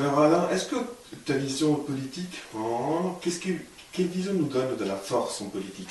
Alors 0.00 0.20
Alain, 0.20 0.48
est-ce 0.48 0.64
que 0.64 0.76
ta 1.26 1.34
vision 1.34 1.74
politique, 1.74 2.40
qu'est-ce 3.20 3.38
que, 3.38 3.50
quelle 3.92 4.06
vision 4.06 4.32
nous 4.32 4.46
donne 4.46 4.76
de 4.78 4.84
la 4.84 4.96
force 4.96 5.42
en 5.42 5.48
politique? 5.50 5.90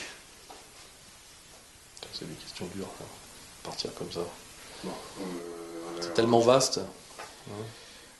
C'est 2.11 2.25
une 2.25 2.35
question 2.35 2.65
dure, 2.73 2.87
hein, 3.01 3.05
partir 3.63 3.93
comme 3.93 4.11
ça. 4.11 4.21
Bon, 4.83 4.89
euh, 5.19 5.23
C'est 6.01 6.13
tellement 6.15 6.39
vaste. 6.39 6.79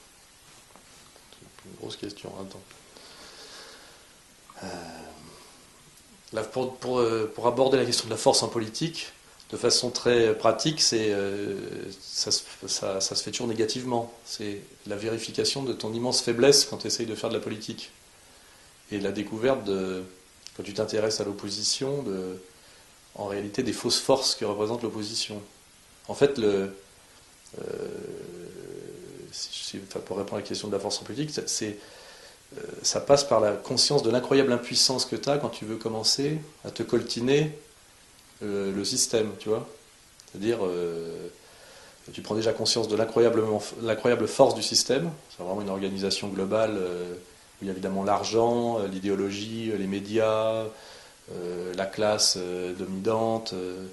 C'est 1.30 1.68
une 1.68 1.76
grosse 1.76 1.96
question. 1.96 2.32
Attends. 2.40 2.62
Euh, 4.64 5.05
euh, 7.00 7.26
pour 7.26 7.46
aborder 7.46 7.76
la 7.76 7.84
question 7.84 8.06
de 8.06 8.10
la 8.10 8.16
force 8.16 8.42
en 8.42 8.48
politique, 8.48 9.12
de 9.50 9.56
façon 9.56 9.90
très 9.90 10.34
pratique, 10.36 10.82
euh, 10.92 11.56
ça, 12.00 12.30
se- 12.32 12.42
fait 13.22 13.30
toujours 13.30 13.46
négativement. 13.46 14.12
C'est 14.24 14.60
la 14.86 14.96
vérification 14.96 15.62
de 15.62 15.72
ton 15.72 15.92
immense 15.92 16.20
faiblesse 16.20 16.64
quand 16.64 16.78
tu 16.78 16.88
essayes 16.88 17.06
de 17.06 17.14
faire 17.14 17.30
de 17.30 17.34
la 17.34 17.40
politique. 17.40 17.90
Et 18.90 18.98
la 19.00 19.12
découverte 19.12 19.64
de, 19.64 20.02
quand 20.56 20.62
tu 20.62 20.74
t'intéresses 20.74 21.20
à 21.20 21.24
l'opposition, 21.24 22.04
en 23.14 23.26
réalité 23.26 23.62
des 23.62 23.72
fausses 23.72 23.98
forces 24.00 24.34
que 24.34 24.44
représente 24.44 24.82
l'opposition. 24.82 25.40
En 26.08 26.14
fait, 26.14 26.38
euh, 26.38 26.68
pour 30.04 30.16
répondre 30.18 30.34
à 30.34 30.40
la 30.40 30.42
question 30.46 30.68
de 30.68 30.72
la 30.72 30.80
force 30.80 31.00
en 31.00 31.04
politique, 31.04 31.30
c'est- 31.46 31.78
ça 32.82 33.00
passe 33.00 33.24
par 33.24 33.40
la 33.40 33.52
conscience 33.52 34.02
de 34.02 34.10
l'incroyable 34.10 34.52
impuissance 34.52 35.04
que 35.04 35.16
tu 35.16 35.28
as 35.28 35.38
quand 35.38 35.48
tu 35.50 35.64
veux 35.64 35.76
commencer 35.76 36.38
à 36.64 36.70
te 36.70 36.82
coltiner 36.82 37.52
euh, 38.42 38.72
le 38.74 38.84
système, 38.84 39.30
tu 39.38 39.48
vois. 39.48 39.66
C'est-à-dire, 40.30 40.58
euh, 40.62 41.28
tu 42.12 42.20
prends 42.22 42.34
déjà 42.34 42.52
conscience 42.52 42.88
de 42.88 42.96
l'incroyable 42.96 44.28
force 44.28 44.54
du 44.54 44.62
système. 44.62 45.10
C'est 45.36 45.42
vraiment 45.42 45.62
une 45.62 45.70
organisation 45.70 46.28
globale 46.28 46.74
euh, 46.76 47.14
où 47.14 47.64
il 47.64 47.66
y 47.66 47.70
a 47.70 47.72
évidemment 47.72 48.04
l'argent, 48.04 48.78
euh, 48.78 48.86
l'idéologie, 48.88 49.70
euh, 49.72 49.76
les 49.76 49.86
médias, 49.86 50.64
euh, 51.32 51.74
la 51.74 51.86
classe 51.86 52.34
euh, 52.36 52.72
dominante, 52.74 53.52
euh, 53.54 53.86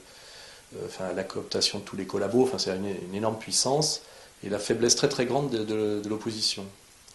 euh, 0.75 0.85
enfin, 0.85 1.05
la 1.15 1.23
cooptation 1.23 1.79
de 1.79 1.83
tous 1.83 1.95
les 1.95 2.05
collabos, 2.05 2.43
enfin, 2.43 2.57
c'est 2.59 2.75
une, 2.75 3.15
énorme 3.15 3.37
puissance, 3.39 4.01
et 4.43 4.49
la 4.49 4.59
faiblesse 4.59 4.95
très 4.95 5.09
très 5.09 5.25
grande 5.25 5.49
de, 5.49 5.59
de- 5.63 6.01
de 6.03 6.09
l'opposition. 6.09 6.65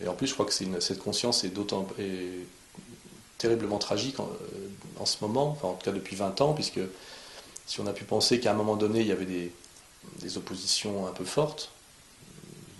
Et 0.03 0.09
en 0.09 0.15
plus, 0.15 0.29
je 0.29 0.35
crois 0.35 0.47
que 0.47 0.53
cette 0.53 0.99
conscience 0.99 1.45
est 1.45 1.49
d'autant 1.49 1.87
terriblement 3.39 3.79
tragique 3.79 4.21
en, 4.21 4.25
euh, 4.25 4.69
en 4.99 5.07
ce 5.07 5.17
moment, 5.23 5.51
enfin, 5.51 5.69
en 5.69 5.75
tout 5.75 5.85
cas 5.85 5.93
depuis 5.93 6.17
20 6.17 6.41
ans, 6.41 6.53
puisque 6.53 6.81
si 7.67 7.81
on 7.81 7.87
a 7.87 7.93
pu 7.93 8.05
penser 8.05 8.41
qu'à 8.41 8.51
un 8.51 8.55
moment 8.55 8.77
donné, 8.77 9.01
il 9.01 9.07
y 9.07 9.13
avait 9.13 9.25
des, 9.25 9.53
oppositions 10.37 11.07
un 11.07 11.13
peu 11.13 11.25
fortes, 11.25 11.71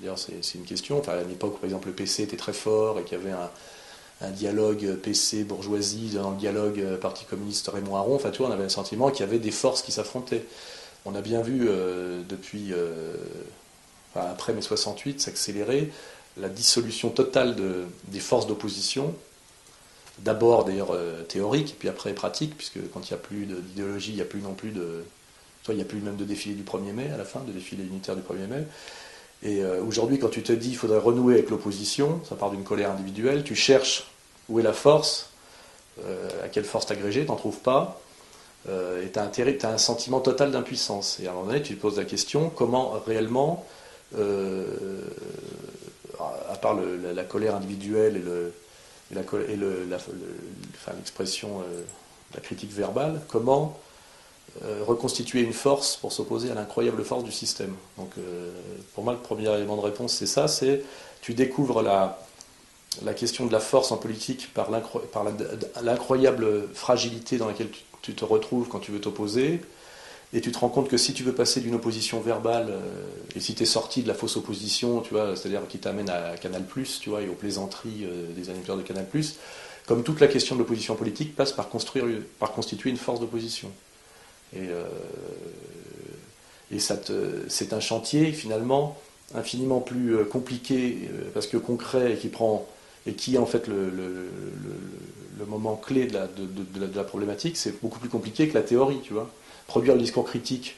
d'ailleurs 0.01 0.19
c'est 0.19 0.55
une 0.55 0.65
question, 0.65 0.99
enfin, 0.99 1.13
à 1.13 1.23
l'époque, 1.23 1.55
par 1.55 1.65
exemple, 1.65 1.89
le 1.89 1.95
PC 1.95 2.23
était 2.25 2.37
très 2.37 2.53
fort 2.53 2.99
et 2.99 3.05
qu'il 3.05 3.19
y 3.19 3.21
avait 3.21 3.33
un, 3.33 3.51
dialogue 4.33 4.97
PC-bourgeoisie 4.97 6.11
dans 6.15 6.31
le 6.31 6.37
dialogue 6.37 6.81
euh, 6.81 6.97
Parti 6.97 7.25
communiste 7.25 7.69
Raymond 7.69 7.95
Aron. 7.95 8.17
Enfin, 8.17 8.31
vois, 8.31 8.49
on 8.49 8.51
avait 8.51 8.65
le 8.65 8.69
sentiment 8.69 9.13
qu'il 9.13 9.21
y 9.21 9.29
avait 9.29 9.39
des 9.39 9.53
forces 9.53 9.81
qui 9.81 9.93
s'affrontaient. 9.93 10.45
On 11.05 11.15
a 11.15 11.21
bien 11.21 11.41
vu 11.41 11.69
euh, 11.69 12.23
depuis, 12.29 12.73
après 14.17 14.55
mai 14.55 14.63
68, 14.63 15.21
s'accélérer 15.21 15.93
la 16.41 16.49
dissolution 16.49 17.11
totale 17.11 17.57
de- 17.57 17.85
des 18.09 18.21
forces 18.21 18.47
d'opposition. 18.47 19.15
D'abord, 20.21 20.65
d'ailleurs, 20.65 20.91
euh, 20.93 21.23
théorique, 21.23 21.77
puis 21.79 21.89
après 21.89 22.13
pratique, 22.13 22.57
puisque 22.57 22.79
quand 22.93 23.09
il 23.09 23.13
n'y 23.13 23.19
a 23.19 23.23
plus 23.23 23.47
d'idéologie, 23.47 24.11
il 24.13 24.17
n'y 24.17 24.21
a 24.21 24.25
plus 24.27 24.41
non 24.41 24.55
plus 24.55 24.71
de. 24.71 25.05
Toi, 25.65 25.75
il 25.75 25.77
n'y 25.77 25.83
a 25.83 25.87
plus 25.87 26.01
même 26.01 26.17
de 26.17 26.25
défilé 26.25 26.55
du 26.55 26.65
1er 26.65 26.93
mai 26.93 27.11
à 27.13 27.17
la 27.17 27.25
fin, 27.25 27.41
de 27.41 27.53
défilé 27.53 27.85
unitaire 27.85 28.17
du 28.17 28.23
1er 28.23 28.47
mai. 28.47 28.65
Et 29.43 29.63
euh, 29.63 29.83
aujourd'hui, 29.83 30.19
quand 30.19 30.29
tu 30.29 30.43
te 30.43 30.53
dis 30.53 30.71
qu'il 30.71 30.79
faudrait 30.79 30.99
renouer 30.99 31.35
avec 31.35 31.51
l'opposition, 31.51 32.21
ça 32.29 32.35
part 32.35 32.51
d'une 32.51 32.65
colère 32.65 32.91
individuelle, 32.91 33.45
tu 33.45 33.55
cherches 33.55 34.09
où 34.49 34.59
est 34.59 34.63
la 34.65 34.73
force, 34.73 35.31
euh, 36.05 36.29
à 36.45 36.49
quelle 36.49 36.65
force 36.65 36.87
t'agréger, 36.87 37.27
t'en 37.27 37.37
trouves 37.37 37.59
pas, 37.61 38.01
et 38.67 39.11
tu 39.11 39.19
as, 39.19 39.71
un 39.71 39.79
sentiment 39.79 40.21
total 40.21 40.51
d'impuissance. 40.51 41.21
Et 41.21 41.27
à 41.27 41.31
un 41.31 41.35
moment 41.35 41.47
donné, 41.47 41.63
tu 41.63 41.77
te 41.77 41.81
poses 41.81 41.97
la 41.97 42.05
question 42.05 42.51
comment 42.51 43.01
réellement, 43.07 43.65
à 46.21 46.57
part 46.57 46.77
la, 47.15 47.25
colère 47.25 47.55
individuelle 47.57 48.23
et, 49.11 49.57
l'expression, 50.97 51.63
la 52.35 52.41
critique 52.41 52.73
verbale, 52.73 53.21
comment 53.29 53.79
euh, 54.65 54.83
reconstituer 54.85 55.41
une 55.43 55.53
force 55.53 55.97
pour 55.97 56.11
s'opposer 56.11 56.51
à 56.51 56.55
l'incroyable 56.55 57.05
force 57.05 57.23
du 57.23 57.31
système? 57.31 57.75
Donc, 57.97 58.11
euh, 58.19 58.51
pour 58.95 59.05
moi, 59.05 59.13
le 59.13 59.19
premier 59.19 59.49
élément 59.55 59.77
de 59.77 59.83
réponse, 59.83 60.15
c'est 60.15 60.27
ça, 60.27 60.49
c'est 60.49 60.83
tu 61.21 61.35
découvres 61.35 61.83
la, 61.83 62.19
question 63.15 63.47
de 63.47 63.53
la 63.53 63.61
force 63.61 63.93
en 63.93 63.99
politique 63.99 64.53
par 64.55 64.71
l'incroyable 64.71 66.69
fragilité 66.75 67.37
dans 67.37 67.47
laquelle 67.47 67.69
tu 68.03 68.15
te 68.15 68.25
retrouves 68.25 68.69
quand 68.69 68.81
tu 68.81 68.91
veux 68.91 69.01
t'opposer, 69.01 69.61
et 70.33 70.41
tu 70.41 70.53
te 70.53 70.59
rends 70.59 70.69
compte 70.69 70.89
que 70.89 70.99
si 70.99 71.15
tu 71.15 71.23
veux 71.23 71.33
passer 71.33 71.61
d'une 71.61 71.75
opposition 71.75 72.21
verbale, 72.21 72.69
euh, 72.69 72.81
et 73.35 73.41
si 73.41 73.55
tu 73.55 73.63
es 73.63 73.67
sorti 73.67 74.03
de 74.03 74.09
la 74.09 74.15
fausse 74.15 74.37
opposition, 74.37 75.01
tu 75.01 75.15
vois, 75.15 75.35
c'est-à-dire 75.35 75.67
qui 75.69 75.79
t'amène 75.79 76.11
à 76.11 76.37
Canal+, 76.37 76.65
tu 77.01 77.09
vois, 77.09 77.23
et 77.23 77.29
aux 77.29 77.35
plaisanteries 77.35 78.05
euh, 78.05 78.27
des 78.37 78.51
animateurs 78.51 78.77
de 78.77 78.83
Canal+, 78.83 79.07
comme 79.87 80.03
toute 80.03 80.21
la 80.21 80.27
question 80.27 80.55
de 80.55 80.61
l'opposition 80.61 80.97
politique 80.97 81.35
passe 81.35 81.53
par, 81.53 81.71
construire, 81.71 82.05
par 82.39 82.53
constituer 82.53 82.91
une 82.91 82.99
force 82.99 83.21
d'opposition. 83.21 83.71
Et, 84.55 84.69
euh, 84.69 84.85
c'est 87.49 87.73
un 87.73 87.81
chantier 87.81 88.33
finalement 88.33 88.99
infiniment 89.35 89.81
plus 89.81 90.23
compliqué 90.27 91.09
parce 91.33 91.47
que 91.47 91.57
concret 91.57 92.13
et 92.13 92.17
qui 92.17 92.29
prend 92.29 92.67
et 93.07 93.15
qui 93.15 93.37
est 93.37 93.39
en 93.39 93.47
fait 93.47 93.67
le, 93.69 94.29
moment 95.47 95.77
clé 95.77 96.07
de 96.07 96.13
la, 96.13 96.29
la 96.95 97.05
problématique, 97.05 97.57
c'est 97.57 97.81
beaucoup 97.81 97.99
plus 97.99 98.11
compliqué 98.11 98.49
que 98.49 98.55
la 98.55 98.63
théorie, 98.63 99.01
tu 99.03 99.15
vois. 99.15 99.31
Produire 99.69 99.95
le 99.95 100.01
discours 100.01 100.25
critique, 100.25 100.77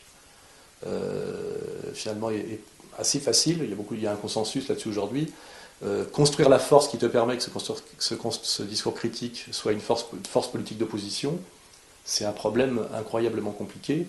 euh, 0.85 1.57
finalement, 1.95 2.31
est, 2.31 2.59
assez 2.99 3.21
facile. 3.21 3.61
Il 3.63 3.71
y 3.71 3.73
a 3.73 3.77
beaucoup, 3.77 3.95
il 3.95 4.03
y 4.03 4.07
a 4.07 4.13
un 4.13 4.17
consensus 4.17 4.69
là-dessus 4.69 4.89
aujourd'hui. 4.89 5.33
Euh, 5.85 6.05
construire 6.05 6.49
la 6.49 6.59
force 6.59 6.89
qui 6.89 6.99
te 6.99 7.07
permet 7.07 7.39
que 7.39 7.45
ce, 7.45 8.63
discours 8.65 8.95
critique 8.95 9.47
soit 9.53 9.73
une 9.73 9.81
force, 9.81 10.05
politique 10.51 10.77
d'opposition, 10.77 11.39
c'est 12.05 12.25
un 12.25 12.33
problème 12.33 12.85
incroyablement 12.93 13.53
compliqué. 13.53 14.07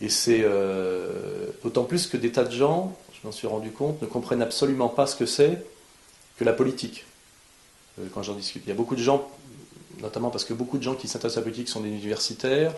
Et 0.00 0.08
c'est 0.08 0.40
euh, 0.42 1.48
d'autant 1.62 1.84
plus 1.84 2.06
que 2.06 2.16
des 2.16 2.32
tas 2.32 2.44
de 2.44 2.50
gens, 2.50 2.96
je 3.12 3.18
m'en 3.26 3.32
suis 3.32 3.46
rendu 3.46 3.70
compte, 3.70 4.00
ne 4.00 4.06
comprennent 4.06 4.42
absolument 4.42 4.88
pas 4.88 5.06
ce 5.06 5.14
que 5.14 5.26
c'est 5.26 5.62
que 6.38 6.44
la 6.44 6.54
politique. 6.54 7.04
Quand 8.14 8.22
j'en 8.22 8.34
discute, 8.34 8.62
il 8.64 8.68
y 8.70 8.72
a 8.72 8.74
beaucoup 8.74 8.96
de 8.96 9.02
gens, 9.02 9.30
notamment 10.00 10.30
parce 10.30 10.44
que 10.44 10.54
beaucoup 10.54 10.78
de 10.78 10.82
gens 10.82 10.94
qui 10.94 11.06
s'intéressent 11.06 11.36
à 11.36 11.40
la 11.40 11.44
politique 11.44 11.68
sont 11.68 11.80
des 11.80 11.90
universitaires, 11.90 12.72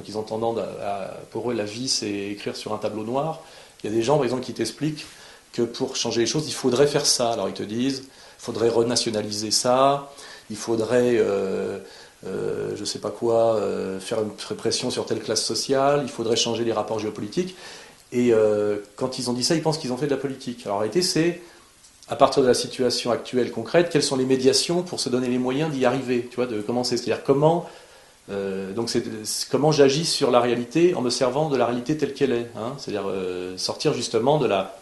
donc 0.00 0.08
ils 0.08 0.16
ont 0.16 0.22
tendance 0.22 0.58
à, 0.58 0.62
à- 0.62 1.08
pour 1.30 1.50
eux, 1.50 1.54
la 1.54 1.64
vie, 1.64 1.88
c'est 1.88 2.10
écrire 2.10 2.56
sur 2.56 2.72
un 2.72 2.78
tableau 2.78 3.04
noir. 3.04 3.40
Il 3.84 3.90
y 3.90 3.92
a 3.92 3.94
des 3.94 4.02
gens, 4.02 4.16
par 4.16 4.24
exemple, 4.24 4.42
qui 4.42 4.54
t'expliquent 4.54 5.04
que 5.52 5.60
pour 5.60 5.94
changer 5.94 6.22
les 6.22 6.26
choses, 6.26 6.48
il 6.48 6.54
faudrait 6.54 6.86
faire 6.86 7.04
ça. 7.04 7.32
Alors 7.32 7.48
ils 7.48 7.54
te 7.54 7.62
disent, 7.62 8.04
il 8.04 8.42
faudrait 8.42 8.70
renationaliser 8.70 9.50
ça, 9.50 10.10
il 10.48 10.56
faudrait, 10.56 11.18
euh, 11.18 11.78
euh, 12.26 12.70
je 12.76 12.84
sais 12.86 12.98
pas 12.98 13.10
quoi, 13.10 13.56
euh, 13.56 14.00
faire 14.00 14.22
une 14.22 14.30
répression 14.48 14.90
sur 14.90 15.04
telle 15.04 15.20
classe 15.20 15.44
sociale, 15.44 16.00
il 16.02 16.08
faudrait 16.10 16.36
changer 16.36 16.64
les 16.64 16.72
rapports 16.72 16.98
géopolitiques. 16.98 17.56
Et 18.12 18.32
euh, 18.32 18.78
quand 18.96 19.18
ils 19.18 19.28
ont 19.28 19.34
dit 19.34 19.44
ça, 19.44 19.54
ils 19.54 19.62
pensent 19.62 19.78
qu'ils 19.78 19.92
ont 19.92 19.98
fait 19.98 20.06
de 20.06 20.10
la 20.12 20.16
politique. 20.16 20.62
Alors 20.64 20.76
en 20.76 20.80
réalité, 20.80 21.02
c'est 21.02 21.42
à 22.08 22.16
partir 22.16 22.42
de 22.42 22.48
la 22.48 22.54
situation 22.54 23.10
actuelle 23.12 23.52
concrète, 23.52 23.90
quelles 23.90 24.02
sont 24.02 24.16
les 24.16 24.24
médiations 24.24 24.82
pour 24.82 24.98
se 24.98 25.08
donner 25.10 25.28
les 25.28 25.38
moyens 25.38 25.70
d'y 25.70 25.84
arriver, 25.84 26.26
tu 26.30 26.36
vois, 26.36 26.46
de 26.46 26.60
commencer. 26.62 26.96
C'est-à-dire 26.96 27.22
comment, 27.22 27.68
euh, 28.30 28.72
donc 28.72 28.90
c'est 28.90 29.02
comment 29.50 29.72
j'agis 29.72 30.04
sur 30.04 30.30
la 30.30 30.40
réalité 30.40 30.94
en 30.94 31.00
me 31.00 31.10
servant 31.10 31.48
de 31.48 31.56
la 31.56 31.66
réalité 31.66 31.96
telle 31.96 32.14
qu'elle 32.14 32.32
est. 32.32 32.46
hein. 32.56 32.74
C'est-à-dire 32.78 33.08
euh, 33.08 33.56
sortir 33.56 33.92
justement 33.92 34.38
de 34.38 34.46
la 34.46 34.76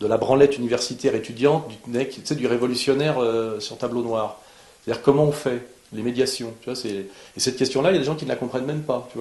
de 0.00 0.06
la 0.08 0.16
branlette 0.16 0.58
universitaire 0.58 1.14
étudiante, 1.14 1.68
du, 1.68 2.08
tu 2.08 2.20
sais, 2.24 2.34
du 2.34 2.46
révolutionnaire 2.46 3.22
euh, 3.22 3.60
sur 3.60 3.78
tableau 3.78 4.02
noir. 4.02 4.40
C'est-à-dire 4.84 5.02
comment 5.02 5.24
on 5.24 5.32
fait 5.32 5.66
les 5.92 6.02
médiations. 6.02 6.52
Tu 6.62 6.70
vois, 6.70 6.78
et 6.84 7.08
cette 7.36 7.56
question-là, 7.56 7.90
il 7.90 7.94
y 7.94 7.96
a 7.96 8.00
des 8.00 8.04
gens 8.04 8.16
qui 8.16 8.24
ne 8.24 8.30
la 8.30 8.36
comprennent 8.36 8.66
même 8.66 8.82
pas. 8.82 9.08
Tu 9.12 9.20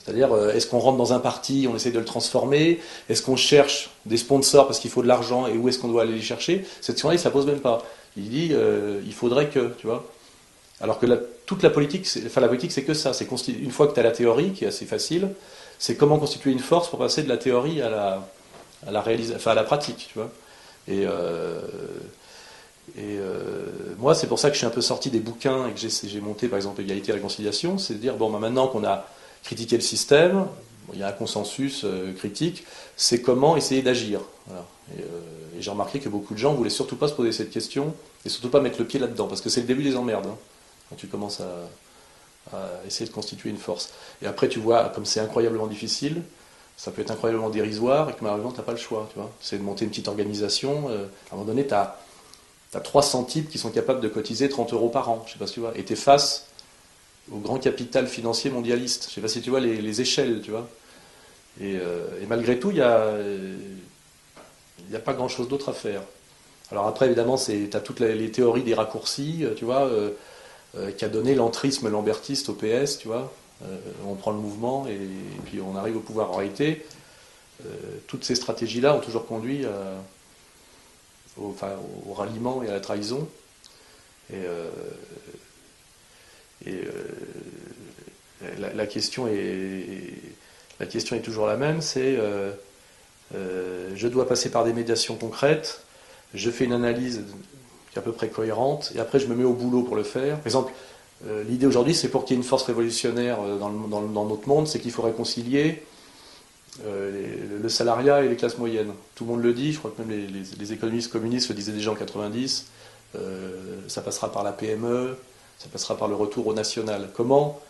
C'est-à-dire, 0.00 0.34
est-ce 0.50 0.66
qu'on 0.66 0.80
rentre 0.80 0.98
dans 0.98 1.12
un 1.12 1.20
parti, 1.20 1.68
on 1.70 1.76
essaie 1.76 1.92
de 1.92 2.00
le 2.00 2.04
transformer? 2.04 2.80
Est-ce 3.08 3.22
qu'on 3.22 3.36
cherche 3.36 3.90
des 4.06 4.16
sponsors 4.16 4.66
parce 4.66 4.80
qu'il 4.80 4.90
faut 4.90 5.02
de 5.02 5.08
l'argent 5.08 5.46
et 5.46 5.56
où 5.56 5.68
est-ce 5.68 5.78
qu'on 5.78 5.88
doit 5.88 6.02
aller 6.02 6.14
les 6.14 6.20
chercher? 6.20 6.66
Cette 6.80 6.96
question-là, 6.96 7.14
il 7.14 7.18
ne 7.18 7.24
la 7.24 7.30
pose 7.30 7.46
même 7.46 7.60
pas. 7.60 7.84
Il 8.16 8.28
dit, 8.28 8.52
il 9.06 9.14
faudrait 9.14 9.48
que, 9.48 9.72
tu 9.78 9.86
vois. 9.86 10.04
Alors 10.82 10.98
que 10.98 11.06
toute 11.46 11.62
la 11.62 11.70
politique, 11.70 12.08
enfin 12.26 12.40
la 12.40 12.48
politique, 12.48 12.72
c'est 12.72 12.82
que 12.82 12.92
ça. 12.92 13.12
C'est 13.12 13.28
une 13.48 13.70
fois 13.70 13.86
que 13.86 13.94
tu 13.94 14.00
as 14.00 14.02
la 14.02 14.10
théorie, 14.10 14.50
qui 14.50 14.64
est 14.64 14.68
assez 14.68 14.84
facile, 14.84 15.28
c'est 15.78 15.96
comment 15.96 16.18
constituer 16.18 16.50
une 16.50 16.58
force 16.58 16.88
pour 16.88 16.98
passer 16.98 17.22
de 17.22 17.28
la 17.28 17.36
théorie 17.36 17.80
à 17.80 17.88
la, 17.88 18.28
à 18.86 18.90
la, 18.90 19.04
enfin, 19.36 19.52
à 19.52 19.54
la 19.54 19.62
pratique, 19.62 20.08
tu 20.12 20.18
vois. 20.18 20.30
Et, 20.88 21.06
euh, 21.06 21.60
euh, 22.98 23.66
moi, 23.98 24.16
c'est 24.16 24.26
pour 24.26 24.40
ça 24.40 24.48
que 24.48 24.54
je 24.54 24.58
suis 24.58 24.66
un 24.66 24.70
peu 24.70 24.80
sorti 24.80 25.08
des 25.08 25.20
bouquins 25.20 25.68
et 25.68 25.72
que 25.72 25.78
j'ai 25.78 26.20
monté, 26.20 26.48
par 26.48 26.56
exemple, 26.56 26.82
Égalité 26.82 27.12
et 27.12 27.14
Réconciliation, 27.14 27.78
c'est 27.78 27.94
de 27.94 27.98
dire, 27.98 28.16
bon, 28.16 28.28
bah, 28.28 28.40
maintenant 28.40 28.66
qu'on 28.66 28.84
a 28.84 29.06
critiquer 29.44 29.76
le 29.76 29.82
système, 29.82 30.46
il 30.92 30.98
y 30.98 31.04
a 31.04 31.08
un 31.08 31.12
consensus 31.12 31.86
critique, 32.16 32.64
c'est 32.96 33.22
comment 33.22 33.56
essayer 33.56 33.82
d'agir. 33.82 34.20
Et, 34.98 35.02
j'ai 35.60 35.70
remarqué 35.70 36.00
que 36.00 36.08
beaucoup 36.08 36.34
de 36.34 36.38
gens 36.38 36.54
voulaient 36.54 36.70
surtout 36.70 36.96
pas 36.96 37.06
se 37.06 37.12
poser 37.12 37.30
cette 37.30 37.50
question 37.50 37.94
et 38.24 38.28
surtout 38.28 38.48
pas 38.48 38.60
mettre 38.60 38.80
le 38.80 38.84
pied 38.84 38.98
là-dedans, 38.98 39.28
parce 39.28 39.40
que 39.40 39.48
c'est 39.48 39.60
le 39.60 39.66
début 39.66 39.84
des 39.84 39.96
emmerdes. 39.96 40.26
Hein, 40.26 40.36
quand 40.92 40.96
tu 40.96 41.06
commences 41.06 41.40
à, 41.40 42.58
essayer 42.86 43.08
de 43.08 43.14
constituer 43.14 43.48
une 43.48 43.56
force. 43.56 43.90
Et 44.20 44.26
après, 44.26 44.48
tu 44.48 44.58
vois, 44.58 44.90
comme 44.90 45.06
c'est 45.06 45.20
incroyablement 45.20 45.68
difficile, 45.68 46.20
ça 46.76 46.90
peut 46.90 47.00
être 47.00 47.10
incroyablement 47.10 47.48
dérisoire 47.48 48.10
et 48.10 48.12
que 48.12 48.18
malheureusement, 48.20 48.50
tu 48.50 48.58
n'as 48.58 48.64
pas 48.64 48.72
le 48.72 48.78
choix. 48.78 49.08
Tu 49.12 49.18
vois. 49.18 49.30
C'est 49.40 49.56
de 49.56 49.62
monter 49.62 49.84
une 49.84 49.90
petite 49.90 50.08
organisation. 50.08 50.88
à 50.88 50.92
un 50.92 51.36
moment 51.36 51.44
donné, 51.44 51.66
tu 51.66 51.72
as 51.72 51.98
tu 52.72 52.78
as 52.78 52.80
300 52.80 53.24
types 53.24 53.50
qui 53.50 53.58
sont 53.58 53.70
capables 53.70 54.00
de 54.00 54.08
cotiser 54.08 54.48
30 54.48 54.72
euros 54.72 54.88
par 54.88 55.10
an, 55.10 55.22
je 55.26 55.34
sais 55.34 55.38
pas 55.38 55.46
si 55.46 55.54
tu 55.54 55.60
vois, 55.60 55.72
et 55.76 55.84
tu 55.84 55.92
es 55.92 55.96
face 55.96 56.46
au 57.30 57.36
grand 57.36 57.58
capital 57.58 58.06
financier 58.06 58.50
mondialiste. 58.50 59.06
Je 59.08 59.14
sais 59.14 59.20
pas 59.20 59.28
si 59.28 59.42
tu 59.42 59.50
vois 59.50 59.60
les, 59.60 60.00
échelles, 60.00 60.40
tu 60.42 60.50
vois. 60.50 60.66
Et, 61.60 61.76
euh, 61.76 62.06
malgré 62.28 62.58
tout, 62.58 62.70
il 62.70 62.76
n'y 62.76 62.80
a, 62.80 63.14
a 64.94 64.98
pas 64.98 65.12
grand-chose 65.12 65.48
d'autre 65.48 65.68
à 65.68 65.72
faire. 65.74 66.02
Alors 66.70 66.86
après, 66.86 67.06
évidemment, 67.06 67.36
tu 67.36 67.68
as 67.72 67.80
toutes 67.80 68.00
les, 68.00 68.30
théories 68.30 68.62
des 68.62 68.74
raccourcis, 68.74 69.40
euh, 69.42 69.54
tu 69.54 69.66
vois, 69.66 69.82
euh, 69.86 70.12
qui 70.96 71.04
a 71.04 71.08
donné 71.08 71.34
l'entrisme 71.34 71.88
lambertiste 71.90 72.48
au 72.48 72.54
PS, 72.54 72.98
tu 72.98 73.08
vois. 73.08 73.32
on 74.06 74.14
prend 74.14 74.30
le 74.30 74.38
mouvement 74.38 74.86
et, 74.86 74.98
puis 75.44 75.60
on 75.60 75.76
arrive 75.76 75.96
au 75.98 76.00
pouvoir. 76.00 76.30
En 76.30 76.36
réalité, 76.36 76.86
toutes 78.06 78.24
ces 78.24 78.34
stratégies-là 78.34 78.94
ont 78.94 79.00
toujours 79.00 79.26
conduit 79.26 79.66
au, 81.36 81.54
ralliement 82.14 82.62
et 82.62 82.68
à 82.68 82.72
la 82.72 82.80
trahison. 82.80 83.28
Et, 84.32 84.36
euh, 84.36 84.70
euh, 86.68 86.82
la, 88.58 88.86
question 88.86 89.28
est, 89.28 91.22
toujours 91.22 91.46
la 91.46 91.56
même, 91.56 91.82
c'est 91.82 92.16
euh, 92.16 92.52
je 93.94 94.08
dois 94.08 94.26
passer 94.28 94.50
par 94.50 94.64
des 94.64 94.72
médiations 94.72 95.16
concrètes, 95.16 95.82
je 96.34 96.50
fais 96.50 96.64
une 96.64 96.72
analyse 96.72 97.22
qui 97.92 97.98
est 97.98 98.00
à 98.00 98.02
peu 98.02 98.12
près 98.12 98.28
cohérente, 98.28 98.92
et 98.94 99.00
après 99.00 99.20
je 99.20 99.26
me 99.26 99.34
mets 99.34 99.44
au 99.44 99.52
boulot 99.52 99.82
pour 99.82 99.96
le 99.96 100.02
faire. 100.02 100.38
Par 100.38 100.46
exemple, 100.46 100.72
l'idée 101.48 101.66
aujourd'hui, 101.66 101.94
c'est 101.94 102.08
pour 102.08 102.24
qu'il 102.24 102.34
y 102.34 102.40
ait 102.40 102.42
une 102.42 102.48
force 102.48 102.64
révolutionnaire 102.64 103.38
dans, 103.60 103.70
dans, 103.70 104.24
notre 104.24 104.48
monde, 104.48 104.66
c'est 104.66 104.80
qu'il 104.80 104.90
faut 104.90 105.02
réconcilier 105.02 105.82
euh, 106.86 107.60
le 107.60 107.68
salariat 107.68 108.22
et 108.22 108.28
les 108.28 108.36
classes 108.36 108.56
moyennes. 108.56 108.92
Tout 109.14 109.24
le 109.24 109.32
monde 109.32 109.42
le 109.42 109.52
dit, 109.52 109.72
je 109.72 109.78
crois 109.78 109.90
que 109.90 110.02
même 110.02 110.26
les, 110.58 110.72
économistes 110.72 111.12
communistes 111.12 111.50
le 111.50 111.54
disaient 111.54 111.72
déjà 111.72 111.92
en 111.92 111.94
90, 111.94 112.66
euh, 113.14 113.80
ça 113.88 114.00
passera 114.00 114.32
par 114.32 114.42
la 114.42 114.52
PME, 114.52 115.18
ça 115.58 115.68
passera 115.70 115.98
par 115.98 116.08
le 116.08 116.14
retour 116.14 116.46
au 116.46 116.54
national. 116.54 117.10
Comment, 117.14 117.60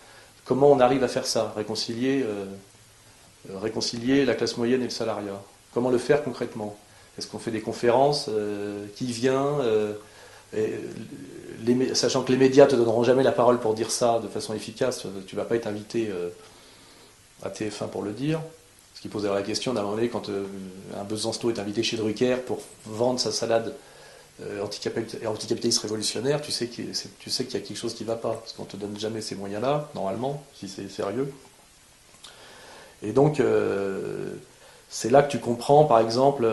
comment 0.44 0.70
on 0.70 0.78
arrive 0.78 1.02
à 1.02 1.08
faire 1.08 1.26
ça? 1.26 1.52
Réconcilier, 1.56 2.25
euh, 2.25 2.44
réconcilier 3.60 4.25
la 4.25 4.34
classe 4.34 4.56
moyenne 4.56 4.82
et 4.82 4.84
le 4.84 4.90
salariat 4.90 5.42
Comment 5.75 5.90
le 5.90 5.98
faire 5.98 6.22
concrètement? 6.22 6.76
Est-ce 7.18 7.26
qu'on 7.26 7.38
fait 7.38 7.50
des 7.50 7.60
conférences 7.60 8.30
Qui 8.94 9.06
vient 9.06 9.58
Sachant 11.94 12.22
que 12.22 12.32
les 12.32 12.38
médias 12.38 12.66
te 12.66 12.76
donneront 12.76 13.04
jamais 13.04 13.22
la 13.22 13.32
parole 13.32 13.60
pour 13.60 13.75
dire 13.75 13.90
ça 13.90 14.20
de 14.20 14.28
façon 14.28 14.54
efficace, 14.54 15.06
tu 15.26 15.37
ne 15.37 15.40
vas 15.40 15.46
pas 15.46 15.56
être 15.56 15.66
invité 15.66 16.10
à 17.43 17.50
TF1 17.50 17.88
pour 17.88 18.02
le 18.02 18.12
dire 18.12 18.40
qui 19.02 19.08
pose 19.08 19.25
la 19.25 19.43
question 19.43 19.75
d'un 19.75 19.82
moment 19.82 19.96
donné, 19.96 20.08
quand 20.08 20.28
euh, 20.28 20.46
un 20.96 21.02
Besançon 21.02 21.50
est 21.50 21.58
invité 21.58 21.82
chez 21.82 21.96
Drucker 21.96 22.37
pour 22.46 22.60
vendre 22.87 23.19
sa 23.19 23.32
salade 23.32 23.75
euh, 24.40 24.62
anticapitaliste 24.62 25.81
révolutionnaire, 25.81 26.40
tu 26.40 26.52
sais 26.52 26.69
qu'il 26.69 26.93
tu 27.19 27.28
y 27.28 27.43
a 27.43 27.44
quelque 27.60 27.75
chose 27.75 27.94
qui 27.94 28.04
ne 28.04 28.08
va 28.08 28.14
pas, 28.14 28.34
parce 28.34 28.52
qu'on 28.52 28.62
ne 28.62 28.69
te 28.69 28.76
donne 28.76 28.96
jamais 28.96 29.20
ces 29.20 29.34
moyens-là, 29.34 29.90
normalement, 29.96 30.40
si 30.54 30.69
c'est 30.69 30.88
sérieux. 30.88 31.32
Et 33.02 33.10
donc, 33.10 33.40
euh, 33.40 34.34
c'est 34.88 35.10
là 35.10 35.25
que 35.25 35.32
tu 35.32 35.40
comprends, 35.40 35.84
par 35.84 35.99
exemple, 35.99 36.49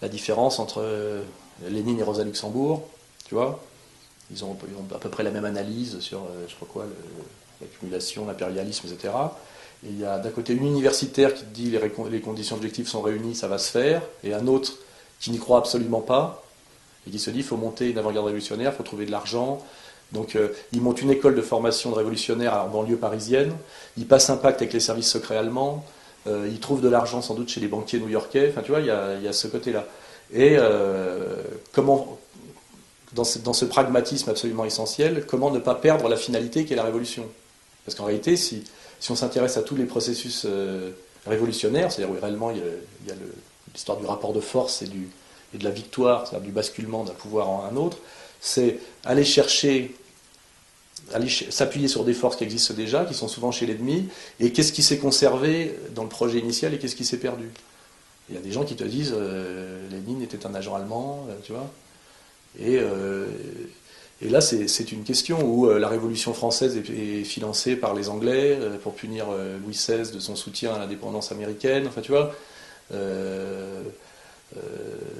la 0.00 0.08
différence 0.08 0.60
entre 0.60 0.84
Lénine 1.68 1.98
et 1.98 2.04
Rosa 2.04 2.22
Luxembourg, 2.22 2.86
tu 3.30 3.34
vois. 3.36 3.64
Ils 4.30 4.44
ont, 4.44 4.54
ils 4.68 4.94
à 4.94 4.98
peu 4.98 5.08
près 5.08 5.22
la 5.22 5.30
même 5.30 5.46
analyse 5.46 5.98
sur, 6.00 6.20
je 6.46 6.54
crois 6.56 6.68
quoi, 6.70 6.86
l'accumulation, 7.62 8.26
l'impérialisme, 8.26 8.86
etc 8.86 9.10
il 9.84 9.98
y 9.98 10.04
a 10.04 10.18
d'un 10.18 10.30
côté 10.30 10.52
une 10.52 10.66
universitaire 10.66 11.34
qui 11.34 11.44
dit 11.44 11.70
les, 11.70 11.80
les 12.10 12.20
conditions 12.20 12.56
objectives 12.56 12.88
sont 12.88 13.00
réunies, 13.00 13.34
ça 13.34 13.48
va 13.48 13.58
se 13.58 13.70
faire, 13.70 14.02
et 14.22 14.34
un 14.34 14.46
autre 14.46 14.74
qui 15.20 15.30
n'y 15.30 15.38
croit 15.38 15.58
absolument 15.58 16.00
pas, 16.00 16.42
et 17.06 17.10
qui 17.10 17.18
se 17.18 17.30
dit 17.30 17.38
il 17.38 17.44
faut 17.44 17.56
monter 17.56 17.90
une 17.90 17.98
avant-garde 17.98 18.26
révolutionnaire, 18.26 18.72
il 18.72 18.76
faut 18.76 18.82
trouver 18.82 19.06
de 19.06 19.10
l'argent. 19.10 19.64
Donc 20.12 20.34
euh, 20.34 20.48
il 20.72 20.82
monte 20.82 21.00
une 21.02 21.10
école 21.10 21.34
de 21.34 21.42
formation 21.42 21.90
de 21.90 21.94
révolutionnaires 21.94 22.54
en 22.54 22.68
banlieue 22.68 22.96
parisienne, 22.96 23.52
il 23.96 24.06
passe 24.06 24.28
un 24.28 24.36
pacte 24.36 24.60
avec 24.60 24.72
les 24.72 24.80
services 24.80 25.10
secrets 25.10 25.36
allemands, 25.36 25.84
euh, 26.26 26.48
il 26.50 26.60
trouve 26.60 26.80
de 26.80 26.88
l'argent 26.88 27.22
sans 27.22 27.34
doute 27.34 27.48
chez 27.48 27.60
les 27.60 27.68
banquiers 27.68 28.00
new-yorkais, 28.00 28.50
enfin 28.50 28.62
tu 28.62 28.72
vois, 28.72 28.80
il 28.80 28.86
y 28.86 28.90
a, 28.90 29.32
ce 29.32 29.46
côté-là. 29.46 29.86
Et 30.32 30.56
euh, 30.58 31.36
comment, 31.72 32.18
dans 33.12 33.24
ce, 33.24 33.64
pragmatisme 33.64 34.30
absolument 34.30 34.64
essentiel, 34.64 35.24
comment 35.26 35.50
ne 35.50 35.58
pas 35.58 35.74
perdre 35.74 36.08
la 36.08 36.16
finalité 36.16 36.64
qui 36.64 36.72
est 36.72 36.76
la 36.76 36.84
révolution? 36.84 37.26
Parce 37.84 37.96
qu'en 37.96 38.04
réalité, 38.04 38.36
si, 38.36 38.62
on 39.08 39.16
s'intéresse 39.16 39.56
à 39.56 39.62
tous 39.62 39.76
les 39.76 39.84
processus 39.84 40.44
euh, 40.46 40.90
révolutionnaires, 41.26 41.90
c'est-à-dire 41.90 42.14
où 42.14 42.20
réellement 42.20 42.50
il 42.50 42.58
y 42.58 43.10
a, 43.10 43.14
l'histoire 43.74 43.98
du 43.98 44.06
rapport 44.06 44.32
de 44.32 44.40
force 44.40 44.82
et 44.82 44.86
de 45.58 45.64
la 45.64 45.70
victoire, 45.70 46.26
c'est-à-dire 46.26 46.46
du 46.46 46.52
basculement 46.52 47.04
d'un 47.04 47.12
pouvoir 47.12 47.48
en 47.48 47.64
un 47.64 47.76
autre, 47.76 47.98
c'est 48.40 48.78
aller 49.04 49.24
chercher, 49.24 49.94
aller 51.12 51.28
s'appuyer 51.28 51.88
sur 51.88 52.04
des 52.04 52.14
forces 52.14 52.36
qui 52.36 52.44
existent 52.44 52.74
déjà, 52.74 53.04
qui 53.04 53.14
sont 53.14 53.28
souvent 53.28 53.50
chez 53.50 53.66
l'ennemi, 53.66 54.08
et 54.38 54.52
qu'est-ce 54.52 54.72
qui 54.72 54.82
s'est 54.82 54.98
conservé 54.98 55.76
dans 55.94 56.04
le 56.04 56.08
projet 56.08 56.38
initial 56.38 56.74
et 56.74 56.78
qu'est-ce 56.78 56.96
qui 56.96 57.04
s'est 57.04 57.18
perdu? 57.18 57.50
Il 58.28 58.36
y 58.36 58.38
a 58.38 58.40
des 58.40 58.52
gens 58.52 58.64
qui 58.64 58.76
te 58.76 58.84
disent 58.84 59.12
euh, 59.16 59.88
Lénine 59.90 60.22
était 60.22 60.46
un 60.46 60.54
agent 60.54 60.74
allemand, 60.74 61.26
euh, 61.28 61.34
tu 61.42 61.52
vois, 61.52 61.68
et, 62.58 62.80
et 64.22 64.28
là, 64.28 64.42
c'est 64.42 64.92
une 64.92 65.02
question 65.02 65.42
où 65.42 65.66
euh, 65.66 65.78
la 65.78 65.88
Révolution 65.88 66.34
française 66.34 66.76
est, 66.76 67.24
financée 67.24 67.74
par 67.74 67.94
les 67.94 68.10
Anglais 68.10 68.58
euh, 68.60 68.76
pour 68.76 68.94
punir 68.94 69.26
euh, 69.30 69.56
Louis 69.58 69.72
XVI 69.72 70.12
de 70.12 70.20
son 70.20 70.36
soutien 70.36 70.74
à 70.74 70.78
l'indépendance 70.78 71.32
américaine. 71.32 71.86
Enfin, 71.86 72.02
tu 72.02 72.12
vois, 72.12 72.34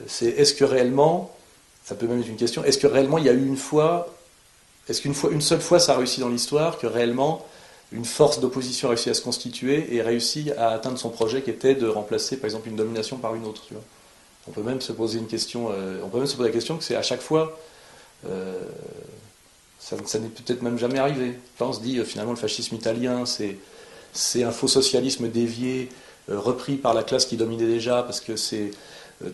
c'est 0.06 0.26
est-ce 0.26 0.52
que 0.52 0.64
réellement, 0.64 1.34
ça 1.84 1.94
peut 1.94 2.06
même 2.06 2.20
être 2.20 2.28
une 2.28 2.36
question, 2.36 2.62
est-ce 2.64 2.78
que 2.78 2.86
réellement 2.86 3.16
il 3.16 3.24
y 3.24 3.28
a 3.28 3.32
eu 3.32 3.46
une 3.46 3.56
fois, 3.56 4.14
est-ce 4.88 5.00
qu'une 5.00 5.14
fois, 5.14 5.30
une 5.30 5.40
seule 5.40 5.60
fois, 5.60 5.78
ça 5.78 5.94
a 5.94 5.96
réussi 5.96 6.20
dans 6.20 6.28
l'histoire 6.28 6.78
que 6.78 6.86
réellement 6.86 7.46
une 7.92 8.04
force 8.04 8.40
d'opposition 8.40 8.88
a 8.88 8.90
réussi 8.90 9.08
à 9.08 9.14
se 9.14 9.22
constituer 9.22 9.94
et 9.94 10.02
réussi 10.02 10.50
à 10.58 10.70
atteindre 10.70 10.98
son 10.98 11.10
projet 11.10 11.42
qui 11.42 11.50
était 11.50 11.74
de 11.74 11.86
remplacer, 11.86 12.36
par 12.36 12.46
exemple, 12.46 12.68
une 12.68 12.76
domination 12.76 13.16
par 13.16 13.34
une 13.34 13.46
autre. 13.46 13.62
On 14.48 14.52
peut 14.52 14.62
même 14.62 14.80
se 14.80 14.92
poser 14.92 15.18
une 15.18 15.26
question, 15.26 15.68
on 16.02 16.08
peut 16.08 16.18
même 16.18 16.26
se 16.26 16.36
poser 16.36 16.48
la 16.48 16.54
question 16.54 16.76
que 16.76 16.84
c'est 16.84 16.96
à 16.96 17.02
chaque 17.02 17.20
fois 17.20 17.58
euh, 18.28 18.60
ça, 19.78 19.96
n'est 20.18 20.28
peut-être 20.28 20.62
même 20.62 20.78
jamais 20.78 20.98
arrivé. 20.98 21.38
on 21.58 21.72
se 21.72 21.80
dit 21.80 21.98
euh, 21.98 22.04
finalement 22.04 22.32
le 22.32 22.38
fascisme 22.38 22.74
italien, 22.74 23.24
c'est 24.12 24.44
un 24.44 24.50
faux 24.50 24.68
socialisme 24.68 25.28
dévié, 25.28 25.88
euh, 26.28 26.38
repris 26.38 26.76
par 26.76 26.94
la 26.94 27.02
classe 27.02 27.24
qui 27.24 27.36
dominait 27.36 27.66
déjà, 27.66 28.02
parce 28.02 28.20
que 28.20 28.36
c'est 28.36 28.70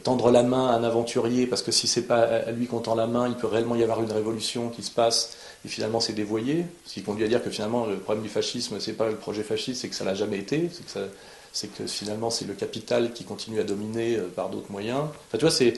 tendre 0.02 0.32
la 0.32 0.42
main 0.42 0.70
à 0.70 0.72
un 0.72 0.82
aventurier, 0.82 1.46
parce 1.46 1.62
que 1.62 1.70
si 1.70 1.86
c'est 1.86 2.08
pas 2.08 2.18
à 2.18 2.50
lui 2.50 2.66
qu'on 2.66 2.80
tend 2.80 2.96
la 2.96 3.06
main, 3.06 3.28
il 3.28 3.36
peut 3.36 3.46
réellement 3.46 3.76
y 3.76 3.84
avoir 3.84 4.02
une 4.02 4.10
révolution 4.10 4.68
qui 4.68 4.82
se 4.82 4.90
passe, 4.90 5.36
et 5.64 5.68
finalement 5.68 6.00
c'est 6.00 6.12
dévoyé, 6.12 6.66
ce 6.86 6.94
qui 6.94 7.02
conduit 7.02 7.24
à 7.24 7.28
dire 7.28 7.40
que 7.40 7.50
finalement 7.50 7.86
le 7.86 7.96
problème 7.98 8.24
du 8.24 8.28
fascisme, 8.28 8.80
c'est 8.80 8.94
pas 8.94 9.08
le 9.08 9.14
projet 9.14 9.44
fasciste, 9.44 9.82
c'est 9.82 9.88
que 9.88 9.94
ça 9.94 10.04
l'a 10.04 10.16
jamais 10.16 10.38
été, 10.38 10.70
que, 11.62 11.86
finalement 11.86 12.30
c'est 12.30 12.46
le 12.46 12.54
capital 12.54 13.12
qui 13.12 13.24
continue 13.24 13.60
à 13.60 13.64
dominer 13.64 14.18
par 14.34 14.50
d'autres 14.50 14.70
moyens. 14.70 15.04
Enfin 15.28 15.38
tu 15.38 15.50
c'est 15.50 15.74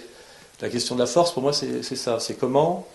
la 0.61 0.69
question 0.69 0.97
de 0.97 1.01
la 1.01 1.07
force, 1.07 1.33
pour 1.33 1.43
moi, 1.43 1.53
c'est 1.53 1.83
ça, 1.83 2.19
c'est 2.19 2.35
comment 2.35 2.87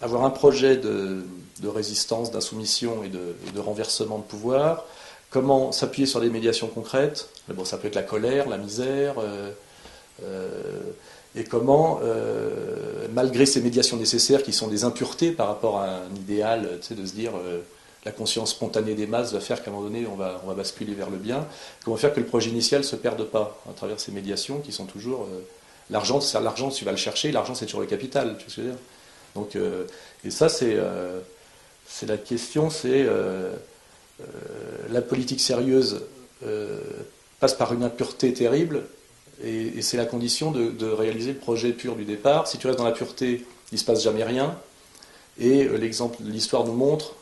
avoir 0.00 0.24
un 0.24 0.30
projet 0.30 0.76
de, 0.76 1.24
résistance, 1.64 2.30
d'insoumission 2.30 3.04
et 3.04 3.08
de, 3.08 3.60
renversement 3.60 4.18
de 4.18 4.24
pouvoir, 4.24 4.84
comment 5.30 5.72
s'appuyer 5.72 6.06
sur 6.06 6.20
des 6.20 6.30
médiations 6.30 6.68
concrètes, 6.68 7.28
bon, 7.48 7.64
ça 7.64 7.76
peut 7.76 7.88
être 7.88 7.94
la 7.94 8.02
colère, 8.02 8.48
la 8.48 8.58
misère, 8.58 9.16
euh, 9.18 9.50
euh, 10.22 10.80
et 11.36 11.44
comment, 11.44 12.00
euh, 12.02 13.08
malgré 13.12 13.44
ces 13.44 13.60
médiations 13.60 13.96
nécessaires 13.96 14.42
qui 14.42 14.52
sont 14.52 14.68
des 14.68 14.84
impuretés 14.84 15.32
par 15.32 15.48
rapport 15.48 15.80
à 15.80 15.96
un 15.96 16.14
idéal, 16.16 16.78
tu 16.80 16.88
sais, 16.88 16.94
de 16.94 17.04
se 17.04 17.12
dire 17.12 17.32
la 18.04 18.12
conscience 18.12 18.50
spontanée 18.50 18.94
des 18.94 19.06
masses 19.06 19.32
va 19.32 19.40
faire 19.40 19.62
qu'à 19.62 19.70
un 19.70 19.74
moment 19.74 19.86
donné 19.86 20.06
on 20.06 20.16
va, 20.16 20.40
basculer 20.54 20.94
vers 20.94 21.10
le 21.10 21.16
bien, 21.16 21.46
comment 21.84 21.96
faire 21.96 22.12
que 22.12 22.20
le 22.20 22.26
projet 22.26 22.50
initial 22.50 22.82
ne 22.82 22.86
se 22.86 22.96
perde 22.96 23.24
pas 23.24 23.60
à 23.68 23.72
travers 23.72 24.00
ces 24.00 24.12
médiations 24.12 24.60
qui 24.60 24.72
sont 24.72 24.86
toujours... 24.86 25.26
l'argent, 25.90 26.20
l'argent, 26.42 26.68
tu 26.70 26.84
vas 26.84 26.90
le 26.90 26.96
chercher, 26.96 27.32
l'argent 27.32 27.54
c'est 27.54 27.66
toujours 27.66 27.80
le 27.80 27.86
capital, 27.86 28.36
tu 28.38 28.60
veux 28.60 28.66
dire 28.68 28.78
donc, 29.34 29.56
euh, 29.56 29.84
et 30.24 30.30
ça, 30.30 30.48
c'est 30.48 30.74
euh, 30.76 31.20
la 32.06 32.16
question, 32.16 32.70
c'est 32.70 33.04
euh, 33.06 33.52
la 34.90 35.02
politique 35.02 35.40
sérieuse 35.40 36.02
passe 37.40 37.54
par 37.54 37.72
une 37.72 37.82
impureté 37.82 38.32
terrible, 38.32 38.84
et, 39.42 39.82
c'est 39.82 39.96
la 39.96 40.06
condition 40.06 40.52
de, 40.52 40.86
réaliser 40.86 41.32
le 41.32 41.38
projet 41.38 41.72
pur 41.72 41.96
du 41.96 42.04
départ. 42.04 42.46
Si 42.46 42.58
tu 42.58 42.66
restes 42.66 42.78
dans 42.78 42.84
la 42.84 42.92
pureté, 42.92 43.44
il 43.72 43.74
ne 43.74 43.78
se 43.78 43.84
passe 43.84 44.02
jamais 44.02 44.24
rien. 44.24 44.56
Et 45.38 45.64
l'exemple, 45.64 46.18
l'histoire 46.20 46.64
nous 46.64 46.74
montre, 46.74 47.16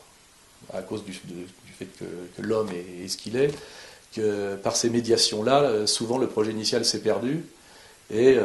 à 0.73 0.83
cause 0.83 1.05
du, 1.05 1.13
fait 1.13 1.87
que, 1.99 2.43
l'homme 2.43 2.69
est, 2.71 3.09
ce 3.09 3.17
qu'il 3.17 3.37
est, 3.37 3.51
que 4.15 4.57
par 4.57 4.77
ces 4.77 4.91
médiations-là, 4.91 5.87
souvent 5.87 6.19
le 6.19 6.27
projet 6.27 6.51
initial 6.51 6.85
s'est 6.85 7.01
perdu. 7.01 7.45
Et 8.11 8.37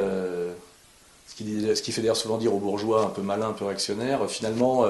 ce 1.27 1.81
qui, 1.81 1.91
fait 1.91 2.01
d'ailleurs 2.01 2.17
souvent 2.17 2.37
dire 2.37 2.53
aux 2.53 2.59
bourgeois 2.59 3.05
un 3.05 3.09
peu 3.09 3.21
malins, 3.21 3.49
un 3.49 3.53
peu 3.53 3.65
réactionnaires, 3.65 4.29
finalement, 4.29 4.85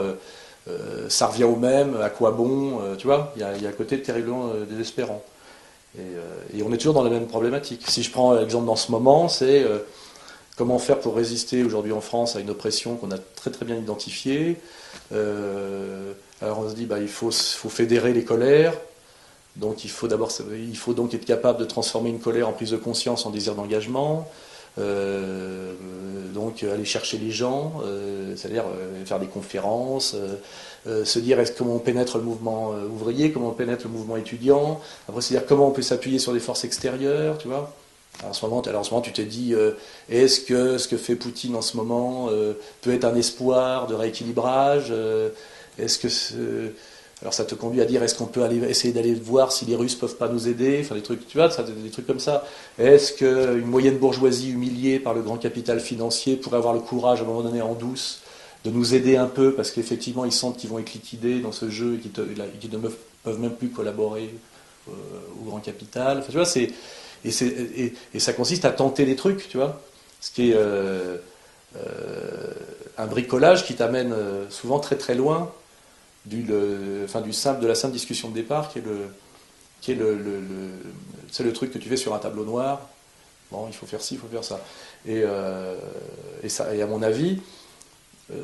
ça 1.10 1.28
revient 1.28 1.46
au 1.46 1.56
même, 1.56 1.98
à 2.02 2.10
quoi 2.10 2.32
bon, 2.32 2.80
tu 2.98 3.08
vois, 3.08 3.34
il 3.36 3.42
y, 3.42 3.44
a, 3.44 3.70
un 3.70 3.72
côté 3.72 4.02
terriblement 4.02 4.52
désespérant. 4.70 5.24
Et, 5.98 6.58
et, 6.58 6.64
on 6.64 6.72
est 6.72 6.78
toujours 6.78 6.94
dans 6.94 7.04
la 7.04 7.10
même 7.10 7.28
problématique. 7.28 7.84
Si 7.88 8.04
je 8.04 8.12
prends 8.12 8.34
l'exemple 8.34 8.68
dans 8.68 8.76
ce 8.76 8.92
moment, 8.92 9.30
c'est 9.30 9.66
Comment 10.58 10.80
faire 10.80 11.00
pour 11.00 11.16
résister 11.16 11.64
aujourd'hui 11.64 11.92
en 11.92 12.02
France 12.02 12.36
à 12.36 12.40
une 12.40 12.50
oppression 12.50 12.96
qu'on 12.96 13.12
a 13.12 13.20
très 13.20 13.52
très 13.52 13.64
bien 13.64 13.76
identifiée 13.76 14.58
euh, 15.12 16.14
Alors 16.42 16.60
on 16.60 16.70
se 16.70 16.76
dit 16.76 16.86
bah, 16.86 17.00
il 17.00 17.08
faut, 17.08 17.32
fédérer 17.32 18.14
les 18.14 18.24
colères. 18.24 18.74
Donc 19.56 19.84
il 19.84 19.90
faut 19.90 20.08
d'abord 20.08 20.32
il 20.52 20.78
faut 20.78 20.94
donc 20.94 21.14
être 21.14 21.26
capable 21.26 21.60
de 21.60 21.66
transformer 21.66 22.10
une 22.10 22.20
colère 22.20 22.48
en 22.48 22.54
prise 22.54 22.72
de 22.72 22.78
conscience, 22.78 23.26
en 23.26 23.32
désir 23.32 23.56
d'engagement. 23.56 24.30
Euh, 24.78 25.74
donc 26.36 26.62
aller 26.62 26.86
chercher 26.86 27.18
les 27.18 27.32
gens, 27.32 27.82
euh, 27.84 28.36
c'est-à-dire 28.36 28.66
faire 29.06 29.20
des 29.20 29.26
conférences, 29.26 30.16
se 30.86 31.20
dire 31.20 31.40
est-ce 31.40 31.54
comment 31.54 31.76
on 31.76 31.80
pénètre 31.80 32.18
le 32.18 32.24
mouvement 32.24 32.74
ouvrier, 32.94 33.32
comment 33.32 33.50
on 33.50 33.54
pénètre 33.54 33.86
le 33.86 33.92
mouvement 33.92 34.18
étudiant. 34.18 34.80
Après 35.10 35.22
se 35.22 35.30
dire 35.30 35.44
comment 35.48 35.68
on 35.68 35.72
peut 35.72 35.82
s'appuyer 35.82 36.20
sur 36.20 36.34
des 36.34 36.40
forces 36.40 36.64
extérieures, 36.64 37.40
tu 37.40 37.48
vois. 37.48 37.74
Alors, 38.20 38.32
en 38.32 38.34
ce 38.34 38.46
moment, 38.46 38.62
alors 38.62 38.82
en 38.82 38.84
ce 38.84 38.92
moment, 38.92 39.02
tu 39.02 39.12
t'es 39.12 39.26
dit, 39.26 39.54
euh, 39.54 39.72
est-ce 40.10 40.42
que 40.42 40.78
ce 40.78 40.88
que 40.88 40.98
fait 40.98 41.16
Poutine 41.16 41.56
en 41.56 41.62
ce 41.62 41.78
moment 41.78 42.28
euh, 42.30 42.54
peut 42.82 42.94
être 42.94 43.06
un 43.06 43.16
espoir 43.16 43.86
de 43.86 43.94
rééquilibrage 43.94 44.88
euh, 44.90 45.30
Est-ce 45.80 46.00
que 46.00 46.08
alors 47.22 47.34
ça 47.34 47.46
te 47.46 47.56
conduit 47.56 47.82
à 47.82 47.86
dire, 47.86 48.04
est-ce 48.04 48.14
qu'on 48.14 48.28
peut 48.28 48.48
essayer 48.70 48.94
d'aller 48.94 49.16
voir 49.16 49.52
si 49.52 49.66
les 49.66 49.76
Russes 49.76 49.96
peuvent 49.96 50.18
pas 50.18 50.30
nous 50.30 50.48
aider? 50.48 50.82
Enfin 50.82 50.94
des 50.94 51.02
trucs, 51.02 51.28
tu 51.28 51.38
vois, 51.38 51.48
des 51.48 51.90
trucs 51.90 52.06
comme 52.06 52.20
ça. 52.20 52.46
Est-ce 52.78 53.14
qu'une 53.14 53.66
moyenne 53.66 53.98
bourgeoisie 53.98 54.52
humiliée 54.52 55.00
par 55.00 55.16
le 55.16 55.22
grand 55.22 55.38
capital 55.38 55.80
financier 55.80 56.36
pourrait 56.36 56.58
avoir 56.58 56.76
le 56.76 56.80
courage 56.80 57.22
à 57.22 57.24
un 57.24 57.28
moment 57.28 57.42
donné 57.42 57.62
en 57.62 57.74
douce 57.74 58.22
de 58.66 58.70
nous 58.70 58.94
aider 58.94 59.18
un 59.18 59.26
peu? 59.26 59.54
Parce 59.54 59.72
qu'effectivement 59.72 60.26
ils 60.26 60.32
sentent 60.32 60.58
qu'ils 60.58 60.70
vont 60.70 60.78
être 60.78 60.94
liquidés 60.94 61.40
dans 61.40 61.52
ce 61.52 61.72
jeu 61.72 61.96
et 61.96 62.08
qu'ils 62.08 62.72
ne 62.72 62.78
peuvent 62.78 63.40
même 63.40 63.56
plus 63.56 63.70
collaborer 63.70 64.30
au 64.88 65.44
grand 65.44 65.60
capital. 65.60 66.24
Et, 67.26 68.20
ça 68.20 68.34
consiste 68.34 68.64
à 68.64 68.70
tenter 68.70 69.06
des 69.06 69.16
trucs, 69.16 69.50
tu 69.50 69.58
vois. 69.58 69.82
Ce 70.22 70.30
qui 70.32 70.52
est 70.52 70.56
euh, 70.56 71.18
euh, 71.78 72.54
un 73.00 73.08
bricolage 73.08 73.66
qui 73.66 73.74
t'amène 73.74 74.14
euh, 74.14 74.48
souvent 74.50 74.80
très 74.80 74.98
très 74.98 75.16
loin 75.16 75.52
du, 76.28 76.46
enfin, 77.04 77.22
du 77.22 77.34
simple, 77.34 77.62
de 77.62 77.68
la 77.68 77.76
simple 77.76 77.94
discussion 77.94 78.30
de 78.30 78.34
départ, 78.34 78.70
qui 78.70 78.80
est 78.80 78.84
le, 78.86 79.08
qui 79.82 79.92
est 79.92 79.96
le, 79.96 80.16
le, 80.16 80.42
le 81.40 81.54
truc 81.54 81.72
que 81.72 81.78
tu 81.78 81.90
fais 81.90 81.98
sur 81.98 82.14
un 82.14 82.20
tableau 82.20 82.46
noir. 82.46 82.90
Bon, 83.52 83.68
il 83.68 83.74
faut 83.74 83.86
faire 83.86 84.02
ci, 84.02 84.16
il 84.16 84.20
faut 84.20 84.28
faire 84.28 84.44
ça. 84.44 84.60
Et, 85.08 85.24
et, 86.44 86.50
ça, 86.50 86.76
et 86.76 86.82
à 86.82 86.88
mon 86.88 87.02
avis, 87.02 87.40
euh, 88.30 88.36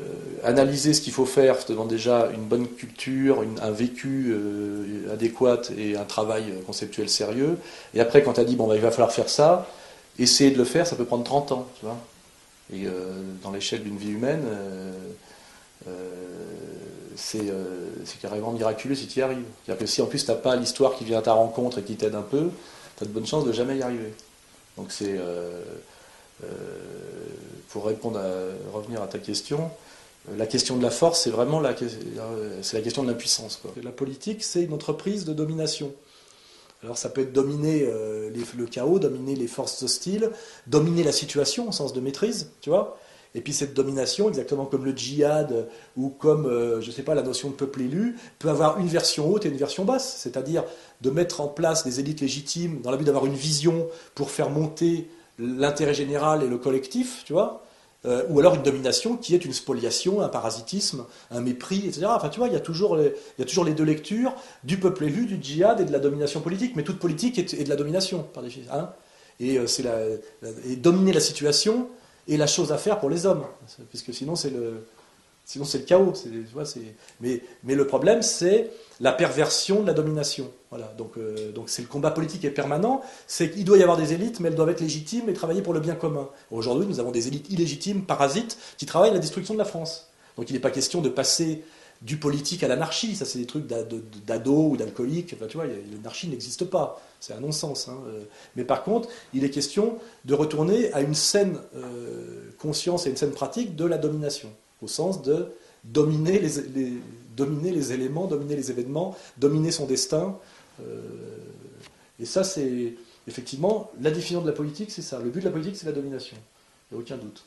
analyser 0.46 0.94
ce 0.94 1.02
qu'il 1.02 1.12
faut 1.12 1.26
faire 1.26 1.58
demande 1.68 1.90
déjà 1.90 2.30
une 2.34 2.46
bonne 2.46 2.70
culture, 2.70 3.44
un 3.62 3.72
vécu 3.72 4.32
euh, 4.32 5.12
adéquat 5.12 5.60
et 5.78 5.98
un 5.98 6.06
travail 6.06 6.54
conceptuel 6.66 7.10
sérieux. 7.10 7.58
Et 7.94 8.00
après, 8.00 8.24
quand 8.24 8.34
tu 8.34 8.40
as 8.40 8.46
dit, 8.46 8.56
bon, 8.56 8.66
bah, 8.66 8.76
il 8.76 8.82
va 8.82 8.92
falloir 8.92 9.12
faire 9.12 9.28
ça, 9.28 9.68
essayer 10.20 10.52
de 10.52 10.58
le 10.58 10.64
faire, 10.64 10.88
ça 10.88 10.96
peut 10.96 11.04
prendre 11.04 11.26
30 11.26 11.52
ans, 11.52 11.68
tu 11.78 11.86
vois. 11.86 11.98
Et 12.72 12.88
euh, 12.88 13.22
dans 13.44 13.52
l'échelle 13.52 13.84
d'une 13.84 13.98
vie 13.98 14.12
humaine, 14.12 14.44
c'est 17.16 17.52
carrément 18.22 18.52
miraculeux 18.52 18.96
si 18.96 19.08
tu 19.08 19.20
y 19.20 19.22
arrives. 19.22 19.46
C'est-à-dire 19.66 19.80
que 19.82 19.86
si 19.86 20.02
en 20.02 20.06
plus 20.06 20.26
tu 20.26 20.32
n'as 20.32 20.38
pas 20.38 20.56
l'histoire 20.56 20.96
qui 20.96 21.04
vient 21.04 21.20
à 21.20 21.22
ta 21.22 21.34
rencontre 21.34 21.80
et 21.80 21.84
qui 21.84 21.96
t'aide 21.96 22.16
un 22.16 22.22
peu, 22.22 22.50
tu 22.98 23.04
as 23.04 23.08
de 23.08 23.12
bonnes 23.12 23.28
chances 23.28 23.46
de 23.46 23.52
jamais 23.52 23.78
y 23.78 23.82
arriver. 23.82 24.14
Donc 24.78 24.92
c'est 24.92 25.20
pour 27.70 27.86
répondre 27.86 28.20
à, 28.20 28.76
revenir 28.76 29.02
à 29.02 29.08
ta 29.08 29.18
question, 29.18 29.72
euh, 30.30 30.38
la 30.38 30.46
question 30.46 30.78
de 30.78 30.84
la 30.84 30.92
force, 30.92 31.22
c'est 31.22 31.32
vraiment 31.32 31.60
la, 31.60 31.72
euh, 31.72 32.62
la 32.72 32.82
question 32.82 33.04
de 33.04 33.08
l'impuissance. 33.10 33.62
La 33.82 33.92
politique, 33.92 34.44
c'est 34.44 34.64
une 34.64 34.74
entreprise 34.74 35.26
de 35.26 35.34
domination. 35.34 35.92
Alors 36.84 36.98
ça 36.98 37.10
peut 37.10 37.22
être 37.22 37.34
dominer 37.34 37.86
euh, 37.88 38.30
le 38.58 38.66
chaos, 38.66 39.00
dominer 39.00 39.36
les 39.36 39.48
forces 39.48 39.82
hostiles, 39.84 40.30
dominer 40.68 41.04
la 41.04 41.12
situation 41.12 41.68
au 41.68 41.72
sens 41.72 41.94
de 41.94 42.02
maîtrise, 42.02 42.52
tu 42.62 42.70
vois. 42.70 43.00
Et 43.36 43.42
puis 43.42 43.54
cette 43.54 43.74
domination, 43.74 44.30
exactement 44.30 44.66
comme 44.66 44.86
le 44.86 44.96
djihad 44.96 45.68
ou 45.98 46.10
comme, 46.10 46.48
je 46.80 46.86
ne 46.86 46.92
sais 46.92 47.02
pas, 47.02 47.16
la 47.16 47.24
notion 47.24 47.50
de 47.50 47.56
peuple 47.56 47.82
élu, 47.82 48.16
peut 48.38 48.50
avoir 48.50 48.80
une 48.80 48.88
version 48.88 49.32
haute 49.32 49.46
et 49.46 49.50
une 49.50 49.58
version 49.58 49.86
basse. 49.86 50.18
C'est-à-dire 50.20 50.64
de 51.02 51.10
mettre 51.10 51.42
en 51.42 51.48
place 51.48 51.84
des 51.84 52.00
élites 52.00 52.22
légitimes 52.22 52.82
dans 52.82 52.92
le 52.92 52.98
but 52.98 53.06
d'avoir 53.06 53.26
une 53.26 53.34
vision 53.34 53.88
pour 54.14 54.30
faire 54.30 54.50
monter 54.50 55.10
l'intérêt 55.40 55.94
général 55.94 56.44
et 56.44 56.48
le 56.48 56.58
collectif, 56.58 57.24
tu 57.26 57.34
vois, 57.34 57.64
euh, 58.06 58.24
ou 58.30 58.40
alors 58.40 58.56
une 58.56 58.64
domination 58.64 59.16
qui 59.16 59.34
est 59.34 59.46
une 59.46 59.54
spoliation, 59.54 60.22
un 60.22 60.28
parasitisme, 60.28 61.06
un 61.32 61.40
mépris, 61.40 61.88
etc. 61.88 62.06
Enfin, 62.10 62.30
tu 62.30 62.40
vois, 62.40 62.48
il 62.48 62.54
y 62.54 62.58
a 62.58 62.60
toujours 62.60 62.98
les, 62.98 63.74
deux 63.74 63.84
lectures 63.84 64.36
du 64.64 64.78
peuple 64.78 65.06
élu, 65.06 65.26
du 65.26 65.42
djihad 65.42 65.80
et 65.80 65.86
de 65.86 65.92
la 65.92 66.00
domination 66.00 66.42
politique. 66.42 66.76
Mais 66.76 66.84
toute 66.84 67.00
politique 67.00 67.40
est, 67.40 67.64
de 67.64 67.70
la 67.70 67.78
domination, 67.78 68.24
par 68.34 68.44
définition. 68.44 68.74
Hein 68.74 68.90
et, 69.40 69.58
euh, 69.58 69.66
la, 69.84 70.50
et 70.70 70.76
dominer 70.76 71.14
la 71.14 71.22
situation 71.22 71.88
est 72.28 72.38
la 72.38 72.48
chose 72.48 72.72
à 72.72 72.78
faire 72.78 73.00
pour 73.00 73.10
les 73.10 73.26
hommes, 73.26 73.44
puisque 73.90 74.14
sinon 74.14 74.36
c'est 74.36 74.50
le, 74.50 74.86
sinon 75.46 75.66
c'est 75.66 75.80
le 75.80 75.84
chaos. 75.86 76.14
mais, 77.22 77.42
mais 77.64 77.76
le 77.76 77.88
problème, 77.88 78.22
c'est 78.22 78.72
la 79.00 79.12
perversion 79.12 79.82
de 79.82 79.88
la 79.88 79.94
domination. 79.94 80.50
Voilà, 80.70 80.88
donc 80.98 81.18
euh, 81.18 81.52
donc 81.52 81.70
c'est 81.70 81.82
le 81.82 81.88
combat 81.88 82.12
politique 82.12 82.46
est 82.46 82.52
permanent. 82.52 83.02
C'est 83.28 83.52
qu'il 83.52 83.66
doit 83.66 83.78
y 83.78 83.84
avoir 83.84 83.98
des 83.98 84.14
élites, 84.14 84.40
mais 84.40 84.50
elles 84.50 84.56
doivent 84.56 84.70
être 84.70 84.82
légitimes 84.82 85.30
et 85.30 85.34
travailler 85.34 85.62
pour 85.62 85.74
le 85.74 85.80
bien 85.80 85.96
commun. 85.96 86.30
Aujourd'hui, 86.52 86.88
nous 86.88 87.00
avons 87.00 87.12
des 87.12 87.28
élites 87.28 87.50
illégitimes, 87.52 88.04
parasites, 88.04 88.58
qui 88.78 88.86
travaillent 88.86 89.12
à 89.12 89.16
la 89.16 89.20
destruction 89.20 89.54
de 89.54 89.60
la 89.60 89.66
France. 89.66 90.10
Donc 90.38 90.50
il 90.50 90.54
n'est 90.54 90.60
pas 90.60 90.72
question 90.72 91.02
de 91.02 91.10
passer 91.10 91.64
du 92.02 92.18
politique 92.18 92.64
à 92.64 92.68
l'anarchie. 92.68 93.16
Ça, 93.16 93.26
c'est 93.26 93.40
des 93.40 93.46
trucs 93.46 93.68
d'ado 93.68 94.68
ou 94.70 94.78
d'alcoolique. 94.78 95.36
Tu 95.48 95.58
vois, 95.58 95.66
l'anarchie 95.66 96.28
n'existe 96.28 96.66
pas. 96.66 97.02
C'est 97.24 97.32
un 97.32 97.40
non-sens. 97.40 97.88
Hein. 97.88 97.98
Euh. 98.08 98.26
Mais 98.58 98.66
par 98.66 98.84
contre, 98.84 99.08
il 99.34 99.46
est 99.46 99.50
question 99.50 99.98
de 100.26 100.34
retourner 100.34 100.92
à 100.92 101.00
une 101.00 101.14
saine 101.14 101.58
euh, 101.74 102.50
conscience 102.60 103.08
et 103.08 103.12
une 103.12 103.16
saine 103.16 103.32
pratique 103.32 103.78
de 103.78 103.86
la 103.86 103.98
domination, 103.98 104.52
au 104.82 104.90
sens 104.90 105.22
de 105.22 105.54
dominer 105.86 106.38
les 106.38 106.60
éléments, 107.94 108.28
dominer 108.28 108.58
les 108.58 108.72
événements, 108.72 109.16
dominer 109.38 109.72
son 109.72 109.86
destin. 109.86 110.38
Euh, 110.82 111.00
et 112.20 112.26
ça, 112.26 112.44
c'est 112.44 112.94
effectivement 113.26 113.90
la 114.02 114.10
définition 114.10 114.42
de 114.42 114.48
la 114.48 114.54
politique, 114.54 114.92
c'est 114.92 115.02
ça. 115.02 115.20
Le 115.20 115.30
but 115.30 115.40
de 115.40 115.46
la 115.46 115.52
politique, 115.52 115.78
c'est 115.78 115.86
la 115.86 115.94
domination. 115.94 116.36
Il 116.92 116.96
n'y 116.96 117.00
a 117.00 117.06
aucun 117.06 117.16
doute. 117.16 117.46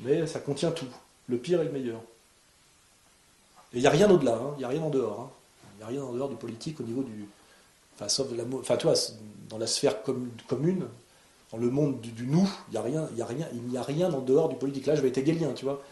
Mais 0.00 0.26
ça 0.26 0.40
contient 0.40 0.72
tout, 0.72 0.88
le 1.26 1.38
pire 1.38 1.62
et 1.62 1.64
le 1.64 1.72
meilleur. 1.72 2.02
Et 3.72 3.78
il 3.78 3.80
n'y 3.80 3.86
a 3.86 3.90
rien 3.90 4.10
au-delà, 4.10 4.34
hein. 4.34 4.50
il 4.56 4.58
n'y 4.58 4.64
a 4.64 4.68
rien 4.68 4.82
en 4.82 4.90
dehors. 4.90 5.20
Hein. 5.20 5.30
Il 5.72 5.78
n'y 5.78 5.84
a 5.84 5.86
rien 5.86 6.02
en 6.02 6.12
dehors 6.12 6.28
du 6.28 6.36
politique 6.36 6.78
au 6.80 6.82
niveau 6.82 7.02
du. 7.02 7.26
Sauf 8.08 8.28
de 8.30 8.36
enfin 8.54 8.78
dans 9.48 9.58
la 9.58 9.66
sphère 9.66 10.02
commune, 10.48 10.86
dans 11.52 11.58
le 11.58 11.70
monde 11.70 12.00
du, 12.00 12.26
nous, 12.26 12.48
il 12.68 12.72
n'y 12.72 12.76
a 12.76 12.82
rien, 12.82 13.08
il 13.12 13.18
y 13.18 13.22
a 13.22 13.26
rien, 13.26 13.48
il 13.52 13.62
n'y 13.62 13.76
a 13.76 13.82
rien 13.82 14.12
en 14.12 14.20
dehors 14.20 14.48
du 14.48 14.56
politique. 14.56 14.86
Là, 14.86 14.94
je 14.94 15.02
vais 15.02 15.08
être 15.08 15.18
hegelien, 15.18 15.52
tu 15.54 15.64
vois 15.64 15.82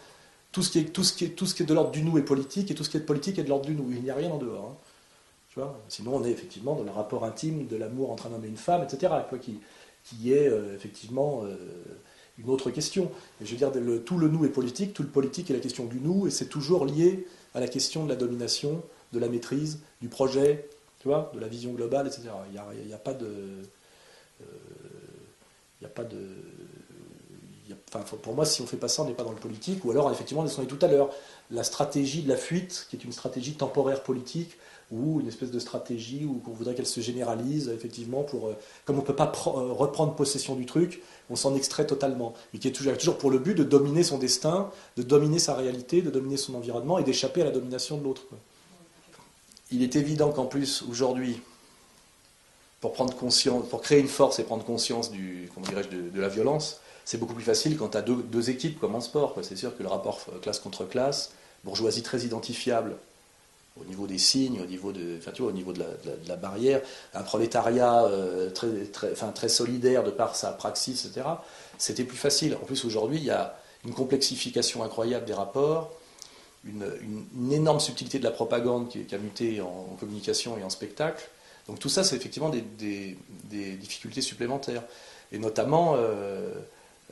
tout 0.51 0.63
ce 0.63 0.71
qui 0.71 0.79
est, 0.79 0.85
tout 0.85 1.03
ce 1.03 1.13
qui 1.13 1.25
est, 1.25 1.29
tout 1.29 1.45
ce 1.45 1.53
qui 1.53 1.63
est 1.63 1.65
de 1.65 1.73
l'ordre 1.73 1.91
du 1.91 2.01
nous 2.01 2.17
est 2.17 2.23
politique, 2.23 2.71
et 2.71 2.75
tout 2.75 2.83
ce 2.83 2.89
qui 2.89 2.97
est 2.97 3.01
politique 3.01 3.37
est 3.39 3.43
de 3.43 3.49
l'ordre 3.49 3.65
du 3.65 3.75
nous. 3.75 3.91
Il 3.91 4.01
n'y 4.01 4.09
a 4.09 4.15
rien 4.15 4.31
en 4.31 4.37
dehors. 4.37 4.65
Hein. 4.65 4.75
Tu 5.49 5.59
vois 5.59 5.79
Sinon, 5.87 6.15
on 6.15 6.23
est 6.23 6.31
effectivement 6.31 6.75
dans 6.75 6.83
le 6.83 6.91
rapport 6.91 7.23
intime 7.23 7.67
de 7.67 7.75
l'amour 7.75 8.11
entre 8.11 8.27
un 8.27 8.33
homme 8.33 8.45
et 8.45 8.47
une 8.47 8.57
femme, 8.57 8.83
etc., 8.83 9.13
quoi, 9.29 9.37
qui, 9.37 9.59
qui 10.03 10.33
est 10.33 10.47
euh, 10.47 10.75
effectivement 10.75 11.43
euh, 11.43 11.55
une 12.37 12.49
autre 12.49 12.71
question. 12.71 13.11
Je 13.41 13.51
veux 13.51 13.57
dire, 13.57 13.71
tout 14.05 14.17
le 14.17 14.27
nous 14.27 14.45
est 14.45 14.49
politique, 14.49 14.93
tout 14.93 15.03
le 15.03 15.09
politique 15.09 15.49
est 15.49 15.53
la 15.53 15.59
question 15.59 15.85
du 15.85 15.99
nous, 15.99 16.27
et 16.27 16.31
c'est 16.31 16.47
toujours 16.47 16.85
lié 16.85 17.27
à 17.53 17.59
la 17.59 17.67
question 17.67 18.05
de 18.05 18.09
la 18.09 18.15
domination, 18.15 18.81
de 19.13 19.19
la 19.19 19.27
maîtrise, 19.27 19.79
du 20.01 20.07
projet, 20.07 20.67
tu 20.99 21.07
vois, 21.07 21.31
de 21.33 21.39
la 21.39 21.47
vision 21.47 21.71
globale, 21.71 22.07
etc. 22.07 22.29
Il 22.47 22.53
n'y 22.53 22.93
a, 22.93 22.95
a, 22.95 22.99
pas 22.99 23.13
de... 23.13 23.25
Euh, 23.25 24.43
il 25.81 25.85
n'y 25.85 25.87
a 25.87 25.89
pas 25.89 26.03
de 26.03 26.17
pour 28.21 28.33
moi, 28.33 28.45
si 28.45 28.61
on 28.61 28.65
ne 28.65 28.69
fait 28.69 28.77
pas 28.77 28.87
ça, 28.87 29.03
on 29.03 29.05
n'est 29.05 29.13
pas 29.13 29.23
dans 29.23 29.31
le 29.31 29.37
politique. 29.37 29.85
Ou 29.85 29.91
alors, 29.91 30.11
effectivement, 30.11 30.43
on 30.43 30.61
dit 30.61 30.67
tout 30.67 30.85
à 30.85 30.87
l'heure, 30.87 31.09
la 31.51 31.63
stratégie 31.63 32.21
de 32.23 32.29
la 32.29 32.37
fuite, 32.37 32.87
qui 32.89 32.95
est 32.95 33.03
une 33.03 33.11
stratégie 33.11 33.53
temporaire 33.53 34.03
politique, 34.03 34.57
ou 34.91 35.19
une 35.19 35.27
espèce 35.27 35.51
de 35.51 35.59
stratégie 35.59 36.25
où 36.25 36.41
on 36.47 36.51
voudrait 36.51 36.73
qu'elle 36.73 36.87
se 36.87 36.99
généralise, 36.99 37.69
effectivement, 37.69 38.23
pour, 38.23 38.47
euh, 38.47 38.57
comme 38.85 38.97
on 38.97 39.01
ne 39.01 39.05
peut 39.05 39.15
pas 39.15 39.31
euh, 39.31 39.71
reprendre 39.71 40.15
possession 40.15 40.55
du 40.55 40.65
truc, 40.65 41.03
on 41.29 41.35
s'en 41.35 41.55
extrait 41.55 41.85
totalement. 41.85 42.33
Et 42.53 42.59
qui 42.59 42.67
est 42.67 42.71
toujours 42.71 43.17
pour 43.17 43.29
le 43.29 43.37
but 43.37 43.53
de 43.53 43.63
dominer 43.63 44.01
son 44.01 44.17
destin, 44.17 44.71
de 44.97 45.03
dominer 45.03 45.37
sa 45.37 45.53
réalité, 45.53 46.01
de 46.01 46.09
dominer 46.09 46.37
son 46.37 46.55
environnement 46.55 46.97
et 46.97 47.03
d'échapper 47.03 47.41
à 47.41 47.45
la 47.45 47.51
domination 47.51 47.99
de 47.99 48.03
l'autre. 48.03 48.23
Il 49.71 49.83
est 49.83 49.95
évident 49.95 50.31
qu'en 50.31 50.45
plus, 50.45 50.83
aujourd'hui, 50.89 51.41
pour 52.81 52.93
prendre 52.93 53.15
conscience, 53.15 53.67
pour 53.69 53.81
créer 53.81 53.99
une 53.99 54.07
force 54.07 54.39
et 54.39 54.43
prendre 54.43 54.63
conscience 54.63 55.11
de, 55.11 56.19
la 56.19 56.29
violence, 56.29 56.79
c'est 57.05 57.17
beaucoup 57.17 57.33
plus 57.33 57.43
facile 57.43 57.77
quand 57.77 57.89
tu 57.89 57.97
as 57.97 58.01
deux, 58.01 58.49
équipes 58.49 58.79
comme 58.79 58.95
en 58.95 59.01
sport. 59.01 59.35
C'est 59.41 59.57
sûr 59.57 59.77
que 59.77 59.83
le 59.83 59.89
rapport 59.89 60.25
classe 60.41 60.59
contre 60.59 60.85
classe, 60.85 61.31
bourgeoisie 61.63 62.03
très 62.03 62.21
identifiable, 62.21 62.95
au 63.79 63.85
niveau 63.85 64.07
des 64.07 64.17
signes, 64.17 64.59
au 64.61 64.65
niveau 64.65 64.91
de, 64.91 65.17
enfin, 65.17 65.31
au 65.43 65.51
niveau 65.51 65.73
de 65.73 65.83
la, 66.27 66.35
barrière, 66.35 66.81
un 67.13 67.23
prolétariat 67.23 68.03
euh, 68.05 68.49
très, 68.49 68.67
très, 68.91 69.11
enfin, 69.11 69.31
très 69.31 69.49
solidaire 69.49 70.03
de 70.03 70.11
par 70.11 70.35
sa 70.35 70.51
praxis, 70.51 71.05
etc., 71.05 71.25
c'était 71.77 72.03
plus 72.03 72.17
facile. 72.17 72.55
En 72.55 72.65
plus, 72.65 72.83
aujourd'hui, 72.83 73.17
il 73.17 73.23
y 73.23 73.31
a 73.31 73.57
une 73.85 73.93
complexification 73.93 74.83
incroyable 74.83 75.25
des 75.25 75.33
rapports, 75.33 75.91
une, 76.65 77.51
énorme 77.51 77.79
subtilité 77.79 78.19
de 78.19 78.23
la 78.23 78.31
propagande 78.31 78.89
qui, 78.89 79.13
a 79.13 79.17
muté 79.17 79.61
en, 79.61 79.95
communication 79.99 80.57
et 80.57 80.63
en 80.63 80.69
spectacle. 80.69 81.29
Donc 81.67 81.79
tout 81.79 81.89
ça, 81.89 82.03
c'est 82.03 82.15
effectivement 82.15 82.49
des, 82.49 83.17
difficultés 83.77 84.21
supplémentaires. 84.21 84.83
Et 85.31 85.37
notamment 85.37 85.95
euh, 85.95 86.49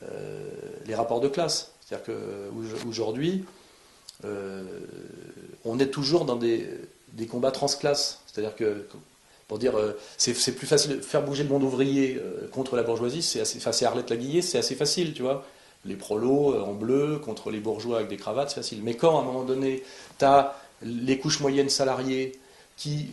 euh, 0.02 0.48
les 0.86 0.94
rapports 0.94 1.20
de 1.20 1.28
classe. 1.28 1.72
C'est-à-dire 1.80 2.14
qu'aujourd'hui, 2.14 3.44
euh, 4.24 4.64
on 5.64 5.78
est 5.78 5.86
toujours 5.86 6.24
dans 6.24 6.36
des, 6.36 6.68
combats 7.30 7.52
transclasses. 7.52 8.20
C'est-à-dire 8.26 8.56
que, 8.56 8.86
pour 9.46 9.58
dire, 9.58 9.74
c'est 10.18 10.52
plus 10.52 10.66
facile 10.66 10.96
de 10.96 11.00
faire 11.00 11.22
bouger 11.22 11.44
le 11.44 11.48
monde 11.48 11.62
ouvrier 11.62 12.20
contre 12.52 12.76
la 12.76 12.82
bourgeoisie, 12.82 13.22
c'est 13.22 13.40
assez 13.40 13.60
facile. 13.60 13.86
Arlette 13.86 14.10
Laguillet, 14.10 14.42
c'est 14.42 14.58
assez 14.58 14.74
facile, 14.74 15.14
tu 15.14 15.22
vois. 15.22 15.46
Les 15.88 15.96
prolos 15.96 16.54
en 16.54 16.74
bleu 16.74 17.18
contre 17.18 17.50
les 17.50 17.60
bourgeois 17.60 17.96
avec 17.96 18.08
des 18.08 18.16
cravates, 18.16 18.50
c'est 18.50 18.56
facile. 18.56 18.80
Mais 18.82 18.94
quand, 18.94 19.16
à 19.16 19.22
un 19.22 19.24
moment 19.24 19.44
donné, 19.44 19.82
tu 20.18 20.24
as 20.24 20.54
les 20.82 21.18
couches 21.18 21.40
moyennes 21.40 21.70
salariées 21.70 22.38
qui 22.76 23.10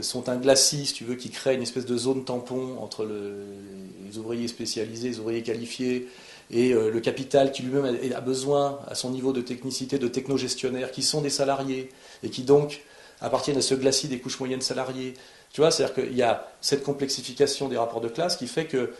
sont 0.00 0.28
un 0.28 0.36
glacis, 0.36 0.86
si 0.86 0.94
tu 0.94 1.04
veux, 1.04 1.14
qui 1.14 1.30
crée 1.30 1.54
une 1.54 1.62
espèce 1.62 1.86
de 1.86 1.96
zone 1.96 2.24
tampon 2.24 2.78
entre 2.80 3.04
les 3.04 4.18
ouvriers 4.18 4.48
spécialisés, 4.48 5.10
les 5.10 5.18
ouvriers 5.20 5.42
qualifiés, 5.42 6.08
et 6.50 6.72
euh, 6.72 6.90
le 6.90 7.00
capital 7.00 7.52
qui 7.52 7.62
lui-même 7.62 7.96
a 8.14 8.20
besoin, 8.20 8.80
à 8.88 8.94
son 8.94 9.10
niveau 9.10 9.32
de 9.32 9.40
technicité, 9.40 9.98
de 9.98 10.08
technogestionnaires, 10.08 10.90
qui 10.90 11.02
sont 11.02 11.20
des 11.20 11.30
salariés, 11.30 11.90
et 12.22 12.30
qui 12.30 12.42
donc 12.42 12.82
appartiennent 13.20 13.58
à 13.58 13.62
ce 13.62 13.74
glacis 13.74 14.08
des 14.08 14.18
couches 14.18 14.40
moyennes 14.40 14.60
salariées. 14.60 15.14
Tu 15.52 15.60
vois, 15.60 15.70
c'est-à-dire 15.70 15.94
qu'il 15.94 16.16
y 16.16 16.22
a 16.22 16.48
cette 16.60 16.82
complexification 16.82 17.68
des 17.68 17.76
rapports 17.76 18.00
de 18.00 18.08
classe 18.08 18.36
qui 18.36 18.46
fait 18.46 18.66
que 18.66 18.92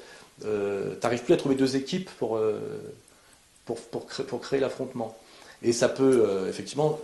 euh, 0.44 0.94
tu 0.94 1.00
n'arrives 1.02 1.22
plus 1.22 1.34
à 1.34 1.36
trouver 1.36 1.54
deux 1.54 1.76
équipes 1.76 2.10
pour, 2.18 2.36
euh, 2.36 2.58
pour, 3.64 3.78
pour, 3.78 4.40
créer, 4.40 4.60
l'affrontement. 4.60 5.16
Et 5.62 5.72
ça 5.72 5.88
peut 5.88 6.46
effectivement 6.48 6.98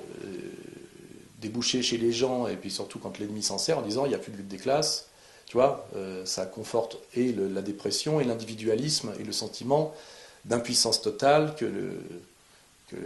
déboucher 1.41 1.83
chez 1.83 1.99
les 1.99 2.13
gens, 2.13 2.49
et 2.49 2.57
puis 2.57 2.71
surtout 2.71 2.99
quand 2.99 3.19
l'ennemi 3.19 3.43
s'en 3.43 3.59
sert, 3.59 3.79
en 3.79 3.83
disant 3.83 4.07
il 4.07 4.09
n'y 4.09 4.15
a 4.15 4.19
plus 4.19 4.33
de 4.33 4.39
lutte 4.39 4.49
des 4.49 4.57
classes. 4.57 5.09
Tu 5.45 5.53
vois, 5.53 5.87
ça 6.25 6.47
conforte 6.47 6.97
et 7.15 7.33
la 7.33 7.61
dépression, 7.61 8.19
et 8.19 8.25
l'individualisme, 8.25 9.13
et 9.21 9.25
le 9.25 9.33
sentiment 9.33 9.95
d'impuissance 10.47 11.03
totale 11.03 11.55
que, 11.55 11.67
le, 11.67 12.01
que, 12.89 12.97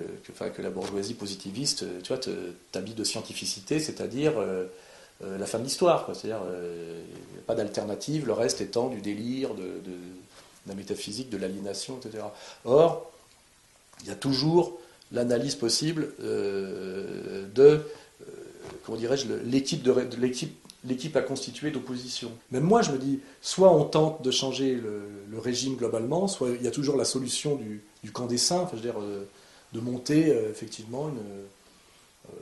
que, 0.48 0.62
la 0.62 0.70
bourgeoisie 0.70 1.14
positiviste 1.14 1.84
tu 2.02 2.14
vois, 2.14 2.22
t'habille 2.70 2.94
de 2.94 3.04
scientificité, 3.04 3.80
c'est-à-dire 3.80 4.34
euh, 5.22 5.34
euh, 5.34 5.38
la 5.38 5.46
fin 5.46 5.58
de 5.58 5.64
l'histoire. 5.64 6.06
C'est-à-dire 6.14 6.42
euh, 6.44 7.02
il 7.08 7.34
n'y 7.34 7.38
a 7.38 7.42
pas 7.46 7.54
d'alternative, 7.54 8.26
le 8.26 8.32
reste 8.32 8.60
étant 8.60 8.88
du 8.88 9.00
délire, 9.00 9.54
de, 9.54 9.80
la 10.66 10.74
métaphysique, 10.74 11.30
de 11.30 11.36
l'aliénation, 11.36 11.98
etc. 11.98 12.24
Or, 12.64 13.10
il 14.02 14.08
y 14.08 14.10
a 14.10 14.14
toujours 14.14 14.78
l'analyse 15.10 15.56
possible 15.56 16.12
de, 16.20 17.80
comment 18.84 18.98
dirais-je, 18.98 19.26
l'équipe 19.44 19.82
de, 19.82 19.92
l'équipe 20.18 20.54
l'équipe 20.84 21.16
a 21.16 21.22
constitué 21.22 21.70
d'opposition. 21.70 22.32
Même 22.50 22.64
moi, 22.64 22.82
je 22.82 22.92
me 22.92 22.98
dis, 22.98 23.20
soit 23.42 23.72
on 23.72 23.84
tente 23.84 24.22
de 24.22 24.30
changer 24.30 24.74
le, 24.74 25.38
régime 25.38 25.76
globalement, 25.76 26.28
soit 26.28 26.50
il 26.50 26.62
y 26.62 26.68
a 26.68 26.70
toujours 26.70 26.96
la 26.96 27.06
solution 27.06 27.56
du, 27.56 28.12
camp 28.12 28.26
des 28.26 28.36
saints, 28.36 28.60
enfin, 28.60 28.72
je 28.72 28.76
veux 28.76 28.92
dire, 28.92 29.00
euh, 29.00 29.26
de 29.72 29.80
monter 29.80 30.30
euh, 30.30 30.50
effectivement 30.50 31.08
une, 31.08 31.18
euh, 31.18 32.32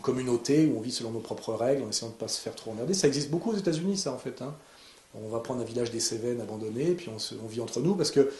une, 0.00 0.02
communauté 0.02 0.66
où 0.66 0.78
on 0.78 0.80
vit 0.80 0.92
selon 0.92 1.10
nos 1.10 1.20
propres 1.20 1.52
règles, 1.54 1.82
en 1.82 1.88
essayant 1.88 2.08
de 2.08 2.14
ne 2.14 2.18
pas 2.18 2.28
se 2.28 2.40
faire 2.40 2.54
trop 2.54 2.72
emmerder. 2.72 2.94
Ça 2.94 3.06
existe 3.06 3.30
beaucoup 3.30 3.50
aux 3.50 3.56
États-Unis, 3.56 3.96
ça, 3.96 4.12
en 4.12 4.18
fait. 4.18 4.42
Hein. 4.42 4.54
On 5.14 5.28
va 5.28 5.40
prendre 5.40 5.60
un 5.60 5.64
village 5.64 5.90
des 5.90 6.00
Cévennes 6.00 6.40
abandonné, 6.40 6.92
puis 6.92 7.08
on, 7.08 7.46
vit 7.46 7.60
entre 7.60 7.80
nous, 7.80 7.94
parce 7.96 8.10
que 8.10 8.30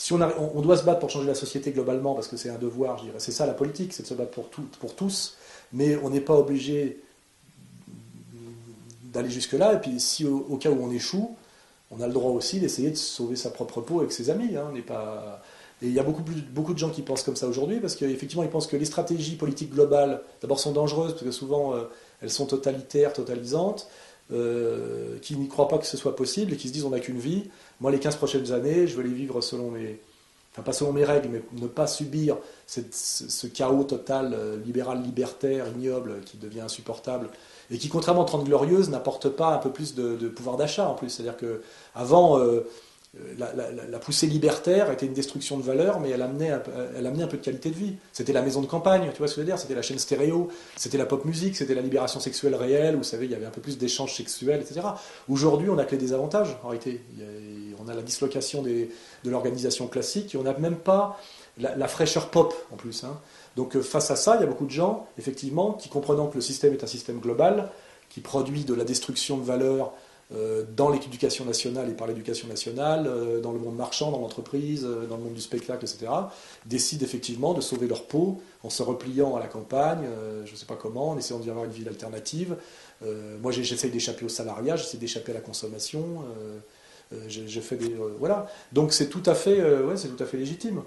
si 0.00 0.14
on, 0.14 0.20
on, 0.56 0.62
doit 0.62 0.78
se 0.78 0.84
battre 0.84 1.00
pour 1.00 1.10
changer 1.10 1.26
la 1.26 1.34
société 1.34 1.72
globalement, 1.72 2.14
parce 2.14 2.26
que 2.26 2.38
c'est 2.38 2.48
un 2.48 2.56
devoir, 2.56 2.96
je 2.96 3.04
dirais. 3.04 3.18
C'est 3.18 3.32
ça 3.32 3.44
la 3.44 3.52
politique, 3.52 3.92
c'est 3.92 4.02
de 4.02 4.08
se 4.08 4.14
battre 4.14 4.30
pour, 4.30 4.48
tout, 4.48 4.62
pour 4.80 4.94
tous, 4.94 5.36
mais 5.74 5.96
on 5.96 6.08
n'est 6.08 6.22
pas 6.22 6.36
obligé 6.36 7.02
d'aller 9.12 9.28
jusque-là. 9.28 9.74
Et 9.74 9.80
puis, 9.80 10.00
si 10.00 10.24
au, 10.24 10.56
cas 10.56 10.70
où 10.70 10.82
on 10.82 10.90
échoue, 10.90 11.36
on 11.90 12.00
a 12.00 12.06
le 12.06 12.12
droit 12.12 12.30
aussi 12.32 12.60
d'essayer 12.60 12.90
de 12.90 12.96
sauver 12.96 13.36
sa 13.36 13.50
propre 13.50 13.82
peau 13.82 14.00
avec 14.00 14.12
ses 14.12 14.30
amis. 14.30 14.56
Hein. 14.56 14.72
pas... 14.86 15.42
Et 15.82 15.86
il 15.86 15.92
y 15.92 15.98
a 15.98 16.02
beaucoup, 16.02 16.22
beaucoup 16.52 16.74
de 16.74 16.78
gens 16.78 16.90
qui 16.90 17.02
pensent 17.02 17.22
comme 17.22 17.36
ça 17.36 17.46
aujourd'hui, 17.46 17.80
parce 17.80 17.96
qu'effectivement, 17.96 18.42
ils 18.42 18.50
pensent 18.50 18.66
que 18.66 18.76
les 18.76 18.84
stratégies 18.84 19.36
politiques 19.36 19.72
globales, 19.72 20.22
d'abord, 20.42 20.60
sont 20.60 20.72
dangereuses, 20.72 21.12
parce 21.12 21.24
que 21.24 21.30
souvent, 21.30 21.74
euh, 21.74 21.84
elles 22.20 22.30
sont 22.30 22.46
totalitaires, 22.46 23.12
totalisantes, 23.12 23.88
euh, 24.32 25.18
qui 25.22 25.36
n'y 25.36 25.48
croient 25.48 25.68
pas 25.68 25.78
que 25.78 25.86
ce 25.86 25.96
soit 25.96 26.14
possible, 26.14 26.52
et 26.52 26.56
qui 26.56 26.68
se 26.68 26.72
disent 26.72 26.84
on 26.84 26.90
n'a 26.90 27.00
qu'une 27.00 27.18
vie. 27.18 27.50
Moi, 27.80 27.90
les 27.90 27.98
15 27.98 28.16
prochaines 28.16 28.52
années, 28.52 28.86
je 28.86 28.96
veux 28.96 29.02
les 29.02 29.14
vivre 29.14 29.40
selon 29.40 29.70
mes... 29.70 29.98
Enfin, 30.52 30.62
pas 30.62 30.72
selon 30.72 30.92
mes 30.92 31.04
règles, 31.04 31.28
mais 31.28 31.42
ne 31.60 31.68
pas 31.68 31.86
subir 31.86 32.36
ce, 32.66 33.46
chaos 33.46 33.84
total, 33.84 34.34
euh, 34.34 34.56
libéral, 34.56 35.00
libertaire, 35.00 35.66
ignoble, 35.68 36.20
qui 36.26 36.36
devient 36.36 36.60
insupportable, 36.60 37.30
et 37.70 37.78
qui, 37.78 37.88
contrairement 37.88 38.22
aux 38.22 38.26
Trente 38.26 38.44
Glorieuses, 38.44 38.90
n'apporte 38.90 39.28
pas 39.28 39.54
un 39.54 39.58
peu 39.58 39.70
plus 39.70 39.94
de, 39.94 40.28
pouvoir 40.28 40.56
d'achat 40.56 40.88
en 40.88 40.94
plus. 40.94 41.08
C'est-à-dire 41.08 41.36
qu'avant, 41.36 42.38
euh, 42.38 42.66
la, 43.38 43.98
poussée 43.98 44.28
libertaire 44.28 44.90
était 44.92 45.06
une 45.06 45.12
destruction 45.12 45.58
de 45.58 45.62
valeur, 45.62 45.98
mais 45.98 46.10
elle 46.10 46.22
amenait, 46.22 46.50
un, 46.50 46.60
peu 46.60 47.36
de 47.36 47.42
qualité 47.42 47.70
de 47.70 47.74
vie. 47.74 47.94
C'était 48.12 48.32
la 48.32 48.42
maison 48.42 48.60
de 48.60 48.66
campagne, 48.66 49.10
tu 49.12 49.18
vois 49.18 49.26
ce 49.26 49.34
que 49.34 49.40
je 49.40 49.46
veux 49.46 49.46
dire 49.46 49.58
C'était 49.58 49.74
la 49.74 49.82
chaîne 49.82 49.98
stéréo, 49.98 50.48
c'était 50.76 50.98
la 50.98 51.06
pop 51.06 51.24
musique, 51.24 51.56
c'était 51.56 51.74
la 51.74 51.82
libération 51.82 52.20
sexuelle 52.20 52.54
réelle, 52.54 52.96
vous 52.96 53.02
savez, 53.02 53.26
il 53.26 53.32
y 53.32 53.34
avait 53.34 53.46
un 53.46 53.50
peu 53.50 53.60
plus 53.60 53.78
d'échanges 53.78 54.14
sexuels, 54.14 54.60
etc. 54.60 54.86
Aujourd'hui, 55.28 55.68
on 55.70 55.78
a 55.78 55.84
que 55.84 55.92
les 55.92 55.98
désavantages, 55.98 56.56
en 56.62 56.68
réalité. 56.68 57.00
on 57.80 57.88
a 57.88 57.94
la 57.94 58.02
dislocation 58.02 58.62
de 58.62 58.88
l'organisation 59.24 59.88
classique, 59.88 60.34
et 60.34 60.38
on 60.38 60.44
n'a 60.44 60.54
même 60.54 60.76
pas 60.76 61.18
la, 61.58 61.88
fraîcheur 61.88 62.30
pop, 62.30 62.54
en 62.72 62.76
plus. 62.76 63.04
Hein. 63.04 63.18
Donc 63.56 63.76
euh, 63.76 63.82
face 63.82 64.10
à 64.10 64.16
ça, 64.16 64.36
il 64.36 64.40
y 64.40 64.44
a 64.44 64.46
beaucoup 64.46 64.66
de 64.66 64.70
gens, 64.70 65.06
effectivement, 65.18 65.72
qui 65.72 65.88
comprenant 65.88 66.28
que 66.28 66.36
le 66.36 66.40
système 66.40 66.72
est 66.72 66.84
un 66.84 66.86
système 66.86 67.18
global, 67.18 67.70
qui 68.08 68.20
produit 68.20 68.64
de 68.64 68.74
la 68.74 68.84
destruction 68.84 69.38
de 69.38 69.44
valeur 69.44 69.86
euh, 69.86 69.90
dans 70.76 70.90
l'éducation 70.90 71.44
nationale 71.44 71.88
et 71.90 71.92
par 71.92 72.06
l'éducation 72.06 72.46
nationale, 72.46 73.06
euh, 73.08 73.40
dans 73.40 73.50
le 73.52 73.58
monde 73.58 73.74
marchand, 73.76 74.12
dans 74.12 74.20
l'entreprise, 74.20 74.82
dans 74.82 75.16
le 75.16 75.22
monde 75.22 75.34
du 75.34 75.40
spectacle, 75.40 75.84
etc., 75.84 76.10
décident 76.66 77.04
effectivement 77.04 77.52
de 77.52 77.60
sauver 77.60 77.88
leur 77.88 78.04
peau 78.04 78.40
en 78.62 78.70
se 78.70 78.82
repliant 78.82 79.34
à 79.34 79.40
la 79.40 79.48
campagne, 79.48 80.06
je 80.44 80.52
ne 80.52 80.56
sais 80.56 80.66
pas 80.66 80.76
comment, 80.76 81.10
en 81.10 81.18
essayant 81.18 81.40
d'y 81.40 81.50
avoir 81.50 81.64
une 81.64 81.72
ville 81.72 81.88
alternative. 81.88 82.56
moi, 83.40 83.52
j'essaye 83.52 83.90
d'échapper 83.90 84.24
au 84.24 84.28
salariat, 84.28 84.76
j'essaie 84.76 84.98
d'échapper 84.98 85.32
à 85.32 85.36
la 85.36 85.40
consommation. 85.40 86.22
je, 87.26 87.60
fais 87.60 87.76
des 87.76 87.96
voilà. 88.18 88.46
Donc 88.72 88.92
c'est 88.92 89.08
tout 89.08 89.22
à 89.24 89.34
fait, 89.34 89.62
ouais, 89.62 89.96
c'est 89.96 90.08
tout 90.08 90.22
à 90.22 90.26
fait 90.26 90.36
légitime. 90.36 90.82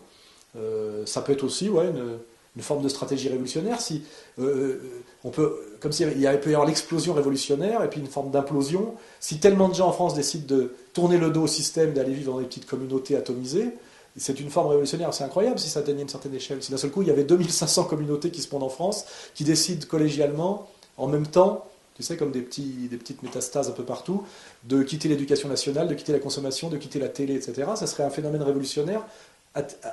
ça 1.06 1.22
peut 1.24 1.32
être 1.32 1.44
aussi, 1.44 1.68
ouais, 1.68 1.88
une, 1.88 2.20
une 2.56 2.62
forme 2.62 2.84
de 2.84 2.90
stratégie 2.90 3.30
révolutionnaire. 3.30 3.82
Si, 3.82 4.04
euh, 4.40 4.44
euh, 4.44 4.82
on 5.24 5.30
peut, 5.30 5.60
comme 5.80 5.92
s'il 5.92 6.20
y 6.20 6.28
avait, 6.28 6.40
peut 6.40 6.52
y 6.52 6.54
avoir 6.54 6.68
l'explosion 6.68 7.14
révolutionnaire 7.14 7.84
et 7.84 7.90
puis 7.90 8.00
une 8.00 8.08
forme 8.08 8.32
d'implosion. 8.32 8.94
Si 9.20 9.40
tellement 9.40 9.70
de 9.70 9.76
gens 9.76 9.88
en 9.88 9.92
France 9.92 10.14
décident 10.14 10.56
de 10.56 10.74
tourner 10.94 11.18
le 11.18 11.30
dos 11.30 11.44
au 11.44 11.48
système, 11.48 11.94
d'aller 11.94 12.14
vivre 12.14 12.34
dans 12.34 12.40
des 12.40 12.46
petites 12.46 12.66
communautés 12.66 13.16
atomisées, 13.16 13.72
c'est 14.16 14.40
une 14.40 14.52
forme 14.52 14.68
révolutionnaire, 14.68 15.12
c'est 15.14 15.24
incroyable 15.24 15.58
si 15.58 15.70
ça 15.70 15.80
atteignait 15.80 16.04
une 16.04 16.10
certaine 16.10 16.36
échelle. 16.36 16.62
Si 16.62 16.72
d'un 16.72 16.78
seul 16.78 16.92
coup 16.92 17.02
il 17.02 17.08
y 17.08 17.12
avait 17.12 17.24
2500 17.24 17.86
communautés 17.86 18.30
qui 18.30 18.42
se 18.42 18.48
pondent 18.48 18.64
en 18.64 18.70
France, 18.70 19.06
qui 19.34 19.44
décident 19.44 19.88
collégialement, 19.88 20.70
en 20.98 21.08
même 21.08 21.26
temps, 21.26 21.66
tu 21.96 22.04
sais, 22.04 22.18
comme 22.18 22.32
des, 22.32 22.42
petits, 22.42 22.88
des 22.90 22.98
petites 22.98 23.24
métastases 23.24 23.70
un 23.70 23.74
peu 23.74 23.84
partout, 23.84 24.24
de 24.66 24.84
quitter 24.84 25.10
l'éducation 25.10 25.50
nationale, 25.50 25.88
de 25.88 25.94
quitter 25.94 26.12
la 26.12 26.20
consommation, 26.20 26.70
de 26.70 26.78
quitter 26.78 27.00
la 27.00 27.10
télé, 27.10 27.36
etc. 27.36 27.72
Ça 27.76 27.88
serait 27.88 28.04
un 28.04 28.10
phénomène 28.10 28.42
révolutionnaire 28.44 29.06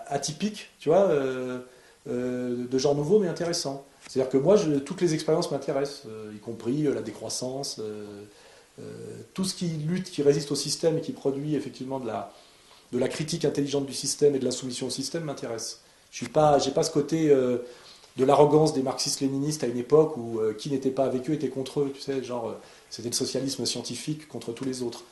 atypique, 0.08 0.70
tu 0.78 0.88
vois. 0.88 1.02
Euh, 1.10 1.58
euh, 2.08 2.66
de 2.66 2.78
genre 2.78 2.94
nouveau 2.94 3.18
mais 3.18 3.28
intéressant. 3.28 3.84
C'est-à-dire 4.08 4.30
que 4.30 4.38
moi, 4.38 4.56
toutes 4.86 5.02
les 5.02 5.12
expériences 5.12 5.50
m'intéressent, 5.50 6.04
euh, 6.06 6.32
y 6.34 6.38
compris 6.38 6.86
euh, 6.86 6.94
la 6.94 7.02
décroissance, 7.02 7.80
tout 9.34 9.44
ce 9.44 9.54
qui 9.54 9.66
lutte, 9.66 10.10
qui 10.10 10.22
résiste 10.22 10.50
au 10.52 10.54
système 10.54 10.96
et 10.96 11.00
qui 11.02 11.12
produit 11.12 11.54
effectivement 11.54 12.00
de 12.00 12.06
la, 12.06 12.32
de 12.92 12.98
la 12.98 13.08
critique 13.08 13.44
intelligente 13.44 13.84
du 13.84 13.92
système 13.92 14.34
et 14.34 14.38
de 14.38 14.44
la 14.46 14.50
soumission 14.50 14.86
au 14.86 14.90
système 14.90 15.24
m'intéresse. 15.24 15.82
Je 16.10 16.24
n'ai 16.24 16.30
pas, 16.30 16.58
pas 16.58 16.82
ce 16.82 16.90
côté 16.90 17.28
de 17.28 18.24
l'arrogance 18.24 18.72
des 18.72 18.82
marxistes-léninistes 18.82 19.64
à 19.64 19.66
une 19.66 19.76
époque 19.76 20.16
où 20.16 20.40
qui 20.56 20.70
n'était 20.70 20.90
pas 20.90 21.04
avec 21.04 21.28
eux 21.28 21.34
était 21.34 21.50
contre 21.50 21.80
eux, 21.80 21.92
tu 21.94 22.00
sais, 22.00 22.24
genre 22.24 22.56
c'était 22.88 23.10
le 23.10 23.14
socialisme 23.14 23.66
scientifique 23.66 24.28
contre 24.28 24.52
tous 24.52 24.64
les 24.64 24.82
autres. 24.82 25.04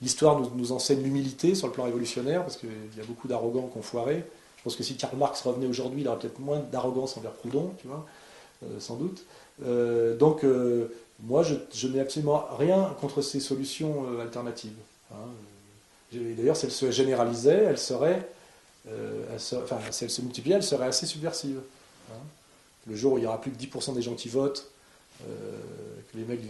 L'histoire 0.00 0.38
nous, 0.38 0.48
nous, 0.54 0.70
enseigne 0.70 1.02
l'humilité 1.02 1.56
sur 1.56 1.66
le 1.66 1.72
plan 1.72 1.84
révolutionnaire, 1.84 2.42
parce 2.42 2.56
qu'il 2.56 2.70
y 2.96 3.00
a 3.00 3.04
beaucoup 3.04 3.26
d'arrogants 3.26 3.66
qui 3.66 3.78
ont 3.78 3.82
foiré. 3.82 4.24
Je 4.58 4.62
pense 4.64 4.76
que 4.76 4.82
si 4.82 4.96
Karl 4.96 5.16
Marx 5.16 5.40
revenait 5.42 5.66
aujourd'hui, 5.66 6.00
il 6.00 6.08
aurait 6.08 6.18
peut-être 6.18 6.40
moins 6.40 6.58
d'arrogance 6.58 7.16
envers 7.16 7.30
Proudhon, 7.30 7.72
tu 7.80 7.86
vois, 7.86 8.04
euh, 8.64 8.80
sans 8.80 8.96
doute. 8.96 9.24
Euh, 9.64 10.16
donc, 10.16 10.44
euh, 10.44 10.92
moi, 11.20 11.44
je, 11.44 11.86
n'ai 11.86 12.00
absolument 12.00 12.44
rien 12.58 12.94
contre 13.00 13.22
ces 13.22 13.38
solutions 13.38 14.04
alternatives. 14.20 14.76
Hein. 15.12 15.28
D'ailleurs, 16.12 16.56
si 16.56 16.66
elles 16.66 16.72
se 16.72 16.90
généralisaient, 16.90 17.64
elles 17.68 17.78
seraient, 17.78 18.28
enfin, 18.86 19.78
si 19.90 20.04
elles 20.04 20.10
se 20.10 20.22
multipliaient, 20.22 20.56
elles 20.56 20.62
seraient 20.62 20.86
assez 20.86 21.06
subversives. 21.06 21.60
Hein. 22.10 22.22
le 22.86 22.96
jour 22.96 23.12
où 23.12 23.18
il 23.18 23.24
y 23.24 23.26
aura 23.26 23.40
plus 23.40 23.50
que 23.50 23.58
10% 23.58 23.94
des 23.94 24.00
gens 24.00 24.14
qui 24.14 24.28
votent, 24.28 24.70
que 25.20 26.16
les 26.16 26.24
mecs, 26.24 26.40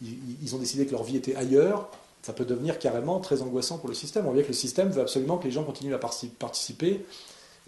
ils, 0.00 0.54
ont 0.54 0.58
décidé 0.58 0.86
que 0.86 0.92
leur 0.92 1.02
vie 1.02 1.16
était 1.16 1.36
ailleurs, 1.36 1.90
ça 2.24 2.32
peut 2.32 2.46
devenir 2.46 2.78
carrément 2.78 3.20
très 3.20 3.42
angoissant 3.42 3.76
pour 3.76 3.86
le 3.90 3.94
système. 3.94 4.26
On 4.26 4.32
voit 4.32 4.42
que 4.42 4.48
le 4.48 4.54
système 4.54 4.88
veut 4.88 5.02
absolument 5.02 5.36
que 5.36 5.44
les 5.44 5.50
gens 5.50 5.62
continuent 5.62 5.92
à 5.92 5.98
participer 5.98 7.04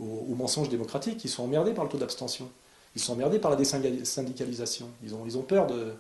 aux, 0.01 0.35
mensonges 0.35 0.71
démocratiques. 0.71 1.23
Ils 1.27 1.29
sont 1.29 1.43
emmerdés 1.43 1.75
par 1.75 1.85
le 1.85 1.91
taux 1.91 1.99
d'abstention. 1.99 2.49
Ils 2.95 3.03
sont 3.03 3.13
emmerdés 3.13 3.39
par 3.39 3.51
la 3.51 3.59
désyndicalisation. 3.59 4.89
Ils 5.05 5.15
ont, 5.15 5.43
peur 5.43 5.67
de, 5.67 5.93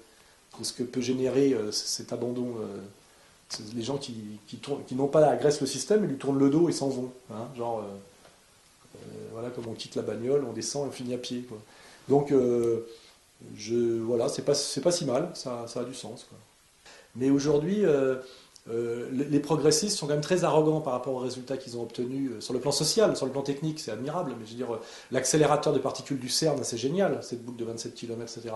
ce 0.62 0.73
que 0.73 0.85
peut 0.85 1.03
générer 1.03 1.53
euh, 1.53 1.71
cet 1.71 2.14
abandon. 2.14 2.55
Euh, 2.62 3.61
les 3.75 3.83
gens 3.83 3.99
qui, 3.99 4.14
qui, 4.47 4.95
n'ont 4.95 5.07
pas 5.07 5.27
agressent 5.27 5.61
le 5.61 5.66
système, 5.66 6.05
ils 6.05 6.09
lui 6.09 6.16
tournent 6.16 6.38
le 6.38 6.49
dos 6.49 6.71
et 6.71 6.73
s'en 6.73 6.88
vont. 6.88 7.12
Hein. 7.31 7.49
genre, 7.59 7.81
euh, 7.81 8.99
voilà, 9.33 9.51
comme 9.51 9.66
on 9.69 9.75
quitte 9.75 9.97
la 9.97 10.03
bagnole, 10.03 10.47
on 10.49 10.55
descend 10.55 10.87
et 10.87 10.88
on 10.88 10.92
finit 10.92 11.12
à 11.12 11.19
pied. 11.19 11.47
Donc, 12.09 12.33
je, 13.55 14.01
voilà, 14.01 14.31
c'est 14.31 14.47
pas, 14.47 14.55
si 14.55 15.05
mal, 15.05 15.31
ça 15.35 15.66
a 15.77 15.85
du 15.85 15.95
sens. 15.95 16.27
Mais 17.16 17.29
aujourd'hui, 17.29 17.85
euh, 18.68 19.09
les 19.12 19.38
progressistes 19.38 19.96
sont 19.96 20.07
quand 20.07 20.14
même 20.14 20.22
très 20.22 20.42
arrogants 20.42 20.81
par 20.81 20.92
rapport 20.92 21.14
aux 21.14 21.20
résultats 21.20 21.57
qu'ils 21.57 21.76
ont 21.76 21.83
obtenus 21.83 22.33
euh, 22.33 22.40
sur 22.40 22.52
le 22.52 22.59
plan 22.59 22.72
social, 22.72 23.16
sur 23.16 23.26
le 23.26 23.33
plan 23.33 23.42
technique, 23.42 23.79
c'est 23.79 23.92
admirable, 23.92 24.35
mais 24.38 24.44
je 24.44 24.50
veux 24.50 24.57
dire, 24.57 24.74
euh, 24.74 24.81
l'accélérateur 25.12 25.72
de 25.72 25.79
particules 25.79 26.18
du 26.18 26.29
CERN, 26.29 26.59
c'est 26.64 26.76
génial, 26.76 27.20
cette 27.22 27.44
boucle 27.44 27.59
de 27.59 27.64
27 27.64 27.94
km, 27.94 28.22
etc. 28.22 28.55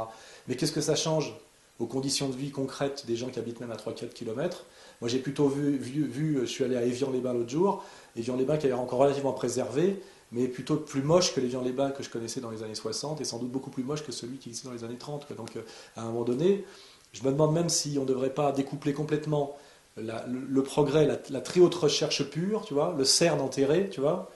Mais 0.49 0.57
qu'est-ce 0.57 0.73
que 0.73 0.81
ça 0.81 0.97
change 0.97 1.37
aux 1.79 1.87
conditions 1.87 2.29
de 2.29 2.35
vie 2.35 2.51
concrètes 2.51 3.07
des 3.07 3.15
gens 3.15 3.29
qui 3.29 3.39
habitent 3.39 3.61
même 3.61 3.71
à 3.71 3.77
3-4 3.77 4.09
km 4.09 4.65
Moi, 5.01 5.09
j'ai 5.09 5.21
plutôt 5.21 5.47
vu, 5.49 6.41
je 6.41 6.45
suis 6.45 6.65
allé 6.65 6.77
à 6.77 6.83
Évian-les-Bains 6.83 7.33
l'autre 7.33 7.49
jour, 7.49 7.85
Évian-les-Bains 8.17 8.59
qui 8.59 8.67
l'air 8.67 8.81
encore 8.81 8.99
relativement 8.99 9.33
préservé, 9.33 10.03
mais 10.33 10.49
plutôt 10.49 10.77
plus 10.77 11.03
moche 11.03 11.35
que 11.35 11.41
l'Évian-les-Bains 11.41 11.93
que 11.93 12.03
je 12.03 12.11
connaissais 12.11 12.41
dans 12.41 12.51
les 12.51 12.65
années 12.65 12.75
60, 12.75 13.21
et 13.21 13.25
sans 13.25 13.39
doute 13.39 13.51
beaucoup 13.51 13.71
plus 13.71 13.85
moche 13.85 14.05
que 14.05 14.13
celui 14.13 14.39
qui 14.39 14.49
existait 14.51 14.69
dans 14.69 14.75
les 14.75 14.85
années 14.85 14.99
30. 14.99 15.33
Donc, 15.37 15.57
à 15.97 16.03
un 16.03 16.07
moment 16.07 16.25
donné, 16.25 16.65
je 17.13 17.23
me 17.23 17.31
demande 17.31 17.55
même 17.55 17.69
si 17.69 17.97
on 17.99 18.03
ne 18.03 18.09
devrait 18.09 18.35
pas 18.35 18.53
découpler 18.53 18.93
complètement 18.93 19.57
le, 19.97 20.63
progrès, 20.63 21.07
la, 21.31 21.41
très 21.41 21.61
haute 21.61 21.75
recherche 21.75 22.23
pure, 22.25 22.63
tu 22.65 22.75
vois, 22.75 22.95
le 22.97 23.05
CERN 23.05 23.41
enterré, 23.41 23.89
tu 23.91 24.01
vois, 24.01 24.31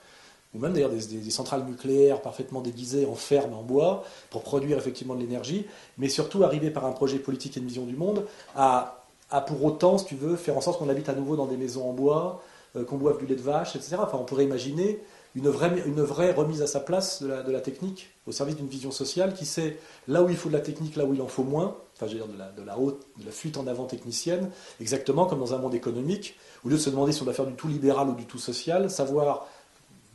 ou 0.53 0.59
même 0.59 0.73
d'ailleurs 0.73 0.89
des, 0.89 1.29
centrales 1.29 1.65
nucléaires 1.65 2.21
parfaitement 2.21 2.61
déguisées 2.61 3.05
en 3.05 3.15
ferme, 3.15 3.53
en 3.53 3.63
bois, 3.63 4.03
pour 4.29 4.43
produire 4.43 4.77
effectivement 4.77 5.15
de 5.15 5.21
l'énergie, 5.21 5.65
mais 5.97 6.09
surtout 6.09 6.43
arriver 6.43 6.71
par 6.71 6.85
un 6.85 6.91
projet 6.91 7.19
politique 7.19 7.57
et 7.57 7.59
une 7.59 7.67
vision 7.67 7.85
du 7.85 7.95
monde 7.95 8.25
à, 8.55 9.01
pour 9.47 9.63
autant, 9.65 9.97
si 9.97 10.05
tu 10.05 10.15
veux, 10.15 10.35
faire 10.35 10.57
en 10.57 10.61
sorte 10.61 10.79
qu'on 10.79 10.89
habite 10.89 11.09
à 11.09 11.13
nouveau 11.13 11.35
dans 11.35 11.45
des 11.45 11.57
maisons 11.57 11.89
en 11.89 11.93
bois, 11.93 12.41
euh, 12.75 12.85
qu'on 12.85 12.97
boive 12.97 13.17
du 13.17 13.25
lait 13.25 13.35
de 13.35 13.41
vache, 13.41 13.75
etc. 13.75 13.97
Enfin, 13.99 14.17
on 14.19 14.23
pourrait 14.23 14.45
imaginer 14.45 15.01
une 15.35 15.49
vraie, 15.49 16.31
remise 16.31 16.61
à 16.61 16.67
sa 16.67 16.79
place 16.79 17.21
de 17.21 17.51
la, 17.51 17.61
technique 17.61 18.09
au 18.25 18.31
service 18.31 18.55
d'une 18.55 18.67
vision 18.67 18.91
sociale 18.91 19.33
qui 19.33 19.45
sait 19.45 19.77
là 20.07 20.23
où 20.23 20.29
il 20.29 20.37
faut 20.37 20.49
de 20.49 20.53
la 20.53 20.61
technique, 20.61 20.95
là 20.95 21.05
où 21.05 21.13
il 21.13 21.21
en 21.21 21.27
faut 21.27 21.43
moins, 21.43 21.75
enfin 21.95 22.07
je 22.07 22.13
veux 22.13 22.23
dire 22.23 22.27
de 22.27 22.63
la, 22.63 23.31
fuite 23.31 23.57
en 23.57 23.67
avant 23.67 23.85
technicienne, 23.85 24.49
exactement 24.79 25.25
comme 25.25 25.39
dans 25.39 25.53
un 25.53 25.57
monde 25.57 25.75
économique, 25.75 26.37
au 26.63 26.69
lieu 26.69 26.75
de 26.75 26.81
se 26.81 26.89
demander 26.89 27.11
si 27.11 27.21
on 27.21 27.25
doit 27.25 27.33
faire 27.33 27.45
du 27.45 27.55
tout 27.55 27.67
libéral 27.67 28.07
ou 28.07 28.15
du 28.15 28.25
tout 28.25 28.39
social, 28.39 28.89
savoir 28.89 29.47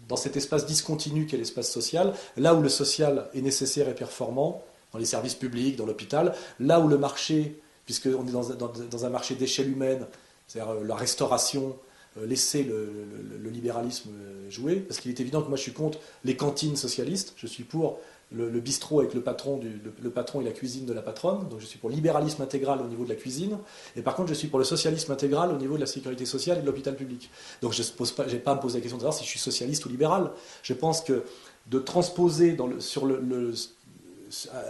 dans 0.08 0.16
cet 0.16 0.36
espace 0.36 0.66
discontinu 0.66 1.26
qu'est 1.26 1.36
l'espace 1.36 1.70
social, 1.70 2.14
là 2.36 2.54
où 2.54 2.62
le 2.62 2.68
social 2.68 3.28
est 3.34 3.42
nécessaire 3.42 3.88
et 3.88 3.94
performant, 3.94 4.64
dans 4.92 4.98
les 4.98 5.04
services 5.04 5.34
publics, 5.34 5.76
dans 5.76 5.86
l'hôpital, 5.86 6.34
là 6.58 6.80
où 6.80 6.88
le 6.88 6.98
marché, 6.98 7.60
puisqu'on 7.84 8.26
est 8.26 8.32
dans, 8.32 8.48
dans, 8.68 9.04
un 9.04 9.10
marché 9.10 9.34
d'échelle 9.34 9.70
humaine, 9.70 10.06
c'est-à-dire 10.48 10.72
euh, 10.72 10.84
la 10.84 10.96
restauration, 10.96 11.76
laisser 12.16 12.64
le, 12.64 13.50
libéralisme 13.50 14.10
jouer, 14.48 14.76
parce 14.76 15.00
qu'il 15.00 15.10
est 15.10 15.20
évident 15.20 15.42
que 15.42 15.48
moi 15.48 15.56
je 15.56 15.62
suis 15.62 15.72
contre 15.72 15.98
les 16.24 16.36
cantines 16.36 16.76
socialistes, 16.76 17.34
je 17.36 17.46
suis 17.46 17.64
pour 17.64 17.98
le, 18.32 18.60
bistrot 18.60 19.00
avec 19.00 19.14
le 19.14 19.20
patron, 19.20 19.60
le, 20.02 20.10
patron 20.10 20.40
et 20.40 20.44
la 20.44 20.52
cuisine 20.52 20.86
de 20.86 20.92
la 20.92 21.02
patronne, 21.02 21.48
donc 21.48 21.60
je 21.60 21.66
suis 21.66 21.78
pour 21.78 21.88
le 21.88 21.96
libéralisme 21.96 22.42
intégral 22.42 22.80
au 22.80 22.86
niveau 22.86 23.04
de 23.04 23.08
la 23.08 23.14
cuisine, 23.16 23.58
et 23.96 24.02
par 24.02 24.14
contre 24.14 24.28
je 24.28 24.34
suis 24.34 24.48
pour 24.48 24.58
le 24.58 24.64
socialisme 24.64 25.10
intégral 25.12 25.50
au 25.50 25.56
niveau 25.56 25.74
de 25.74 25.80
la 25.80 25.86
sécurité 25.86 26.26
sociale 26.26 26.58
et 26.58 26.60
de 26.60 26.66
l'hôpital 26.66 26.94
public. 26.94 27.30
Donc 27.62 27.72
je 27.72 27.82
n'ai 27.82 28.38
pas, 28.38 28.54
me 28.54 28.60
poser 28.60 28.78
la 28.78 28.82
question 28.82 28.98
de 28.98 29.02
savoir 29.02 29.14
si 29.14 29.24
je 29.24 29.28
suis 29.28 29.40
socialiste 29.40 29.84
ou 29.86 29.88
libéral. 29.88 30.30
Je 30.62 30.74
pense 30.74 31.00
que 31.00 31.24
de 31.66 31.78
transposer 31.78 32.56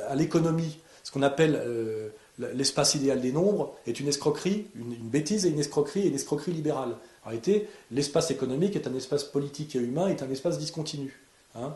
à 0.08 0.14
l'économie 0.14 0.78
ce 1.02 1.10
qu'on 1.10 1.22
appelle 1.22 1.60
euh, 1.62 2.10
l'espace 2.38 2.94
idéal 2.94 3.20
des 3.20 3.32
nombres 3.32 3.74
est 3.86 4.00
une 4.00 4.08
escroquerie, 4.08 4.66
une, 4.74 4.92
une, 4.92 5.08
bêtise 5.08 5.46
et 5.46 5.48
une 5.48 5.58
escroquerie 5.58 6.00
et 6.02 6.08
une 6.08 6.14
escroquerie 6.14 6.52
libérale. 6.52 6.96
En 7.24 7.28
réalité, 7.28 7.68
l'espace 7.90 8.30
économique 8.30 8.76
est 8.76 8.86
un 8.86 8.94
espace 8.94 9.24
politique 9.24 9.76
et 9.76 9.78
humain, 9.78 10.08
est 10.08 10.22
un 10.22 10.30
espace 10.30 10.58
discontinu. 10.58 11.20
Hein. 11.54 11.74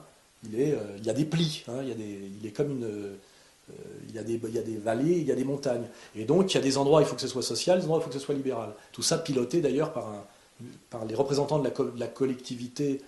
Euh, 0.53 0.97
il 0.99 1.05
y 1.05 1.11
a 1.11 1.13
des 1.13 1.25
plis, 1.25 1.65
hein, 1.69 1.79
il, 1.83 1.89
y 1.89 1.93
a 1.93 1.95
des, 1.95 2.49
est 2.49 2.53
comme. 2.53 2.83
Euh, 2.83 3.15
il, 4.09 4.15
y 4.15 4.19
a 4.19 4.23
des, 4.23 4.77
vallées, 4.77 5.19
il 5.19 5.25
y 5.27 5.33
a 5.33 5.35
des 5.35 5.45
montagnes. 5.45 5.87
Et 6.15 6.25
donc, 6.25 6.53
il 6.53 6.57
y 6.57 6.61
a 6.61 6.63
des 6.63 6.77
endroits 6.77 7.01
il 7.01 7.07
faut 7.07 7.15
que 7.15 7.23
ce 7.23 7.29
soit 7.29 7.43
social, 7.43 7.79
des 7.79 7.85
endroits 7.85 8.01
il 8.01 8.03
faut 8.03 8.11
que 8.11 8.19
ce 8.19 8.25
soit 8.25 8.35
libéral. 8.35 8.75
Tout 8.93 9.03
ça 9.03 9.17
piloté 9.17 9.63
d'ailleurs 9.63 9.93
par, 9.93 10.27
les 11.09 11.15
représentants 11.15 11.59
de 11.59 11.71
la, 11.97 12.07
collectivité 12.07 13.01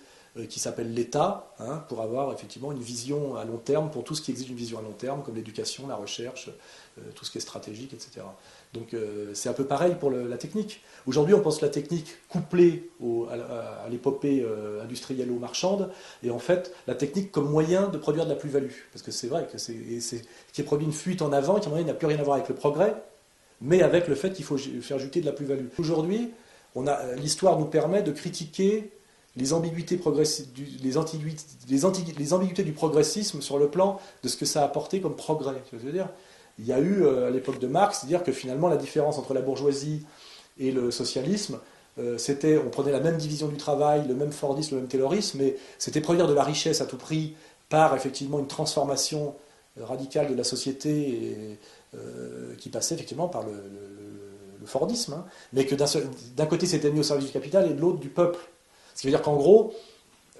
qui 0.49 0.59
s'appelle 0.59 0.93
l'État, 0.93 1.51
hein, 1.59 1.83
pour 1.89 2.01
avoir 2.01 2.33
effectivement 2.33 2.71
une 2.71 2.79
vision 2.79 3.35
à 3.35 3.45
long 3.45 3.57
terme, 3.57 3.89
pour 3.89 4.03
tout 4.03 4.15
ce 4.15 4.21
qui 4.21 4.31
exige 4.31 4.49
une 4.49 4.55
vision 4.55 4.79
à 4.79 4.81
long 4.81 4.91
terme, 4.91 5.23
comme 5.23 5.35
l'éducation, 5.35 5.87
la 5.87 5.95
recherche, 5.95 6.49
tout 7.15 7.25
ce 7.25 7.31
qui 7.31 7.37
est 7.37 7.41
stratégique, 7.41 7.93
etc. 7.93 8.21
Donc 8.73 8.93
euh, 8.93 9.31
c'est 9.33 9.49
un 9.49 9.53
peu 9.53 9.65
pareil 9.65 9.95
pour 9.99 10.11
la 10.11 10.37
technique. 10.37 10.81
Aujourd'hui, 11.05 11.33
on 11.33 11.39
pense 11.39 11.61
la 11.61 11.69
technique 11.69 12.17
couplée 12.29 12.89
à, 13.29 13.89
l'épopée 13.89 14.43
euh, 14.45 14.83
industrielle 14.83 15.31
ou 15.31 15.39
marchande, 15.39 15.89
et 16.23 16.31
en 16.31 16.39
fait, 16.39 16.73
la 16.85 16.95
technique 16.95 17.31
comme 17.31 17.49
moyen 17.49 17.87
de 17.87 17.97
produire 17.97 18.25
de 18.25 18.29
la 18.29 18.35
plus-value. 18.35 18.71
Parce 18.91 19.03
que 19.03 19.11
c'est 19.11 19.27
vrai 19.27 19.47
que 19.51 19.57
c'est 19.57 20.21
qui 20.53 20.63
produit 20.63 20.85
une 20.85 20.93
fuite 20.93 21.21
en 21.21 21.31
avant, 21.31 21.59
qui 21.59 21.69
n'a 21.69 21.93
plus 21.93 22.07
rien 22.07 22.19
à 22.19 22.23
voir 22.23 22.35
avec 22.35 22.49
le 22.49 22.55
progrès, 22.55 22.95
mais 23.61 23.81
avec 23.81 24.07
le 24.07 24.15
fait 24.15 24.31
qu'il 24.31 24.45
faut 24.45 24.57
faire 24.57 24.99
juter 24.99 25.21
de 25.21 25.25
la 25.25 25.31
plus-value. 25.31 25.67
Aujourd'hui, 25.79 26.31
l'histoire 27.17 27.57
nous 27.57 27.65
permet 27.65 28.03
de 28.03 28.11
critiquer 28.11 28.91
les 29.37 29.53
ambiguïtés, 29.53 29.95
du, 29.95 30.01
progressisme 32.73 33.41
sur 33.41 33.57
le 33.59 33.67
plan 33.67 33.99
de 34.23 34.27
ce 34.27 34.35
que 34.35 34.45
ça 34.45 34.61
a 34.61 34.65
apporté 34.65 34.99
comme 34.99 35.15
progrès. 35.15 35.61
je 35.71 35.77
veux 35.77 35.91
dire? 35.91 36.09
Il 36.59 36.65
y 36.65 36.73
a 36.73 36.79
eu, 36.79 37.03
euh, 37.03 37.27
à 37.27 37.29
l'époque 37.29 37.59
de 37.59 37.67
Marx, 37.67 38.05
dire 38.05 38.23
que 38.23 38.31
finalement 38.31 38.67
la 38.67 38.77
différence 38.77 39.19
entre 39.19 39.35
la 39.35 39.41
bourgeoisie 39.41 40.03
et 40.59 40.71
le 40.71 40.89
socialisme, 40.89 41.59
euh, 41.99 42.17
c'était, 42.17 42.57
on 42.57 42.69
prenait 42.69 42.91
la 42.91 42.99
même 42.99 43.17
division 43.17 43.47
du 43.47 43.57
travail, 43.57 44.07
le 44.07 44.15
même 44.15 44.31
Fordisme, 44.31 44.75
le 44.75 44.81
même 44.81 44.89
Taylorisme, 44.89 45.37
mais 45.39 45.55
c'était 45.77 46.01
produire 46.01 46.27
de 46.27 46.33
la 46.33 46.43
richesse 46.43 46.81
à 46.81 46.85
tout 46.85 46.97
prix 46.97 47.35
par 47.69 47.95
effectivement 47.95 48.39
une 48.39 48.47
transformation 48.47 49.35
radicale 49.79 50.27
de 50.27 50.35
la 50.35 50.43
société 50.43 51.59
euh, 51.95 52.55
qui 52.57 52.69
passait 52.69 52.95
effectivement 52.95 53.27
par 53.27 53.43
le, 53.43 53.53
Fordisme, 54.65 55.13
hein. 55.13 55.25
mais 55.53 55.65
que 55.65 55.75
d'un 55.75 56.45
côté 56.45 56.65
c'était 56.65 56.91
mis 56.91 56.99
au 56.99 57.03
service 57.03 57.27
du 57.27 57.31
capital 57.31 57.71
et 57.71 57.73
de 57.73 57.79
l'autre 57.79 57.99
du 57.99 58.09
peuple. 58.09 58.37
Ce 58.97 59.01
qui 59.01 59.07
veut 59.07 59.11
dire 59.11 59.21
qu'en 59.21 59.35
gros, 59.35 59.75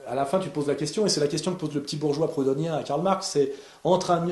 à 0.07 0.15
la 0.15 0.25
fin, 0.25 0.39
tu 0.39 0.49
poses 0.49 0.65
la 0.65 0.73
question, 0.73 1.05
et 1.05 1.09
c'est 1.09 1.19
la 1.19 1.27
question 1.27 1.53
que 1.53 1.59
pose 1.59 1.75
le 1.75 1.81
petit 1.83 1.95
bourgeois 1.95 2.27
proudhonien 2.27 2.73
à 2.73 2.81
Karl 2.81 3.03
Marx, 3.03 3.27
c'est 3.27 3.53
entre 3.83 4.09
un, 4.09 4.29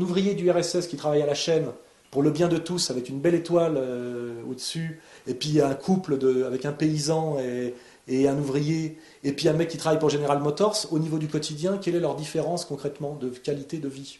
ouvrier 0.00 0.34
du 0.34 0.50
RSS 0.50 0.88
qui 0.88 0.96
travaille 0.96 1.22
à 1.22 1.26
la 1.26 1.36
chaîne 1.36 1.68
pour 2.10 2.24
le 2.24 2.32
bien 2.32 2.48
de 2.48 2.56
tous, 2.56 2.90
avec 2.90 3.08
une 3.08 3.20
belle 3.20 3.36
étoile 3.36 3.76
euh, 3.76 4.42
au-dessus, 4.50 5.00
et 5.28 5.34
puis 5.34 5.60
un 5.60 5.74
couple 5.74 6.18
avec 6.44 6.64
un 6.64 6.72
paysan 6.72 7.36
et, 8.08 8.26
un 8.26 8.36
ouvrier, 8.36 8.98
et 9.22 9.32
puis 9.32 9.48
un 9.48 9.52
mec 9.52 9.68
qui 9.68 9.76
travaille 9.76 10.00
pour 10.00 10.10
General 10.10 10.40
Motors, 10.40 10.86
au 10.90 10.98
niveau 10.98 11.18
du 11.18 11.28
quotidien, 11.28 11.78
quelle 11.78 11.94
est 11.94 12.00
leur 12.00 12.16
différence 12.16 12.64
concrètement 12.64 13.14
de 13.14 13.28
qualité 13.28 13.78
de 13.78 13.88
vie? 13.88 14.18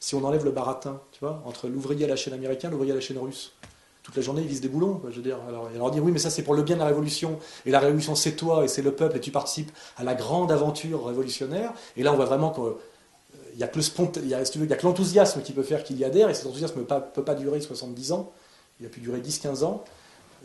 Si 0.00 0.16
on 0.16 0.24
enlève 0.24 0.44
le 0.44 0.50
baratin, 0.50 1.00
tu 1.12 1.20
vois, 1.20 1.44
entre 1.46 1.68
l'ouvrier 1.68 2.06
à 2.06 2.08
la 2.08 2.16
chaîne 2.16 2.34
américaine 2.34 2.70
et 2.70 2.72
l'ouvrier 2.72 2.90
à 2.90 2.96
la 2.96 3.00
chaîne 3.00 3.18
russe 3.18 3.52
toute 4.02 4.16
la 4.16 4.22
journée, 4.22 4.42
ils 4.42 4.48
visent 4.48 4.60
des 4.60 4.68
boulons. 4.68 5.00
je 5.10 5.16
veux 5.16 5.22
dire. 5.22 5.38
Alors, 5.46 5.70
et 5.74 5.78
leur 5.78 5.90
dire 5.90 6.02
oui, 6.02 6.12
mais 6.12 6.18
ça 6.18 6.30
c'est 6.30 6.42
pour 6.42 6.54
le 6.54 6.62
bien 6.62 6.76
de 6.76 6.80
la 6.80 6.86
révolution. 6.86 7.38
Et 7.66 7.70
la 7.70 7.80
révolution 7.80 8.14
c'est 8.14 8.32
toi 8.32 8.64
et 8.64 8.68
c'est 8.68 8.82
le 8.82 8.92
peuple 8.92 9.16
et 9.16 9.20
tu 9.20 9.30
participes 9.30 9.70
à 9.96 10.04
la 10.04 10.14
grande 10.14 10.50
aventure 10.50 11.06
révolutionnaire. 11.06 11.72
Et 11.96 12.02
là 12.02 12.12
on 12.12 12.16
voit 12.16 12.24
vraiment 12.24 12.50
qu'il 12.50 13.56
n'y 13.56 13.62
a 13.62 13.68
que 13.68 13.78
le 13.78 14.82
l'enthousiasme 14.82 15.42
qui 15.42 15.52
peut 15.52 15.62
faire 15.62 15.84
qu'il 15.84 15.98
y 15.98 16.04
adhère. 16.04 16.30
Et 16.30 16.34
cet 16.34 16.46
enthousiasme 16.46 16.80
ne 16.80 16.84
peut, 16.84 17.24
pas 17.24 17.34
durer 17.34 17.60
70 17.60 18.12
ans. 18.12 18.32
Il 18.80 18.86
a 18.86 18.88
pu 18.88 19.00
durer 19.00 19.20
10-15 19.20 19.64
ans. 19.64 19.84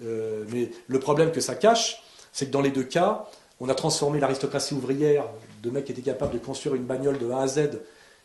Euh, 0.04 0.44
mais 0.50 0.72
le 0.88 1.00
problème 1.00 1.32
que 1.32 1.40
ça 1.40 1.56
cache, 1.56 2.04
c'est 2.34 2.48
que 2.48 2.52
dans 2.52 2.62
les 2.62 2.72
deux 2.72 2.84
cas, 2.84 3.26
on 3.62 3.70
a 3.70 3.76
transformé 3.76 4.20
l'aristocratie 4.20 4.74
ouvrière 4.74 5.24
de 5.64 5.70
mecs 5.70 5.86
qui 5.86 5.94
étaient 5.94 6.02
capables 6.02 6.34
de 6.34 6.40
construire 6.40 6.76
une 6.76 6.84
bagnole 6.84 7.18
de 7.18 7.32
A 7.32 7.40
à 7.40 7.48
Z 7.48 7.70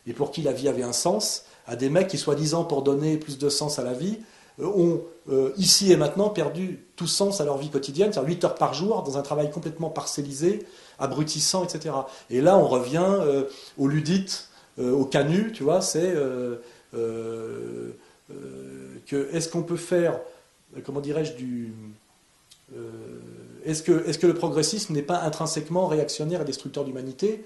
et 0.05 0.13
pour 0.13 0.31
qui 0.31 0.41
la 0.41 0.51
vie 0.51 0.67
avait 0.67 0.83
un 0.83 0.93
sens, 0.93 1.45
à 1.67 1.75
des 1.75 1.89
mecs 1.89 2.07
qui, 2.07 2.17
soi-disant, 2.17 2.65
pour 2.65 2.81
donner 2.81 3.17
plus 3.17 3.37
de 3.37 3.49
sens 3.49 3.79
à 3.79 3.83
la 3.83 3.93
vie, 3.93 4.17
euh, 4.17 4.23
ont 4.61 5.01
euh, 5.29 5.51
ici 5.57 5.91
et 5.91 5.97
maintenant 5.97 6.29
perdu 6.29 6.85
tout 6.95 7.07
sens 7.07 7.41
à 7.41 7.45
leur 7.45 7.57
vie 7.57 7.69
quotidienne, 7.69 8.11
c'est-à-dire 8.11 8.29
8 8.29 8.43
heures 8.45 8.55
par 8.55 8.73
jour 8.73 9.03
dans 9.03 9.17
un 9.17 9.21
travail 9.21 9.51
complètement 9.51 9.89
parcellisé, 9.89 10.65
abrutissant, 10.99 11.63
etc. 11.63 11.95
Et 12.29 12.41
là, 12.41 12.57
on 12.57 12.67
revient 12.67 13.05
euh, 13.07 13.43
au 13.77 13.87
ludite, 13.87 14.49
au 14.79 15.05
canut, 15.05 15.51
tu 15.51 15.63
vois, 15.63 15.81
c'est 15.81 16.15
que 16.93 17.93
est-ce 19.31 19.49
qu'on 19.49 19.63
peut 19.63 19.75
faire, 19.75 20.19
comment 20.85 21.01
dirais-je, 21.01 21.33
du. 21.33 21.73
est-ce 23.65 23.83
que, 23.83 24.09
est 24.09 24.17
que 24.19 24.27
le 24.27 24.33
progressisme 24.33 24.93
n'est 24.93 25.03
pas 25.03 25.21
intrinsèquement 25.21 25.87
réactionnaire 25.87 26.41
et 26.41 26.45
destructeur 26.45 26.83
d'humanité? 26.85 27.45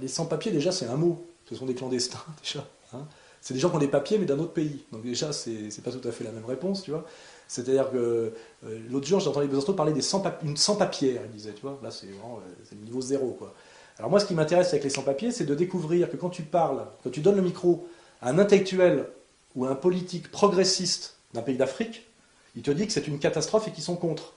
Les 0.00 0.08
sans-papiers, 0.08 0.52
déjà, 0.52 0.72
c'est 0.72 0.86
un 0.86 0.96
mot. 0.96 1.26
Ce 1.48 1.54
sont 1.54 1.66
des 1.66 1.74
clandestins, 1.74 2.18
déjà. 2.42 2.66
Hein. 2.92 3.06
c'est 3.40 3.54
des 3.54 3.60
gens 3.60 3.70
qui 3.70 3.76
ont 3.76 3.80
des 3.80 3.88
papiers, 3.88 4.18
mais 4.18 4.26
d'un 4.26 4.38
autre 4.38 4.52
pays. 4.52 4.84
Donc 4.92 5.02
déjà, 5.02 5.32
c'est 5.32 5.82
pas 5.82 5.90
tout 5.90 6.06
à 6.06 6.12
fait 6.12 6.24
la 6.24 6.32
même 6.32 6.44
réponse, 6.44 6.82
tu 6.82 6.90
vois. 6.90 7.04
C'est-à-dire 7.48 7.90
que 7.90 8.32
euh, 8.64 8.78
l'autre 8.90 9.06
jour, 9.06 9.20
j'ai 9.20 9.28
entendu 9.28 9.46
Besançon 9.46 9.74
parler 9.74 9.92
d'une 9.92 10.56
sans-papière, 10.56 11.22
il 11.24 11.30
disait, 11.30 11.52
tu 11.52 11.62
vois. 11.62 11.78
Là, 11.82 11.90
c'est 11.90 12.06
vraiment 12.06 12.40
le 12.72 12.78
niveau 12.78 13.00
zéro, 13.00 13.36
quoi. 13.38 13.54
Alors 13.98 14.10
moi, 14.10 14.20
ce 14.20 14.26
qui 14.26 14.34
m'intéresse 14.34 14.68
avec 14.68 14.84
les 14.84 14.90
sans-papiers, 14.90 15.32
c'est 15.32 15.46
de 15.46 15.54
découvrir 15.54 16.10
que 16.10 16.16
quand 16.16 16.28
tu 16.28 16.42
parles, 16.42 16.86
quand 17.02 17.10
tu 17.10 17.20
donnes 17.20 17.36
le 17.36 17.42
micro 17.42 17.88
à 18.20 18.30
un 18.30 18.38
intellectuel 18.38 19.06
ou 19.54 19.64
à 19.64 19.70
un 19.70 19.74
politique 19.74 20.30
progressiste 20.30 21.16
d'un 21.32 21.42
pays 21.42 21.56
d'Afrique, 21.56 22.06
il 22.56 22.62
te 22.62 22.70
dit 22.70 22.86
que 22.86 22.92
c'est 22.92 23.06
une 23.06 23.18
catastrophe 23.18 23.68
et 23.68 23.70
qu'ils 23.70 23.84
sont 23.84 23.96
contre. 23.96 24.34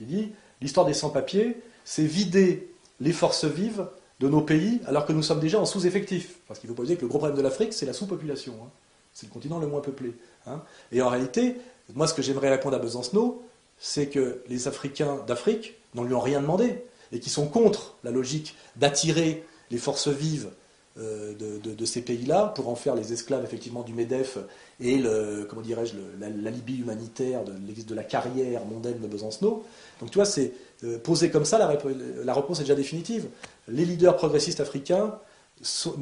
Il 0.00 0.06
dit, 0.06 0.32
l'histoire 0.60 0.84
des 0.84 0.94
sans-papiers, 0.94 1.56
c'est 1.84 2.04
vider 2.04 2.70
les 3.00 3.12
forces 3.12 3.44
vives 3.44 3.86
de 4.22 4.28
nos 4.28 4.40
pays 4.40 4.80
alors 4.86 5.04
que 5.04 5.12
nous 5.12 5.22
sommes 5.22 5.40
déjà 5.40 5.60
en 5.60 5.66
sous-effectif. 5.66 6.36
Parce 6.46 6.60
qu'il 6.60 6.68
faut 6.68 6.76
pas 6.76 6.84
dire 6.84 6.96
que 6.96 7.02
le 7.02 7.08
gros 7.08 7.18
problème 7.18 7.36
de 7.36 7.42
l'Afrique, 7.42 7.72
c'est 7.72 7.86
la 7.86 7.92
sous-population. 7.92 8.54
Hein. 8.62 8.68
C'est 9.12 9.26
le 9.26 9.32
continent 9.32 9.58
le 9.58 9.66
moins 9.66 9.80
peuplé. 9.80 10.14
Hein. 10.46 10.62
Et 10.92 11.02
en 11.02 11.08
réalité, 11.08 11.56
moi, 11.94 12.06
ce 12.06 12.14
que 12.14 12.22
j'aimerais 12.22 12.48
répondre 12.48 12.76
à 12.76 12.78
Besancenot, 12.78 13.42
c'est 13.78 14.06
que 14.06 14.42
les 14.48 14.68
Africains 14.68 15.18
d'Afrique 15.26 15.74
n'en 15.94 16.04
lui 16.04 16.14
ont 16.14 16.20
rien 16.20 16.40
demandé 16.40 16.84
et 17.10 17.18
qui 17.18 17.30
sont 17.30 17.48
contre 17.48 17.96
la 18.04 18.12
logique 18.12 18.54
d'attirer 18.76 19.44
les 19.70 19.78
forces 19.78 20.08
vives 20.08 20.50
euh, 20.98 21.34
de, 21.34 21.84
ces 21.84 22.02
pays-là 22.02 22.52
pour 22.54 22.68
en 22.68 22.76
faire 22.76 22.94
les 22.94 23.12
esclaves 23.12 23.44
effectivement 23.44 23.82
du 23.82 23.92
MEDEF 23.92 24.38
et 24.78 24.98
le, 24.98 25.46
comment 25.48 25.62
dirais-je, 25.62 25.94
l'alibi 26.20 26.78
humanitaire 26.78 27.44
de, 27.44 27.52
de, 27.52 27.94
la 27.94 28.04
carrière 28.04 28.64
mondaine 28.66 29.00
de 29.00 29.06
Besancenot. 29.08 29.64
Donc 30.00 30.10
tu 30.10 30.18
vois, 30.18 30.26
c'est 30.26 30.52
euh, 30.84 30.98
posé 30.98 31.30
comme 31.30 31.44
ça, 31.44 31.58
la, 31.58 32.34
réponse 32.34 32.58
est 32.58 32.62
déjà 32.62 32.74
définitive. 32.74 33.28
Les 33.68 33.84
leaders 33.84 34.16
progressistes 34.16 34.60
africains 34.60 35.14
sont, 35.62 35.94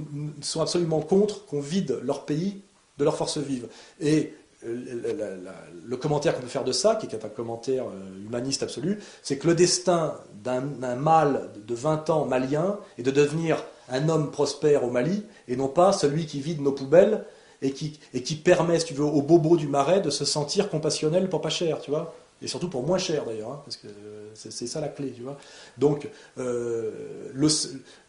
absolument 0.61 1.01
contre 1.01 1.45
qu'on 1.47 1.61
vide 1.61 1.99
leur 2.03 2.25
pays 2.25 2.61
de 2.99 3.05
leurs 3.05 3.17
forces 3.17 3.39
vives. 3.39 3.69
Et 4.01 4.35
le 4.63 5.97
commentaire 5.97 6.35
qu'on 6.35 6.43
peut 6.43 6.49
faire 6.49 6.65
de 6.65 6.73
ça, 6.73 6.97
qui 6.97 7.07
est 7.07 7.25
un 7.25 7.29
commentaire 7.29 7.85
euh, 7.85 8.27
humaniste 8.27 8.63
absolu, 8.63 8.99
c'est 9.23 9.39
que 9.39 9.49
le 9.49 9.55
destin 9.55 10.17
d'un 10.45 10.61
mâle 10.97 11.51
de 11.67 11.75
20 11.75 12.11
ans 12.11 12.27
malien 12.27 12.79
est 12.99 13.03
de 13.03 13.11
devenir 13.11 13.65
un 13.89 14.09
homme 14.09 14.31
prospère 14.31 14.85
au 14.85 14.91
Mali, 14.91 15.25
et 15.49 15.57
non 15.57 15.69
pas 15.69 15.93
celui 15.93 16.27
qui 16.27 16.41
vide 16.41 16.61
nos 16.61 16.73
poubelles 16.73 17.25
et 17.63 17.73
qui, 17.73 17.99
et 18.15 18.23
qui 18.23 18.37
permet, 18.37 18.79
si 18.79 18.87
tu 18.87 18.95
veux, 18.95 19.05
aux 19.05 19.23
bobos 19.23 19.57
du 19.57 19.67
marais 19.67 20.01
de 20.01 20.11
se 20.11 20.25
sentir 20.25 20.71
compassionnel 20.71 21.29
pour 21.29 21.41
pas 21.41 21.51
cher, 21.51 21.81
tu 21.81 21.91
vois 21.91 22.15
et 22.43 22.49
surtout 22.49 22.69
pour 22.69 22.87
moins 22.87 22.99
cher 22.99 23.25
d'ailleurs, 23.25 23.53
hein, 23.53 23.63
parce 23.65 23.77
que 23.77 23.89
c'est 24.35 24.67
ça 24.67 24.81
la 24.81 24.89
clé, 24.89 25.13
tu 25.15 25.23
vois. 25.23 25.39
Donc, 25.79 26.09
euh, 26.39 26.91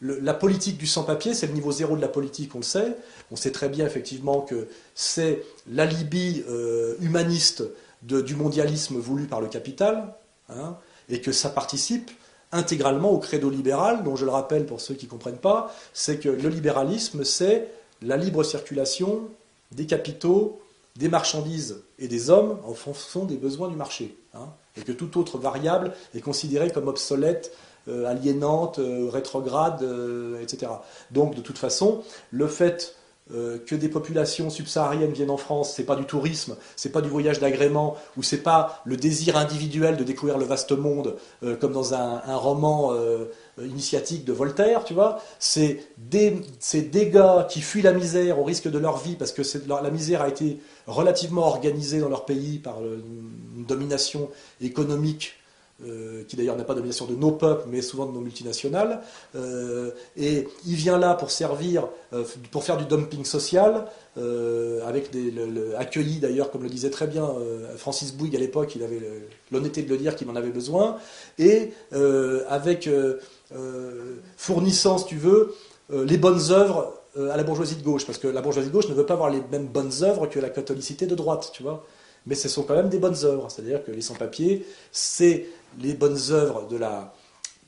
la 0.02 0.34
politique 0.34 0.78
du 0.78 0.88
sans-papier, 0.88 1.34
c'est 1.34 1.48
le 1.48 1.54
niveau 1.54 1.72
zéro 1.72 1.96
de 1.96 2.02
la 2.02 2.08
politique, 2.08 2.56
on 2.56 2.60
le 2.60 2.64
sait. 2.64 2.96
On 3.32 3.36
sait 3.36 3.52
très 3.52 3.70
bien 3.70 3.86
effectivement 3.86 4.42
que 4.42 4.68
c'est 4.96 5.44
l'alibi 5.68 6.44
euh, 6.50 6.96
humaniste 7.02 7.64
du 8.04 8.36
mondialisme 8.36 8.98
voulu 8.98 9.26
par 9.26 9.42
le 9.42 9.48
capital, 9.48 10.14
hein, 10.50 10.78
et 11.10 11.22
que 11.22 11.32
ça 11.32 11.50
participe 11.50 12.10
intégralement 12.52 13.12
au 13.12 13.20
credo 13.20 13.50
libéral, 13.50 14.04
dont 14.04 14.16
je 14.16 14.26
le 14.26 14.32
rappelle 14.32 14.66
pour 14.66 14.82
ceux 14.82 14.94
qui 14.94 15.06
ne 15.06 15.12
comprennent 15.12 15.38
pas, 15.38 15.74
c'est 15.94 16.20
que 16.20 16.30
le 16.30 16.50
libéralisme, 16.50 17.24
c'est 17.24 17.68
la 18.02 18.18
libre 18.18 18.44
circulation 18.44 19.30
des 19.72 19.86
capitaux, 19.86 20.62
des 21.02 21.10
marchandises 21.10 21.84
et 21.98 22.08
des 22.08 22.30
hommes 22.30 22.60
en 22.64 22.76
fonction 22.76 23.26
des 23.26 23.36
besoins 23.36 23.70
du 23.70 23.76
marché. 23.76 24.16
Hein, 24.36 24.50
et 24.78 24.82
que 24.82 24.92
toute 24.92 25.18
autre 25.18 25.40
variable 25.40 25.94
est 26.14 26.22
considérée 26.22 26.72
comme 26.72 26.88
obsolète, 26.88 27.52
euh, 27.88 28.06
aliénante, 28.06 28.78
euh, 28.78 29.10
rétrograde, 29.10 29.82
euh, 29.82 30.40
etc. 30.42 30.72
Donc 31.10 31.34
de 31.34 31.42
toute 31.42 31.58
façon, 31.58 32.04
le 32.30 32.48
fait 32.48 32.96
que 33.66 33.76
des 33.76 33.90
populations 33.90 34.50
subsahariennes 34.50 35.12
viennent 35.12 35.30
en 35.30 35.38
France, 35.38 35.74
c'est 35.76 35.86
pas 35.86 35.96
du 35.96 36.06
tourisme, 36.06 36.56
c'est 36.76 36.92
pas 36.92 37.02
du 37.02 37.10
voyage 37.10 37.40
d'agrément, 37.40 37.96
ou 38.18 38.24
c'est 38.24 38.44
pas 38.44 38.82
le 38.86 38.98
désir 38.98 39.38
individuel 39.38 39.98
de 39.98 40.04
découvrir 40.04 40.38
le 40.38 40.46
vaste 40.46 40.72
monde, 40.72 41.16
comme 41.60 41.72
dans 41.72 41.94
un, 41.94 42.36
roman 42.36 42.94
initiatique 43.60 44.26
de 44.26 44.34
Voltaire, 44.34 44.84
tu 44.84 44.94
vois. 44.94 45.22
C'est 45.40 45.88
des, 45.98 46.42
gars 47.12 47.48
qui 47.50 47.62
fuient 47.62 47.82
la 47.82 47.94
misère 47.94 48.40
au 48.40 48.44
risque 48.44 48.70
de 48.70 48.78
leur 48.78 48.98
vie 48.98 49.16
parce 49.16 49.32
que 49.32 49.42
la 49.68 49.92
misère 49.92 50.22
a 50.22 50.30
été 50.30 50.60
relativement 50.88 51.48
organisés 51.48 52.00
dans 52.00 52.10
leur 52.10 52.26
pays 52.26 52.60
par 52.60 52.82
une 52.82 53.66
domination 53.66 54.30
économique 54.62 55.36
euh, 55.84 56.24
qui 56.28 56.36
d'ailleurs 56.36 56.58
n'a 56.58 56.64
pas 56.64 56.76
domination 56.76 57.08
de 57.08 57.16
nos 57.16 57.32
peuples, 57.32 57.68
mais 57.68 57.82
souvent 57.82 58.06
de 58.06 58.12
nos 58.12 58.20
multinationales. 58.20 59.02
Euh, 59.36 59.90
et 60.16 60.48
il 60.68 60.76
vient 60.76 61.00
là 61.00 61.16
pour 61.16 61.32
servir, 61.32 61.88
euh, 62.14 62.24
pour 62.52 62.64
faire 62.64 62.78
du 62.78 62.86
dumping 62.86 63.26
social, 63.26 63.86
avec 64.86 65.10
accueilli 65.78 66.20
d'ailleurs, 66.20 66.52
comme 66.52 66.64
le 66.64 66.70
disait 66.70 66.90
très 66.90 67.08
bien 67.08 67.34
Francis 67.78 68.14
Bouygues 68.14 68.36
à 68.36 68.40
l'époque, 68.40 68.76
il 68.76 68.84
avait 68.84 69.00
l'honnêteté 69.52 69.84
de 69.84 69.90
le 69.90 69.98
dire 69.98 70.18
qu'il 70.18 70.30
en 70.30 70.36
avait 70.36 70.50
besoin, 70.50 70.98
et 71.40 71.72
avec 72.50 72.90
fournissant, 74.36 74.98
si 74.98 75.06
tu 75.06 75.16
veux, 75.16 75.56
les 75.90 76.18
bonnes 76.18 76.52
œuvres 76.52 76.94
à 77.16 77.38
la 77.38 77.44
bourgeoisie 77.44 77.78
de 77.78 77.84
gauche, 77.84 78.06
parce 78.06 78.18
que 78.18 78.28
la 78.28 78.42
bourgeoisie 78.42 78.68
de 78.68 78.74
gauche 78.74 78.90
ne 78.90 78.96
veut 78.96 79.06
pas 79.06 79.14
avoir 79.14 79.30
les 79.30 79.42
mêmes 79.50 79.68
bonnes 79.68 80.04
œuvres 80.04 80.28
que 80.28 80.40
la 80.40 80.50
catholicité 80.50 81.06
de 81.06 81.16
droite, 81.16 81.52
tu 81.54 81.64
vois. 81.64 81.86
Mais 82.26 82.36
ce 82.36 82.50
sont 82.50 82.64
quand 82.64 82.76
même 82.76 82.90
des 82.90 83.00
bonnes 83.00 83.24
œuvres, 83.24 83.50
c'est-à-dire 83.50 83.84
que 83.84 83.92
les 83.92 84.02
sans-papiers, 84.02 84.66
c'est 84.92 85.48
les 85.80 85.94
bonnes 85.94 86.20
œuvres 86.30 86.68
de 86.68 86.78
la, 86.78 87.14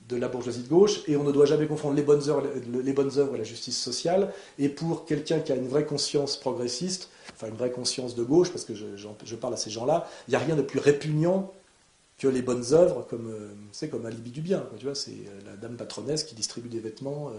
de 0.10 0.16
la 0.16 0.28
bourgeoisie 0.28 0.64
de 0.64 0.70
gauche, 0.70 1.02
et 1.08 1.16
on 1.16 1.24
ne 1.24 1.32
doit 1.32 1.46
jamais 1.46 1.68
confondre 1.68 1.96
les 1.96 2.04
bonnes 2.04 2.30
œuvres, 2.30 2.44
les 2.84 2.94
bonnes 2.94 3.18
œuvres 3.18 3.36
et 3.36 3.38
la 3.38 3.44
justice 3.44 3.78
sociale. 3.78 4.34
Et 4.60 4.70
pour 4.70 5.06
quelqu'un 5.06 5.40
qui 5.40 5.52
a 5.52 5.56
une 5.56 5.68
vraie 5.68 5.86
conscience 5.86 6.38
progressiste, 6.38 7.10
enfin 7.34 7.48
une 7.48 7.56
vraie 7.56 7.72
conscience 7.72 8.16
de 8.16 8.24
gauche, 8.24 8.52
parce 8.52 8.66
que 8.66 8.76
je, 8.76 8.86
je 8.98 9.36
parle 9.36 9.54
à 9.54 9.58
ces 9.58 9.70
gens-là, 9.70 10.08
il 10.28 10.32
n'y 10.32 10.36
a 10.36 10.40
rien 10.40 10.56
de 10.56 10.62
plus 10.62 10.80
répugnant 10.80 11.52
que 12.18 12.28
les 12.28 12.42
bonnes 12.42 12.74
œuvres, 12.74 13.06
comme, 13.10 13.34
c'est 13.72 13.88
euh, 13.88 13.90
comme 13.90 14.06
Alibi 14.06 14.32
du 14.32 14.42
bien. 14.42 14.64
tu 14.78 14.86
vois, 14.86 14.96
c'est 14.96 15.12
euh, 15.12 15.40
la 15.46 15.56
dame 15.58 15.76
patronesse 15.76 16.24
qui 16.24 16.36
distribue 16.36 16.70
des 16.70 16.80
vêtements 16.80 17.32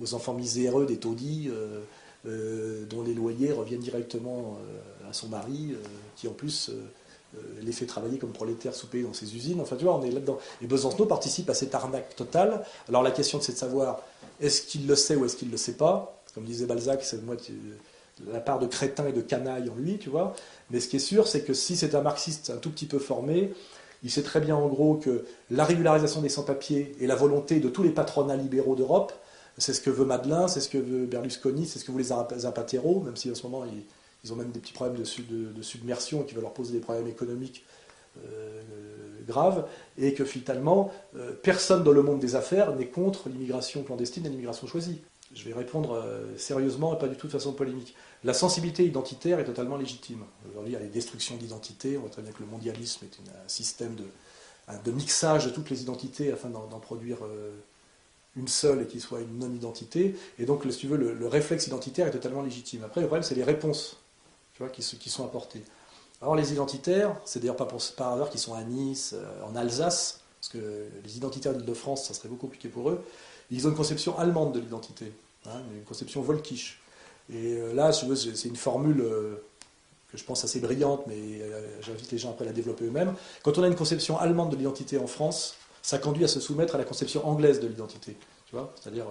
aux 0.00 0.14
enfants 0.14 0.34
miséreux 0.34 0.86
des 0.86 0.96
taudis, 0.96 1.48
euh, 1.50 1.80
euh, 2.26 2.84
dont 2.86 3.02
les 3.02 3.14
loyers 3.14 3.52
reviennent 3.52 3.80
directement 3.80 4.58
euh, 4.58 5.08
à 5.08 5.12
son 5.12 5.28
mari, 5.28 5.74
qui 6.16 6.28
en 6.28 6.32
plus 6.32 6.70
les 7.62 7.72
fait 7.72 7.86
travailler 7.86 8.18
comme 8.18 8.32
prolétaires 8.32 8.74
soupés 8.74 9.02
dans 9.02 9.12
ses 9.12 9.34
usines. 9.36 9.60
Enfin, 9.60 9.76
tu 9.76 9.84
vois, 9.84 9.94
on 9.94 10.02
est 10.02 10.10
là-dedans. 10.10 10.38
Et 10.62 10.66
Besancenot 10.66 11.06
participe 11.06 11.48
à 11.50 11.54
cette 11.54 11.74
arnaque 11.74 12.16
totale. 12.16 12.64
Alors 12.88 13.02
la 13.02 13.10
question, 13.10 13.40
c'est 13.40 13.52
de 13.52 13.58
savoir 13.58 14.00
est-ce 14.40 14.62
qu'il 14.62 14.86
le 14.86 14.96
sait 14.96 15.16
ou 15.16 15.24
est-ce 15.24 15.36
qu'il 15.36 15.48
ne 15.48 15.52
le 15.52 15.58
sait 15.58 15.74
pas? 15.74 16.20
Comme 16.34 16.44
disait 16.44 16.66
Balzac, 16.66 17.02
c'est 17.04 17.22
moi 17.24 17.36
la 18.30 18.40
part 18.40 18.58
de 18.58 18.66
crétin 18.66 19.06
et 19.06 19.12
de 19.12 19.20
canaille 19.20 19.68
en 19.70 19.74
lui, 19.76 19.98
tu 19.98 20.10
vois. 20.10 20.34
Mais 20.70 20.80
ce 20.80 20.88
qui 20.88 20.96
est 20.96 21.00
sûr, 21.00 21.26
c'est 21.26 21.42
que 21.42 21.54
si 21.54 21.76
c'est 21.76 21.94
un 21.94 22.02
marxiste 22.02 22.50
un 22.50 22.58
tout 22.58 22.70
petit 22.70 22.86
peu 22.86 22.98
formé, 22.98 23.52
il 24.02 24.10
sait 24.10 24.22
très 24.22 24.40
bien 24.40 24.56
en 24.56 24.68
gros 24.68 24.94
que 24.94 25.24
la 25.50 25.64
régularisation 25.64 26.20
des 26.20 26.28
sans-papiers 26.28 26.94
et 27.00 27.06
la 27.06 27.14
volonté 27.14 27.60
de 27.60 27.68
tous 27.68 27.82
les 27.82 27.90
patronats 27.90 28.36
libéraux 28.36 28.76
d'Europe, 28.76 29.12
c'est 29.58 29.72
ce 29.72 29.80
que 29.80 29.90
veut 29.90 30.04
Madelin, 30.04 30.48
c'est 30.48 30.60
ce 30.60 30.68
que 30.68 30.78
veut 30.78 31.06
Berlusconi, 31.06 31.66
c'est 31.66 31.78
ce 31.78 31.84
que 31.84 31.92
voulaient 31.92 32.04
Zapatero, 32.04 33.00
même 33.00 33.16
si 33.16 33.30
en 33.30 33.34
ce 33.34 33.42
moment 33.42 33.64
ils, 34.24 34.32
ont 34.32 34.36
même 34.36 34.50
des 34.50 34.60
petits 34.60 34.72
problèmes 34.72 34.96
de, 34.96 35.62
submersion 35.62 36.22
qui 36.22 36.34
va 36.34 36.40
leur 36.40 36.52
poser 36.52 36.72
des 36.72 36.80
problèmes 36.80 37.08
économiques 37.08 37.64
euh, 38.24 38.62
graves, 39.26 39.66
et 39.98 40.14
que 40.14 40.24
finalement 40.24 40.92
euh, 41.16 41.32
personne 41.42 41.84
dans 41.84 41.92
le 41.92 42.02
monde 42.02 42.18
des 42.18 42.34
affaires 42.34 42.74
n'est 42.74 42.88
contre 42.88 43.28
l'immigration 43.28 43.82
clandestine 43.82 44.26
et 44.26 44.28
l'immigration 44.28 44.66
choisie. 44.66 45.00
Je 45.32 45.44
vais 45.44 45.54
répondre 45.54 45.92
euh, 45.92 46.36
sérieusement 46.36 46.94
et 46.94 46.98
pas 46.98 47.06
du 47.06 47.16
tout 47.16 47.28
de 47.28 47.32
façon 47.32 47.52
polémique. 47.52 47.94
La 48.24 48.34
sensibilité 48.34 48.84
identitaire 48.84 49.38
est 49.38 49.44
totalement 49.44 49.76
légitime. 49.76 50.24
Aujourd'hui, 50.50 50.72
il 50.72 50.74
y 50.74 50.76
a 50.76 50.80
des 50.80 50.88
destructions 50.88 51.36
d'identité. 51.36 51.96
On 51.96 52.00
voit 52.00 52.10
très 52.10 52.22
bien 52.22 52.32
que 52.32 52.42
le 52.42 52.48
mondialisme 52.48 53.04
est 53.04 53.30
un 53.30 53.48
système 53.48 53.94
de, 53.94 54.90
mixage 54.90 55.46
de 55.46 55.50
toutes 55.50 55.70
les 55.70 55.82
identités 55.82 56.32
afin 56.32 56.48
d'en 56.48 56.80
produire 56.80 57.18
une 58.36 58.48
seule 58.48 58.82
et 58.82 58.86
qui 58.86 59.00
soit 59.00 59.20
une 59.20 59.38
non-identité. 59.38 60.16
Et 60.38 60.44
donc, 60.44 60.64
si 60.70 60.78
tu 60.78 60.86
veux, 60.86 60.96
le, 60.96 61.26
réflexe 61.26 61.66
identitaire 61.66 62.06
est 62.06 62.12
totalement 62.12 62.42
légitime. 62.42 62.84
Après, 62.84 63.00
le 63.00 63.06
problème, 63.06 63.22
c'est 63.22 63.34
les 63.34 63.44
réponses 63.44 63.99
qui, 64.68 65.10
sont 65.10 65.24
apportées. 65.24 65.62
Alors, 66.20 66.36
les 66.36 66.52
identitaires, 66.52 67.16
c'est 67.24 67.40
d'ailleurs 67.40 67.56
pas 67.56 67.68
par 67.96 68.12
hasard 68.12 68.30
qu'ils 68.30 68.40
sont 68.40 68.54
à 68.54 68.62
Nice, 68.62 69.14
euh, 69.14 69.44
en 69.44 69.56
Alsace, 69.56 70.20
parce 70.40 70.52
que 70.52 70.86
les 71.04 71.16
identitaires 71.16 71.54
d'Île-de-France, 71.54 72.06
ça 72.06 72.14
serait 72.14 72.28
beaucoup 72.28 72.46
compliqué 72.46 72.68
pour 72.68 72.90
eux. 72.90 73.02
Ils 73.50 73.66
ont 73.66 73.70
une 73.70 73.76
conception 73.76 74.18
allemande 74.18 74.52
de 74.52 74.60
l'identité, 74.60 75.12
hein, 75.46 75.60
une 75.74 75.84
conception 75.84 76.20
volkisch. 76.22 76.80
Et 77.32 77.54
euh, 77.54 77.72
là, 77.72 77.92
c'est 77.92 78.48
une 78.48 78.56
formule 78.56 79.00
euh, 79.00 79.36
que 80.10 80.18
je 80.18 80.24
pense 80.24 80.44
assez 80.44 80.60
brillante, 80.60 81.06
mais 81.06 81.40
j'invite 81.82 82.10
les 82.10 82.18
gens 82.18 82.30
après 82.30 82.44
à 82.44 82.48
la 82.48 82.52
développer 82.52 82.84
eux-mêmes. 82.84 83.14
Quand 83.42 83.56
on 83.58 83.62
a 83.62 83.68
une 83.68 83.76
conception 83.76 84.18
allemande 84.18 84.50
de 84.50 84.56
l'identité 84.56 84.98
en 84.98 85.06
France, 85.06 85.54
ça 85.82 85.98
conduit 85.98 86.24
à 86.24 86.28
se 86.28 86.40
soumettre 86.40 86.74
à 86.74 86.78
la 86.78 86.84
conception 86.84 87.26
anglaise 87.26 87.60
de 87.60 87.68
l'identité. 87.68 88.16
Tu 88.46 88.56
vois 88.56 88.74
C'est-à-dire 88.80 89.06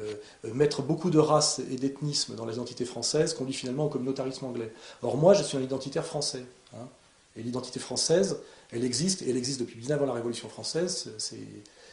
euh, 0.00 0.14
mettre 0.54 0.82
beaucoup 0.82 1.10
de 1.10 1.18
races 1.18 1.60
et 1.70 1.76
d'ethnisme 1.76 2.34
dans 2.34 2.46
les 2.46 2.54
identités 2.54 2.84
françaises 2.84 3.34
conduit 3.34 3.54
finalement 3.54 3.86
au 3.86 3.88
communautarisme 3.88 4.44
anglais. 4.44 4.72
Or, 5.02 5.16
moi, 5.16 5.34
je 5.34 5.42
suis 5.42 5.56
un 5.56 5.62
identitaire 5.62 6.06
français. 6.06 6.44
Hein. 6.74 6.88
et 7.36 7.42
l'identité 7.42 7.78
française, 7.78 8.38
elle 8.70 8.84
existe, 8.84 9.22
elle 9.28 9.36
existe 9.36 9.60
depuis 9.60 9.78
bien 9.78 9.94
avant 9.96 10.06
la 10.06 10.14
Révolution 10.14 10.48
française. 10.48 11.12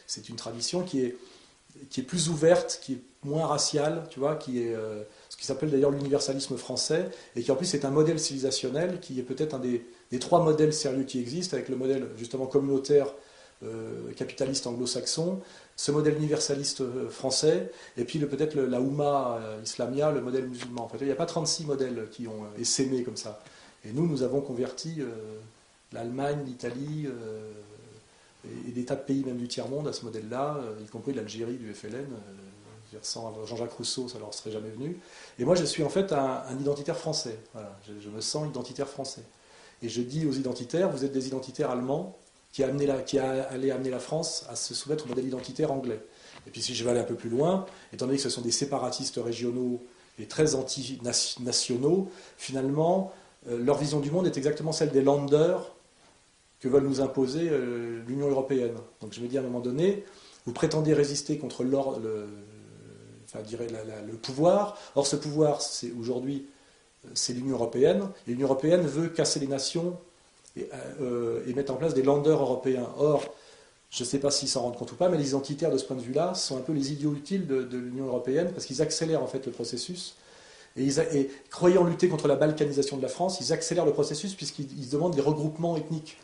C'est 0.06 0.28
une 0.30 0.36
tradition 0.36 0.82
qui 0.82 1.02
est 1.02 2.02
plus 2.02 2.30
ouverte, 2.30 2.80
qui 2.82 2.94
est 2.94 3.00
moins 3.24 3.46
raciale, 3.46 4.06
tu 4.10 4.20
vois, 4.20 4.36
qui 4.36 4.62
est 4.62 4.74
euh, 4.74 5.02
ce 5.28 5.36
qui 5.36 5.44
s'appelle 5.44 5.70
d'ailleurs 5.70 5.90
l'universalisme 5.90 6.56
français, 6.56 7.10
et 7.36 7.42
qui 7.42 7.50
en 7.50 7.56
plus 7.56 7.74
est 7.74 7.84
un 7.84 7.90
modèle 7.90 8.18
civilisationnel, 8.18 9.00
qui 9.00 9.18
est 9.18 9.22
peut-être 9.22 9.54
un 9.54 9.58
des, 9.58 9.84
trois 10.18 10.42
modèles 10.42 10.72
sérieux 10.72 11.04
qui 11.04 11.20
existent, 11.20 11.56
avec 11.56 11.68
le 11.68 11.76
modèle 11.76 12.08
justement 12.16 12.46
communautaire 12.46 13.12
capitaliste 14.16 14.66
anglo-saxon, 14.66 15.40
ce 15.76 15.92
modèle 15.92 16.16
universaliste 16.16 16.80
euh, 16.80 17.08
français, 17.08 17.70
et 17.96 18.04
puis 18.04 18.18
peut-être 18.18 18.54
la 18.54 18.80
Oumma 18.80 19.40
islamia, 19.62 20.10
le 20.10 20.20
modèle 20.20 20.48
musulman. 20.48 20.84
En 20.84 20.88
fait, 20.88 20.98
il 21.00 21.06
n'y 21.06 21.12
a 21.12 21.16
pas 21.16 21.26
36 21.26 21.66
modèles 21.66 22.08
qui 22.10 22.26
ont 22.26 22.46
essaimé 22.58 23.02
comme 23.02 23.16
ça. 23.16 23.42
Et 23.84 23.92
nous, 23.92 24.06
nous 24.06 24.22
avons 24.22 24.40
converti 24.40 25.02
l'Allemagne, 25.92 26.40
l'Italie, 26.44 27.08
et, 28.44 28.72
des 28.72 28.84
tas 28.84 28.96
de 28.96 29.02
pays, 29.02 29.24
même 29.24 29.38
du 29.38 29.48
tiers-monde, 29.48 29.88
à 29.88 29.94
ce 29.94 30.04
modèle-là, 30.04 30.60
y 30.84 30.86
compris 30.86 31.14
l'Algérie, 31.14 31.56
du 31.56 31.72
FLN 31.72 32.06
sans 33.02 33.46
Jean-Jacques 33.46 33.72
Rousseau, 33.72 34.08
ça 34.08 34.18
leur 34.18 34.34
serait 34.34 34.50
jamais 34.50 34.70
venu. 34.70 34.98
Et 35.38 35.44
moi, 35.44 35.54
je 35.54 35.64
suis 35.64 35.82
en 35.82 35.88
fait 35.88 36.12
un, 36.12 36.58
identitaire 36.58 36.96
français. 36.96 37.38
Je, 37.86 38.08
me 38.08 38.20
sens 38.20 38.48
identitaire 38.48 38.88
français. 38.88 39.22
Et 39.82 39.88
je 39.88 40.02
dis 40.02 40.26
aux 40.26 40.32
identitaires, 40.32 40.90
vous 40.90 41.04
êtes 41.04 41.12
des 41.12 41.28
identitaires 41.28 41.70
allemands 41.70 42.16
qui, 42.52 42.64
a 42.64 42.68
amené 42.68 42.86
la, 42.86 43.00
qui 43.02 43.18
a 43.18 43.44
allé 43.44 43.70
amener 43.70 43.90
la 43.90 44.00
France 44.00 44.44
à 44.48 44.56
se 44.56 44.74
soumettre 44.74 45.04
au 45.06 45.08
modèle 45.08 45.26
identitaire 45.26 45.72
anglais. 45.72 46.00
Et 46.46 46.50
puis 46.50 46.62
si 46.62 46.74
je 46.74 46.84
vais 46.84 46.90
aller 46.90 47.00
un 47.00 47.04
peu 47.04 47.14
plus 47.14 47.30
loin, 47.30 47.66
étant 47.92 48.06
donné 48.06 48.16
que 48.16 48.22
ce 48.22 48.30
sont 48.30 48.40
des 48.40 48.50
séparatistes 48.50 49.20
régionaux 49.22 49.82
et 50.18 50.26
très 50.26 50.54
anti-nationaux, 50.54 52.10
finalement, 52.36 53.12
euh, 53.48 53.58
leur 53.62 53.78
vision 53.78 54.00
du 54.00 54.10
monde 54.10 54.26
est 54.26 54.36
exactement 54.36 54.72
celle 54.72 54.90
des 54.90 55.02
landers 55.02 55.74
que 56.60 56.68
veulent 56.68 56.84
nous 56.84 57.00
imposer 57.00 57.48
euh, 57.50 58.02
l'Union 58.06 58.28
européenne. 58.28 58.76
Donc 59.00 59.12
je 59.12 59.20
me 59.20 59.28
dis 59.28 59.38
à 59.38 59.40
un 59.40 59.44
moment 59.44 59.60
donné, 59.60 60.04
vous 60.46 60.52
prétendez 60.52 60.92
résister 60.92 61.38
contre 61.38 61.64
le, 61.64 61.76
enfin, 63.24 63.42
dirais, 63.42 63.68
le 64.06 64.12
pouvoir. 64.14 64.76
Or, 64.94 65.06
ce 65.06 65.16
pouvoir, 65.16 65.62
c'est 65.62 65.92
aujourd'hui, 65.92 66.46
c'est 67.14 67.32
l'Union 67.32 67.54
européenne. 67.54 68.08
L'Union 68.26 68.46
européenne 68.46 68.86
veut 68.86 69.08
casser 69.08 69.40
les 69.40 69.46
nations 69.46 69.98
et, 70.56 70.68
euh, 71.00 71.42
mettre 71.54 71.72
en 71.72 71.76
place 71.76 71.94
des 71.94 72.02
landers 72.02 72.40
européens. 72.40 72.88
Or, 72.98 73.24
je 73.90 74.02
ne 74.02 74.08
sais 74.08 74.18
pas 74.18 74.30
s'ils 74.30 74.48
s'en 74.48 74.62
rendent 74.62 74.76
compte 74.76 74.92
ou 74.92 74.96
pas, 74.96 75.08
mais 75.08 75.18
les 75.18 75.28
identitaires 75.30 75.70
de 75.70 75.78
ce 75.78 75.84
point 75.84 75.96
de 75.96 76.02
vue-là 76.02 76.34
sont 76.34 76.56
un 76.56 76.60
peu 76.60 76.72
les 76.72 76.92
idiots 76.92 77.14
utiles 77.14 77.46
de, 77.46 77.76
l'Union 77.76 78.06
européenne 78.06 78.50
parce 78.52 78.66
qu'ils 78.66 78.82
accélèrent 78.82 79.22
en 79.22 79.26
fait 79.26 79.46
le 79.46 79.52
processus. 79.52 80.16
Et, 80.76 80.88
et, 80.88 81.30
croyant 81.50 81.84
lutter 81.84 82.08
contre 82.08 82.28
la 82.28 82.36
balkanisation 82.36 82.96
de 82.96 83.02
la 83.02 83.08
France, 83.08 83.40
ils 83.40 83.52
accélèrent 83.52 83.86
le 83.86 83.92
processus 83.92 84.34
puisqu'ils 84.34 84.88
demandent 84.88 85.14
des 85.14 85.20
regroupements 85.20 85.76
ethniques. 85.76 86.16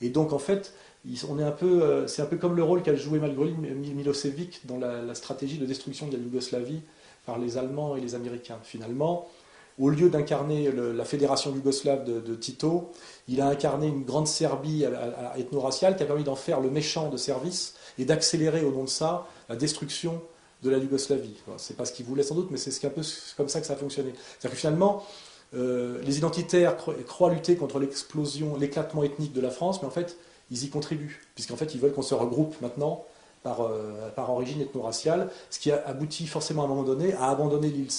Et 0.00 0.08
donc, 0.08 0.32
en 0.32 0.38
fait, 0.38 0.72
un 1.04 1.56
euh, 1.62 2.06
c'est 2.06 2.22
un 2.22 2.26
peu 2.26 2.36
comme 2.36 2.56
le 2.56 2.62
rôle 2.62 2.82
qu'a 2.82 2.94
joué 2.94 3.18
malgré 3.18 3.50
Milosevic 3.50 4.66
dans 4.66 4.78
la, 4.78 5.14
stratégie 5.14 5.58
de 5.58 5.66
destruction 5.66 6.06
de 6.06 6.16
la 6.16 6.22
Yougoslavie 6.22 6.80
par 7.26 7.38
les 7.38 7.58
Allemands 7.58 7.96
et 7.96 8.00
les 8.00 8.14
Américains. 8.14 8.58
Finalement, 8.62 9.28
au 9.78 9.88
lieu 9.88 10.10
d'incarner 10.10 10.70
la 10.70 11.04
fédération 11.04 11.54
yougoslave 11.54 12.04
de, 12.04 12.34
Tito, 12.34 12.90
il 13.28 13.40
a 13.40 13.48
incarné 13.48 13.88
une 13.88 14.04
grande 14.04 14.28
Serbie 14.28 14.84
ethno-raciale 15.36 15.96
qui 15.96 16.02
a 16.02 16.06
permis 16.06 16.24
d'en 16.24 16.36
faire 16.36 16.60
le 16.60 16.70
méchant 16.70 17.08
de 17.08 17.16
service 17.16 17.74
et 17.98 18.04
d'accélérer 18.04 18.64
au 18.64 18.70
nom 18.70 18.84
de 18.84 18.88
ça 18.88 19.26
la 19.48 19.56
destruction 19.56 20.20
de 20.62 20.70
la 20.70 20.78
Yougoslavie. 20.78 21.34
C'est 21.56 21.76
pas 21.76 21.84
ce 21.84 21.92
qu'il 21.92 22.06
voulait 22.06 22.22
sans 22.22 22.34
doute, 22.34 22.48
mais 22.50 22.58
c'est 22.58 22.86
un 22.86 22.90
peu 22.90 23.02
comme 23.36 23.48
ça 23.48 23.60
que 23.60 23.66
ça 23.66 23.72
a 23.72 23.76
fonctionné. 23.76 24.12
C'est-à-dire 24.14 24.50
que 24.52 24.56
finalement, 24.56 25.04
euh, 25.54 26.00
les 26.02 26.18
identitaires 26.18 26.76
croient 27.06 27.32
lutter 27.32 27.56
contre 27.56 27.78
l'explosion, 27.78 28.56
l'éclatement 28.56 29.02
ethnique 29.02 29.32
de 29.32 29.40
la 29.40 29.50
France, 29.50 29.82
mais 29.82 29.88
en 29.88 29.92
fait, 29.92 30.16
ils 30.50 30.64
y 30.64 30.70
contribuent, 30.70 31.26
puisqu'en 31.34 31.56
fait, 31.56 31.74
ils 31.74 31.80
veulent 31.80 31.92
qu'on 31.92 32.02
se 32.02 32.14
regroupe 32.14 32.60
maintenant 32.60 33.04
par, 33.42 33.62
euh, 33.62 34.10
par 34.14 34.30
origine 34.30 34.60
ethno-raciale, 34.60 35.30
ce 35.50 35.58
qui 35.58 35.70
a 35.70 35.82
abouti 35.86 36.26
forcément 36.26 36.62
à 36.62 36.64
un 36.66 36.68
moment 36.68 36.84
donné 36.84 37.12
à 37.14 37.30
abandonner 37.30 37.68
l'île 37.68 37.90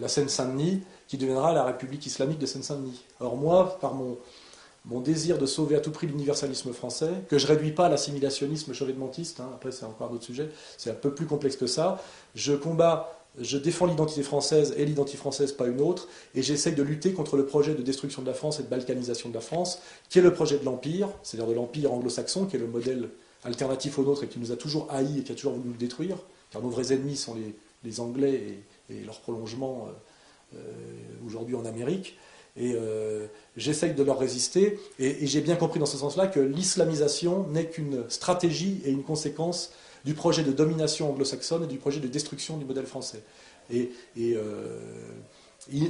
la 0.00 0.08
Seine-Saint-Denis, 0.08 0.82
qui 1.08 1.16
deviendra 1.16 1.52
la 1.52 1.64
République 1.64 2.06
islamique 2.06 2.38
de 2.38 2.46
Seine-Saint-Denis. 2.46 3.04
Or, 3.20 3.36
moi, 3.36 3.78
par 3.80 3.94
mon, 3.94 4.18
désir 5.00 5.38
de 5.38 5.46
sauver 5.46 5.76
à 5.76 5.80
tout 5.80 5.90
prix 5.90 6.06
l'universalisme 6.06 6.72
français, 6.72 7.10
que 7.28 7.38
je 7.38 7.46
ne 7.46 7.52
réduis 7.52 7.72
pas 7.72 7.86
à 7.86 7.88
l'assimilationnisme 7.88 8.72
chauvetmentiste, 8.72 9.40
hein, 9.40 9.50
après 9.54 9.72
c'est 9.72 9.84
encore 9.84 10.10
d'autres 10.10 10.24
sujets, 10.24 10.48
c'est 10.78 10.90
un 10.90 10.94
peu 10.94 11.12
plus 11.12 11.26
complexe 11.26 11.56
que 11.56 11.66
ça, 11.66 12.00
je 12.36 12.52
combats 12.52 13.16
je 13.38 13.58
défends 13.58 13.86
l'identité 13.86 14.22
française 14.22 14.74
et 14.76 14.84
l'identité 14.84 15.18
française, 15.18 15.52
pas 15.52 15.66
une 15.66 15.80
autre, 15.80 16.08
et 16.34 16.42
j'essaye 16.42 16.74
de 16.74 16.82
lutter 16.82 17.12
contre 17.12 17.36
le 17.36 17.44
projet 17.44 17.74
de 17.74 17.82
destruction 17.82 18.22
de 18.22 18.26
la 18.26 18.34
France 18.34 18.60
et 18.60 18.62
de 18.62 18.68
balkanisation 18.68 19.28
de 19.28 19.34
la 19.34 19.40
France, 19.40 19.78
qui 20.08 20.18
est 20.18 20.22
le 20.22 20.32
projet 20.32 20.58
de 20.58 20.64
l'Empire, 20.64 21.08
c'est-à-dire 21.22 21.48
de 21.48 21.54
l'Empire 21.54 21.92
anglo-saxon, 21.92 22.46
qui 22.46 22.56
est 22.56 22.58
le 22.58 22.66
modèle 22.66 23.10
alternatif 23.44 23.98
au 23.98 24.04
nôtre 24.04 24.24
et 24.24 24.28
qui 24.28 24.38
nous 24.38 24.52
a 24.52 24.56
toujours 24.56 24.88
haïs 24.90 25.18
et 25.18 25.22
qui 25.22 25.32
a 25.32 25.34
toujours 25.34 25.52
voulu 25.52 25.68
nous 25.68 25.76
détruire, 25.76 26.16
car 26.50 26.62
nos 26.62 26.70
vrais 26.70 26.92
ennemis 26.92 27.16
sont 27.16 27.34
les, 27.34 27.54
Anglais 28.00 28.32
et, 28.34 28.64
leur 28.88 29.20
prolongement 29.20 29.88
euh, 29.88 30.58
euh, 30.58 31.26
aujourd'hui 31.26 31.54
en 31.54 31.64
Amérique. 31.64 32.16
Et 32.58 32.72
euh, 32.74 33.26
j'essaye 33.56 33.92
de 33.92 34.02
leur 34.02 34.18
résister, 34.18 34.78
et, 34.98 35.24
et 35.24 35.26
j'ai 35.26 35.42
bien 35.42 35.56
compris 35.56 35.78
dans 35.78 35.86
ce 35.86 35.98
sens-là 35.98 36.26
que 36.26 36.40
l'islamisation 36.40 37.46
n'est 37.48 37.66
qu'une 37.66 38.08
stratégie 38.08 38.80
et 38.84 38.90
une 38.90 39.02
conséquence 39.02 39.72
du 40.06 40.14
projet 40.14 40.42
de 40.42 40.52
domination 40.52 41.10
anglo-saxonne 41.10 41.64
et 41.64 41.66
du 41.66 41.76
projet 41.76 42.00
de 42.00 42.08
destruction 42.08 42.56
du 42.56 42.64
modèle 42.64 42.86
français. 42.86 43.22
Et, 43.70 43.90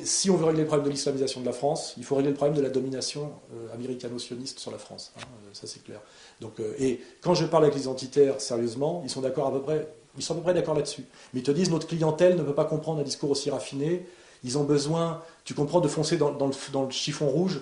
si 0.03 0.31
on 0.31 0.37
veut 0.37 0.47
régler 0.47 0.63
le 0.63 0.67
problème 0.67 0.87
de 0.87 0.91
l'islamisation 0.91 1.43
de 1.43 1.47
la 1.47 1.53
France, 1.53 1.95
il 1.99 2.05
faut 2.05 2.15
régler 2.17 2.31
le 2.31 2.37
problème 2.37 2.57
de 2.57 2.63
la 2.63 2.71
domination 2.71 3.31
américano-sioniste 3.75 4.59
sur 4.59 4.71
la 4.71 4.79
France. 4.79 5.13
Hein, 5.19 5.25
ça, 5.53 5.67
c'est 5.67 5.85
clair. 5.85 6.01
Donc, 6.41 6.55
et 6.79 7.01
quand 7.21 7.35
je 7.35 7.45
parle 7.45 7.65
avec 7.65 7.77
les 7.77 7.83
identitaires, 7.83 8.41
sérieusement, 8.41 9.03
ils 9.05 9.11
sont 9.11 9.21
d'accord 9.21 9.49
à 9.49 9.53
peu 9.53 9.61
près, 9.61 9.87
ils 10.17 10.23
sont 10.23 10.35
à 10.35 10.37
peu 10.37 10.43
près 10.43 10.55
d'accord 10.55 10.75
là-dessus. 10.75 11.05
Mais 11.33 11.41
ils 11.41 11.45
te 11.45 11.51
disent 11.51 11.71
notre 11.71 11.87
clientèle 11.87 12.37
ne 12.37 12.43
peut 12.43 12.55
pas 12.55 12.65
comprendre 12.65 13.01
un 13.01 13.05
discours 13.05 13.31
aussi 13.31 13.51
raffiné. 13.51 14.07
Ils 14.45 14.59
ont 14.59 14.65
besoin, 14.65 15.23
tu 15.45 15.55
comprends, 15.55 15.81
de 15.81 15.89
foncer 15.89 16.17
dans, 16.17 16.31
le, 16.31 16.91
chiffon 16.91 17.29
rouge. 17.29 17.61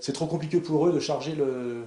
c'est 0.00 0.12
trop 0.12 0.26
compliqué 0.26 0.60
pour 0.60 0.86
eux 0.86 0.92
de 0.92 1.00
charger 1.00 1.34
le, 1.34 1.84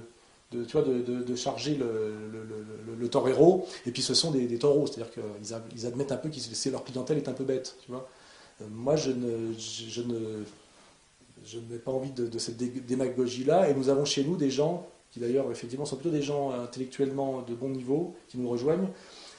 de, 0.52 0.64
tu 0.64 0.72
vois, 0.72 0.82
de, 0.82 1.36
charger 1.36 1.76
le, 1.76 3.08
torero, 3.08 3.66
et 3.86 3.90
puis 3.90 4.02
ce 4.02 4.14
sont 4.14 4.30
des, 4.30 4.58
taureaux, 4.58 4.86
c'est-à-dire 4.86 5.10
qu'ils 5.12 5.86
admettent 5.86 6.12
un 6.12 6.16
peu 6.16 6.28
que 6.28 6.70
leur 6.70 6.84
clientèle 6.84 7.18
est 7.18 7.28
un 7.28 7.32
peu 7.32 7.44
bête. 7.44 7.76
Tu 7.84 7.90
vois. 7.90 8.08
Euh, 8.60 8.64
moi, 8.70 8.96
je 8.96 9.10
ne, 9.10 9.52
je, 9.58 10.02
ne, 10.02 10.44
je 11.44 11.58
n'ai 11.58 11.78
pas 11.78 11.90
envie 11.90 12.10
de, 12.10 12.38
cette 12.38 12.56
démagogie-là, 12.56 13.68
et 13.68 13.74
nous 13.74 13.88
avons 13.88 14.04
chez 14.04 14.24
nous 14.24 14.36
des 14.36 14.50
gens 14.50 14.86
qui 15.12 15.20
d'ailleurs 15.20 15.50
effectivement 15.50 15.86
sont 15.86 15.96
plutôt 15.96 16.14
des 16.14 16.22
gens 16.22 16.50
intellectuellement 16.50 17.42
de 17.42 17.54
bon 17.54 17.70
niveau, 17.70 18.14
qui 18.28 18.38
nous 18.38 18.48
rejoignent, 18.48 18.88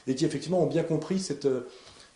et 0.08 0.14
qui 0.14 0.24
effectivement 0.24 0.62
ont 0.62 0.66
bien 0.66 0.82
compris 0.82 1.18
cette, 1.18 1.48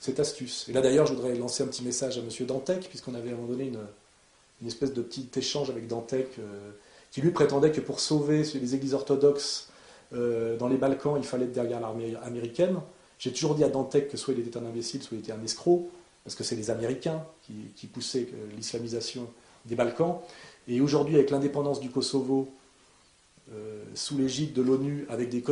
cette 0.00 0.18
astuce. 0.18 0.66
Et 0.68 0.72
là 0.72 0.80
d'ailleurs, 0.80 1.06
je 1.06 1.14
voudrais 1.14 1.34
lancer 1.34 1.62
un 1.62 1.66
petit 1.66 1.84
message 1.84 2.18
à 2.18 2.20
M. 2.20 2.46
Dantec, 2.46 2.88
puisqu'on 2.88 3.14
avait 3.14 3.30
à 3.30 3.32
un 3.32 3.36
moment 3.36 3.48
donné 3.48 3.64
une, 3.64 4.66
espèce 4.66 4.92
de 4.92 5.02
petit 5.02 5.28
échange 5.36 5.70
avec 5.70 5.86
Dantec. 5.86 6.28
Euh, 6.38 6.72
qui 7.12 7.20
lui 7.20 7.30
prétendait 7.30 7.70
que 7.70 7.80
pour 7.80 8.00
sauver 8.00 8.42
les 8.54 8.74
églises 8.74 8.94
orthodoxes 8.94 9.68
euh, 10.14 10.56
dans 10.56 10.66
les 10.66 10.78
Balkans, 10.78 11.14
il 11.16 11.24
fallait 11.24 11.44
être 11.44 11.52
derrière 11.52 11.78
l'armée 11.78 12.16
américaine. 12.22 12.80
J'ai 13.18 13.32
toujours 13.32 13.54
dit 13.54 13.62
à 13.62 13.68
Dantec 13.68 14.08
que 14.08 14.16
soit 14.16 14.34
il 14.34 14.40
était 14.40 14.56
un 14.56 14.64
imbécile, 14.64 15.02
soit 15.02 15.16
il 15.16 15.20
était 15.20 15.32
un 15.32 15.42
escroc, 15.44 15.88
parce 16.24 16.34
que 16.34 16.42
c'est 16.42 16.56
les 16.56 16.70
Américains 16.70 17.22
qui, 17.76 17.86
poussaient 17.86 18.28
euh, 18.32 18.56
l'islamisation 18.56 19.28
des 19.66 19.74
Balkans. 19.74 20.16
Et 20.66 20.80
aujourd'hui, 20.80 21.16
avec 21.16 21.30
l'indépendance 21.30 21.80
du 21.80 21.90
Kosovo, 21.90 22.48
euh, 23.52 23.82
sous 23.94 24.16
l'égide 24.16 24.54
de 24.54 24.62
l'ONU, 24.62 25.04
avec 25.10 25.28
des, 25.28 25.42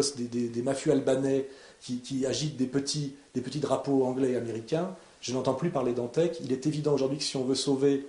des, 0.49 0.63
mafieux 0.63 0.93
albanais 0.93 1.47
qui, 1.81 2.27
agitent 2.27 2.57
des 2.57 2.67
petits, 2.67 3.15
des 3.35 3.41
petits 3.41 3.61
drapeaux 3.61 4.05
anglais 4.05 4.33
et 4.33 4.37
américains, 4.37 4.95
je 5.21 5.33
n'entends 5.33 5.55
plus 5.55 5.71
parler 5.71 5.93
Dantec. 5.93 6.39
Il 6.45 6.53
est 6.53 6.67
évident 6.67 6.93
aujourd'hui 6.93 7.19
que 7.19 7.25
si 7.25 7.37
on 7.37 7.45
veut 7.45 7.55
sauver 7.55 8.07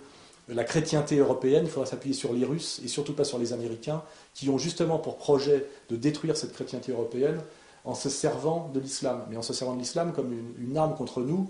la 0.47 0.63
chrétienté 0.63 1.17
européenne, 1.17 1.63
il 1.65 1.69
faudra 1.69 1.85
s'appuyer 1.85 2.13
sur 2.13 2.33
les 2.33 2.45
Russes 2.45 2.81
et 2.83 2.87
surtout 2.87 3.13
pas 3.13 3.23
sur 3.23 3.39
les 3.39 3.53
Américains, 3.53 4.03
qui 4.33 4.49
ont 4.49 4.57
justement 4.57 4.97
pour 4.97 5.17
projet 5.17 5.65
de 5.89 5.95
détruire 5.95 6.35
cette 6.35 6.53
chrétienté 6.53 6.91
européenne 6.91 7.39
en 7.85 7.95
se 7.95 8.09
servant 8.09 8.69
de 8.73 8.79
l'islam, 8.79 9.25
mais 9.29 9.37
en 9.37 9.41
se 9.41 9.53
servant 9.53 9.75
de 9.75 9.79
l'islam 9.79 10.13
comme 10.13 10.33
une, 10.59 10.77
arme 10.77 10.95
contre 10.95 11.21
nous, 11.21 11.49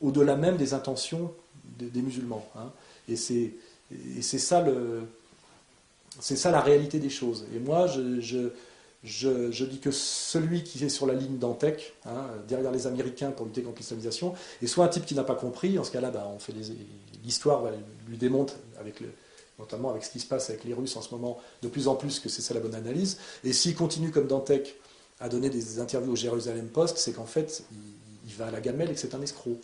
au-delà 0.00 0.36
même 0.36 0.56
des 0.56 0.74
intentions 0.74 1.32
des, 1.78 2.02
musulmans. 2.02 2.46
Hein. 2.56 2.70
Et 3.08 3.16
c'est 3.16 3.52
ça 4.20 4.64
ça 6.20 6.50
la 6.50 6.60
réalité 6.60 6.98
des 6.98 7.10
choses. 7.10 7.46
Et 7.54 7.58
moi, 7.58 7.86
je, 7.86 8.50
dis 9.64 9.78
que 9.80 9.90
celui 9.90 10.64
qui 10.64 10.82
est 10.82 10.88
sur 10.88 11.06
la 11.06 11.14
ligne 11.14 11.38
d'Antec, 11.38 11.94
hein, 12.06 12.26
derrière 12.48 12.72
les 12.72 12.86
Américains 12.86 13.30
pour 13.30 13.46
lutter 13.46 13.62
contre 13.62 13.78
l'islamisation, 13.78 14.34
est 14.62 14.66
soit 14.66 14.84
un 14.84 14.88
type 14.88 15.04
qui 15.04 15.14
n'a 15.14 15.24
pas 15.24 15.34
compris, 15.34 15.78
en 15.78 15.84
ce 15.84 15.90
cas-là, 15.90 16.10
bah, 16.10 16.30
on 16.34 16.38
fait 16.38 16.54
l'histoire 17.22 17.62
lui 18.08 18.16
démontre, 18.16 18.54
notamment 19.58 19.90
avec 19.90 20.04
ce 20.04 20.10
qui 20.10 20.20
se 20.20 20.26
passe 20.26 20.48
avec 20.50 20.64
les 20.64 20.74
Russes 20.74 20.96
en 20.96 21.02
ce 21.02 21.14
moment, 21.14 21.38
de 21.62 21.68
plus 21.68 21.86
en 21.86 21.96
plus 21.96 22.18
que 22.18 22.28
c'est 22.28 22.42
ça 22.42 22.54
la 22.54 22.60
bonne 22.60 22.74
analyse. 22.74 23.18
Et 23.44 23.52
s'il 23.52 23.74
continue 23.74 24.10
comme 24.10 24.26
Dantec 24.26 24.76
à 25.20 25.28
donner 25.28 25.50
des 25.50 25.80
interviews 25.80 26.12
au 26.12 26.16
Jérusalem 26.16 26.68
Post, 26.68 26.96
c'est 26.96 27.12
qu'en 27.12 27.26
fait, 27.26 27.64
il, 28.26 28.34
va 28.34 28.46
à 28.46 28.50
la 28.50 28.60
gamelle 28.60 28.90
et 28.90 28.94
que 28.94 29.00
c'est 29.00 29.14
un 29.14 29.22
escroc. 29.22 29.60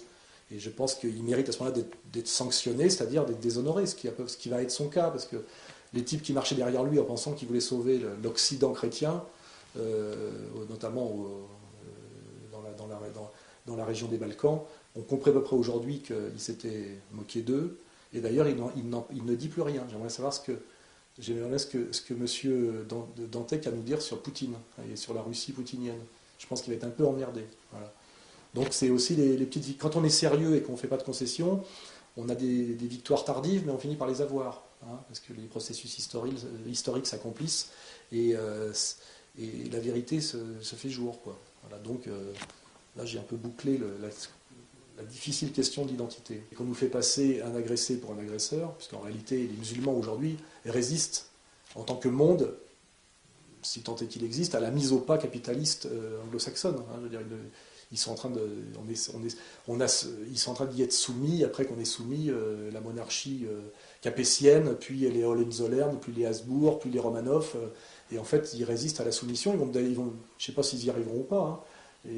Et 0.52 0.58
je 0.58 0.70
pense 0.70 0.94
qu'il 0.94 1.22
mérite 1.22 1.48
à 1.48 1.52
ce 1.52 1.58
moment-là 1.60 1.82
d'être 2.12 2.28
sanctionné, 2.28 2.90
c'est-à-dire 2.90 3.24
d'être 3.24 3.40
déshonoré, 3.40 3.86
ce 3.86 3.94
qui, 3.94 4.08
ce 4.26 4.36
qui 4.36 4.48
va 4.48 4.62
être 4.62 4.70
son 4.70 4.88
cas, 4.88 5.10
parce 5.10 5.24
que 5.24 5.36
les 5.92 6.04
types 6.04 6.22
qui 6.22 6.32
marchaient 6.32 6.54
derrière 6.54 6.84
lui 6.84 6.98
en 6.98 7.04
pensant 7.04 7.32
qu'il 7.32 7.48
voulait 7.48 7.60
sauver 7.60 8.00
l'Occident 8.22 8.72
chrétien, 8.72 9.22
euh, 9.78 10.30
notamment 10.68 11.26
dans, 12.52 12.62
la, 12.62 12.70
dans, 13.66 13.76
la, 13.76 13.84
région 13.84 14.08
des 14.08 14.16
Balkans. 14.16 14.60
On 14.96 15.02
comprend 15.02 15.30
à 15.30 15.34
peu 15.34 15.42
près 15.42 15.56
aujourd'hui 15.56 16.00
qu'il 16.00 16.38
s'était 16.38 16.98
moqué 17.12 17.42
d'eux. 17.42 17.78
Et 18.12 18.20
d'ailleurs, 18.20 18.46
il, 18.48 19.24
ne 19.24 19.34
dit 19.34 19.48
plus 19.48 19.62
rien. 19.62 19.84
J'aimerais 19.90 20.10
savoir 20.10 20.32
ce 20.32 20.40
que, 20.40 20.52
ce 21.20 21.66
que, 21.66 21.92
ce 21.92 22.12
M. 22.12 22.86
Dantec 23.30 23.66
a 23.66 23.70
à 23.70 23.72
nous 23.72 23.82
dire 23.82 24.02
sur 24.02 24.20
Poutine 24.20 24.54
et 24.90 24.96
sur 24.96 25.14
la 25.14 25.22
Russie 25.22 25.52
poutinienne. 25.52 26.00
Je 26.38 26.46
pense 26.46 26.62
qu'il 26.62 26.72
va 26.72 26.76
être 26.76 26.84
un 26.84 26.90
peu 26.90 27.06
emmerdé. 27.06 27.44
Donc 28.54 28.68
c'est 28.70 28.90
aussi 28.90 29.14
les, 29.14 29.36
petites... 29.46 29.78
Quand 29.78 29.96
on 29.96 30.04
est 30.04 30.10
sérieux 30.10 30.56
et 30.56 30.62
qu'on 30.62 30.72
ne 30.72 30.76
fait 30.76 30.88
pas 30.88 30.96
de 30.96 31.02
concessions, 31.02 31.62
on 32.16 32.28
a 32.28 32.34
des, 32.34 32.74
victoires 32.74 33.24
tardives, 33.24 33.62
mais 33.66 33.72
on 33.72 33.78
finit 33.78 33.96
par 33.96 34.08
les 34.08 34.22
avoir. 34.22 34.62
Hein, 34.82 34.98
parce 35.08 35.20
que 35.20 35.34
les 35.34 35.46
processus 35.46 35.98
historiques, 35.98 37.06
s'accomplissent 37.06 37.68
et, 38.12 38.34
euh, 38.34 38.72
et, 39.38 39.68
la 39.70 39.78
vérité 39.78 40.22
se, 40.22 40.38
fait 40.62 40.88
jour. 40.88 41.20
Quoi. 41.20 41.38
Donc 41.84 42.06
euh, 42.06 42.32
là, 42.96 43.04
j'ai 43.04 43.18
un 43.18 43.22
peu 43.22 43.36
bouclé 43.36 43.78
la, 43.78 45.04
difficile 45.04 45.52
question 45.52 45.84
d'identité. 45.84 46.42
Et 46.50 46.54
qu'on 46.54 46.64
nous 46.64 46.74
fait 46.74 46.88
passer 46.88 47.42
un 47.42 47.54
agressé 47.54 47.98
pour 47.98 48.12
un 48.12 48.18
agresseur, 48.18 48.74
puisqu'en 48.74 49.00
réalité, 49.00 49.46
les 49.46 49.56
musulmans 49.56 49.94
aujourd'hui 49.94 50.36
résistent 50.64 51.26
en 51.74 51.82
tant 51.84 51.96
que 51.96 52.08
monde, 52.08 52.54
si 53.62 53.82
tant 53.82 53.96
est 53.96 54.06
qu'il 54.06 54.24
existe, 54.24 54.54
à 54.54 54.60
la 54.60 54.70
mise 54.70 54.92
au 54.92 54.98
pas 54.98 55.18
capitaliste 55.18 55.86
euh, 55.86 56.22
anglo-saxonne. 56.24 56.76
Hein, 56.76 57.08
ils 57.92 57.98
sont 57.98 58.12
en 58.12 58.14
train 58.14 58.30
de, 58.30 58.40
on 58.80 58.88
est, 58.88 59.10
on 59.14 59.24
est, 59.24 59.36
on 59.66 59.80
a, 59.80 60.06
ils 60.30 60.38
sont 60.38 60.52
en 60.52 60.54
train 60.54 60.66
d'y 60.66 60.82
être 60.82 60.92
soumis 60.92 61.42
après 61.42 61.64
qu'on 61.64 61.78
ait 61.80 61.84
soumis 61.84 62.30
euh, 62.30 62.70
la 62.70 62.80
monarchie 62.80 63.46
euh, 63.48 63.60
capétienne, 64.00 64.76
puis 64.78 65.00
les 65.00 65.24
Hohenzollern, 65.24 65.98
puis 65.98 66.12
les 66.12 66.26
Habsbourg, 66.26 66.78
puis 66.78 66.90
les 66.90 67.00
Romanov, 67.00 67.52
euh, 67.56 67.66
et 68.12 68.18
en 68.18 68.24
fait 68.24 68.54
ils 68.54 68.64
résistent 68.64 69.00
à 69.00 69.04
la 69.04 69.10
soumission. 69.10 69.52
Ils 69.52 69.58
vont, 69.58 69.72
ils 69.74 69.96
vont 69.96 70.12
je 70.38 70.42
ne 70.42 70.46
sais 70.46 70.52
pas 70.52 70.62
s'ils 70.62 70.84
y 70.84 70.90
arriveront 70.90 71.20
ou 71.20 71.24
pas. 71.24 71.62
Hein. 72.06 72.10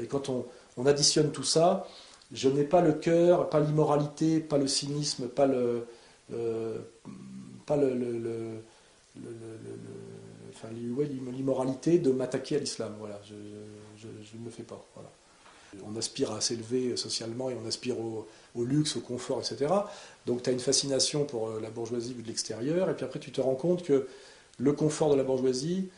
et, 0.00 0.06
quand 0.08 0.28
on, 0.28 0.46
on, 0.76 0.86
additionne 0.86 1.30
tout 1.30 1.44
ça, 1.44 1.86
je 2.32 2.48
n'ai 2.48 2.64
pas 2.64 2.80
le 2.80 2.92
cœur, 2.94 3.48
pas 3.48 3.60
l'immoralité, 3.60 4.40
pas 4.40 4.58
le 4.58 4.66
cynisme, 4.66 5.28
pas 5.28 5.46
le, 5.46 5.86
pas 7.66 7.76
le, 7.76 8.62
enfin, 10.50 10.68
l'immoralité 10.72 11.98
de 12.00 12.10
m'attaquer 12.10 12.56
à 12.56 12.58
l'islam. 12.58 12.96
Voilà, 12.98 13.20
ne 14.38 14.44
le 14.44 14.50
fais 14.50 14.62
pas. 14.62 14.84
Voilà. 14.94 15.10
On 15.86 15.96
aspire 15.96 16.32
à 16.32 16.40
s'élever 16.40 16.96
socialement 16.96 17.50
et 17.50 17.56
on 17.62 17.66
aspire 17.66 17.96
au, 17.98 18.26
luxe, 18.64 18.96
au 18.96 19.00
confort, 19.00 19.40
etc. 19.40 19.72
Donc 20.26 20.42
tu 20.42 20.50
as 20.50 20.52
une 20.52 20.60
fascination 20.60 21.24
pour 21.24 21.48
euh, 21.48 21.60
la 21.60 21.70
bourgeoisie 21.70 22.14
vue 22.14 22.22
de 22.22 22.28
l'extérieur, 22.28 22.88
et 22.88 22.94
puis 22.94 23.04
après 23.04 23.18
tu 23.18 23.32
te 23.32 23.40
rends 23.40 23.56
compte 23.56 23.82
que 23.82 24.06
le 24.58 24.72
confort 24.72 25.10
de 25.10 25.16
la 25.16 25.24
bourgeoisie, 25.24 25.88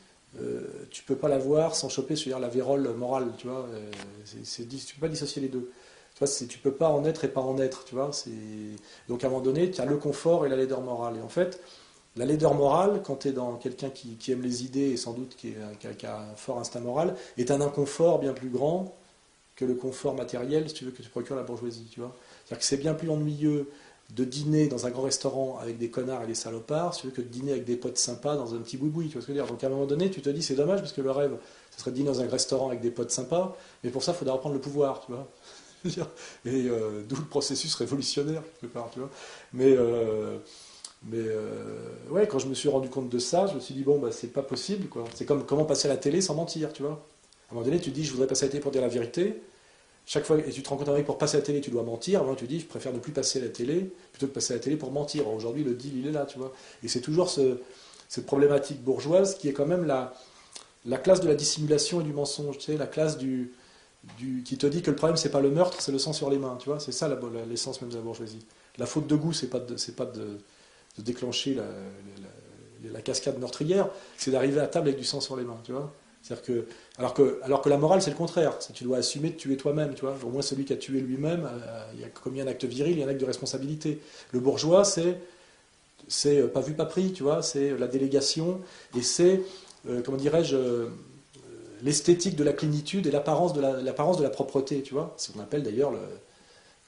euh, 0.41 0.63
tu 0.91 1.03
peux 1.03 1.17
pas 1.17 1.29
l'avoir 1.29 1.75
sans 1.75 1.89
choper 1.89 2.17
sur 2.17 2.39
la 2.39 2.49
vérole 2.49 2.89
morale, 2.95 3.29
tu 3.39 3.49
vois. 3.49 3.67
Euh, 3.73 3.91
tu 4.25 4.95
peux 4.95 5.01
pas 5.01 5.09
dissocier 5.09 5.43
les 5.43 5.49
deux. 5.49 5.71
Tu 6.15 6.25
vois, 6.25 6.47
tu 6.49 6.59
peux 6.59 6.73
pas 6.73 6.89
en 6.89 7.05
être 7.05 7.25
et 7.27 7.29
pas 7.29 7.43
en 7.43 7.59
être, 7.59 7.85
tu 7.85 7.95
vois. 7.95 8.11
Donc 9.09 9.23
à 9.23 9.27
un 9.27 9.31
moment 9.31 9.43
donné, 9.43 9.71
tu 9.71 9.81
as 9.83 9.85
le 9.85 9.99
confort 9.99 10.47
et 10.47 10.49
la 10.49 10.57
laideur 10.57 10.81
morale. 10.81 11.17
Et 11.19 11.21
en 11.21 11.29
fait, 11.29 11.61
la 12.17 12.25
laideur 12.25 12.55
morale, 12.55 13.03
quand 13.05 13.17
tu 13.17 13.29
es 13.29 13.33
dans 13.33 13.57
quelqu'un 13.57 13.91
qui, 13.91 14.17
aime 14.33 14.43
les 14.43 14.65
idées 14.65 14.91
et 14.91 14.97
sans 14.97 15.13
doute 15.13 15.37
qui, 15.37 15.55
a, 16.05 16.19
un 16.19 16.37
fort 16.37 16.59
instinct 16.59 16.81
moral, 16.81 17.15
est 17.37 17.51
un 17.51 17.61
inconfort 17.61 18.19
bien 18.19 18.33
plus 18.33 18.49
grand 18.49 18.95
que 19.55 19.65
le 19.65 19.75
confort 19.75 20.15
matériel, 20.15 20.69
si 20.69 20.75
tu 20.75 20.85
veux, 20.85 20.91
que 20.91 21.03
tu 21.03 21.09
procures 21.09 21.37
la 21.37 21.43
bourgeoisie. 21.43 21.87
Tu 21.91 22.01
vois 22.01 22.15
C'est-à-dire 22.45 22.59
que 22.61 22.65
c'est 22.65 22.77
bien 22.79 22.95
plus 22.95 23.11
ennuyeux 23.11 23.71
de 24.15 24.25
dîner 24.25 24.69
dans 24.69 24.87
un 24.87 24.91
grand 24.91 25.03
restaurant 25.03 25.59
avec 25.61 25.79
des 25.79 25.91
connards 25.91 26.23
et 26.23 26.27
des 26.27 26.35
salopards, 26.35 26.95
si 26.95 27.03
tu 27.03 27.07
veux, 27.09 27.13
que 27.13 27.23
de 27.23 27.29
dîner 27.29 27.53
avec 27.53 27.65
des 27.65 27.77
potes 27.77 27.99
sympas 27.99 28.37
dans 28.37 28.55
un 28.55 28.59
petit 28.59 28.77
boui-boui. 28.77 29.09
Tu 29.09 29.15
vois 29.15 29.23
ce 29.23 29.27
que 29.27 29.33
je 29.33 29.39
veux 29.39 29.45
dire 29.45 29.53
Donc 29.53 29.63
à 29.65 29.67
un 29.67 29.71
moment 29.71 29.87
donné, 29.87 30.11
tu 30.11 30.23
te 30.23 30.31
dis, 30.31 30.43
c'est 30.43 30.55
dommage, 30.55 30.81
parce 30.81 30.93
que 30.93 31.01
le 31.01 31.11
rêve, 31.11 31.37
ce 31.73 31.81
serait 31.81 31.91
de 31.91 31.97
dîner 31.97 32.09
dans 32.09 32.21
un 32.21 32.29
restaurant 32.29 32.69
avec 32.69 32.81
des 32.81 32.91
potes 32.91 33.11
sympas, 33.11 33.57
mais 33.83 33.91
pour 33.91 34.03
ça, 34.03 34.13
il 34.13 34.19
faudrait 34.19 34.35
reprendre 34.35 34.55
le 34.55 34.61
pouvoir, 34.61 35.05
tu 35.05 35.13
vois 35.13 35.29
et 35.87 36.67
euh, 36.69 37.03
d'où 37.07 37.17
le 37.17 37.27
processus 37.27 37.75
révolutionnaire, 37.75 38.43
quelque 38.61 38.73
part, 38.73 38.91
tu 38.93 39.01
vois. 39.01 39.11
Mais... 39.53 39.73
Euh, 39.77 40.39
mais 41.05 41.19
euh, 41.19 41.89
ouais, 42.11 42.27
quand 42.27 42.39
je 42.39 42.49
me 42.49 42.55
suis 42.55 42.69
rendu 42.69 42.89
compte 42.89 43.09
de 43.09 43.19
ça, 43.19 43.47
je 43.47 43.55
me 43.55 43.61
suis 43.61 43.75
dit, 43.75 43.83
bon, 43.83 43.99
bah, 43.99 44.11
c'est 44.11 44.33
pas 44.33 44.43
possible. 44.43 44.89
quoi. 44.89 45.05
C'est 45.15 45.25
comme 45.25 45.45
comment 45.45 45.65
passer 45.65 45.89
à 45.89 45.93
la 45.93 45.97
télé 45.97 46.21
sans 46.21 46.35
mentir, 46.35 46.73
tu 46.73 46.83
vois. 46.83 47.07
À 47.49 47.53
un 47.53 47.55
moment 47.55 47.65
donné, 47.65 47.81
tu 47.81 47.91
dis, 47.91 48.05
je 48.05 48.13
voudrais 48.13 48.27
passer 48.27 48.45
à 48.45 48.47
la 48.47 48.53
télé 48.53 48.63
pour 48.63 48.73
dire 48.73 48.83
la 48.83 48.89
vérité. 48.89 49.41
Chaque 50.05 50.25
fois, 50.25 50.39
et 50.39 50.51
tu 50.51 50.63
te 50.63 50.69
rends 50.69 50.77
compte 50.77 51.05
pour 51.05 51.19
passer 51.19 51.37
à 51.37 51.41
la 51.41 51.47
télé, 51.47 51.61
tu 51.61 51.71
dois 51.71 51.83
mentir. 51.83 52.25
Moi, 52.25 52.35
tu 52.37 52.47
dis, 52.47 52.61
je 52.61 52.67
préfère 52.67 52.93
ne 52.93 52.99
plus 52.99 53.13
passer 53.13 53.41
à 53.41 53.43
la 53.43 53.49
télé 53.49 53.91
plutôt 54.13 54.27
que 54.27 54.33
passer 54.33 54.55
à 54.55 54.57
la 54.57 54.63
télé 54.63 54.77
pour 54.77 54.91
mentir. 54.93 55.29
Aujourd'hui, 55.29 55.65
le 55.65 55.75
deal, 55.75 55.99
il 55.99 56.07
est 56.09 56.13
là, 56.13 56.27
tu 56.27 56.39
vois. 56.39 56.53
Et 56.83 56.89
c'est 56.89 57.01
toujours 57.01 57.29
ce, 57.29 57.59
cette 58.09 58.27
problématique 58.27 58.83
bourgeoise 58.83 59.37
qui 59.37 59.49
est 59.49 59.53
quand 59.53 59.67
même 59.67 59.85
la, 59.85 60.15
la 60.85 60.99
classe 60.99 61.21
de 61.21 61.29
la 61.29 61.35
dissimulation 61.35 62.01
et 62.01 62.05
du 62.05 62.13
mensonge, 62.13 62.59
tu 62.59 62.65
sais, 62.65 62.77
la 62.77 62.87
classe 62.87 63.19
du, 63.19 63.53
du, 64.19 64.43
qui 64.45 64.59
te 64.59 64.67
dit 64.67 64.83
que 64.83 64.91
le 64.91 64.97
problème, 64.97 65.17
c'est 65.17 65.31
pas 65.31 65.41
le 65.41 65.51
meurtre, 65.51 65.81
c'est 65.81 65.93
le 65.93 65.99
sang 65.99 66.13
sur 66.13 66.31
les 66.31 66.39
mains, 66.39 66.57
tu 66.61 66.69
vois. 66.69 66.81
C'est 66.81 66.93
ça 66.93 67.09
l'essence 67.49 67.81
même 67.81 67.91
de 67.91 67.97
la 67.97 68.03
bourgeoisie. 68.03 68.45
La 68.79 68.87
faute 68.87 69.07
de 69.07 69.17
goût, 69.17 69.33
c'est 69.33 69.49
pas 69.49 69.61
c'est 69.77 69.97
pas 69.97 70.05
de 70.05 70.39
de 70.99 71.03
déclencher 71.03 71.55
la, 72.93 73.01
cascade 73.03 73.39
meurtrière, 73.39 73.89
c'est 74.17 74.31
d'arriver 74.31 74.61
à 74.61 74.67
table 74.67 74.89
avec 74.89 74.99
du 74.99 75.05
sang 75.05 75.21
sur 75.21 75.37
les 75.37 75.45
mains, 75.45 75.61
tu 75.65 75.73
vois. 75.73 75.93
Que, 76.45 76.67
alors 76.99 77.15
que, 77.15 77.41
alors 77.45 77.63
que 77.63 77.69
la 77.69 77.77
morale, 77.77 78.03
c'est 78.03 78.11
le 78.11 78.17
contraire. 78.17 78.59
Tu 78.75 78.83
dois 78.83 78.99
assumer 78.99 79.31
de 79.31 79.37
tuer 79.37 79.57
toi-même, 79.57 79.95
tu 79.95 80.01
vois. 80.01 80.17
Au 80.25 80.29
moins, 80.29 80.43
celui 80.43 80.65
qui 80.65 80.73
a 80.73 80.77
tué 80.77 81.01
lui-même, 81.01 81.45
euh, 81.45 81.85
il 81.95 82.01
y 82.01 82.05
a 82.05 82.09
commis 82.09 82.41
un 82.41 82.49
acte 82.49 82.65
viril, 82.65 82.95
il 82.95 82.99
y 82.99 83.03
a 83.03 83.07
un 83.07 83.09
acte 83.09 83.21
de 83.21 83.27
responsabilité. 83.27 84.01
Le 84.33 84.41
bourgeois, 84.41 84.85
c'est, 84.85 85.21
c'est 86.09 86.41
euh, 86.41 86.49
pas 86.49 86.61
vu, 86.61 86.75
pas 86.75 86.87
pris, 86.87 87.13
tu 87.13 87.23
vois. 87.23 87.43
C'est 87.43 87.77
la 87.79 87.87
délégation 87.87 88.61
et 88.97 89.03
c'est, 89.03 89.43
euh, 89.89 90.03
comment 90.03 90.17
dirais-je, 90.17 90.89
l'esthétique 91.83 92.35
de 92.35 92.43
la 92.43 92.53
plénitude 92.53 93.07
et 93.07 93.11
l'apparence 93.13 93.53
de 93.53 93.61
la, 93.61 93.81
l'apparence 93.81 94.17
de 94.17 94.25
la 94.25 94.31
propreté, 94.31 94.83
tu 94.83 94.95
vois. 94.95 95.15
C'est 95.17 95.29
ce 95.29 95.33
qu'on 95.37 95.43
appelle 95.43 95.63
d'ailleurs, 95.63 95.93
le, 95.93 96.01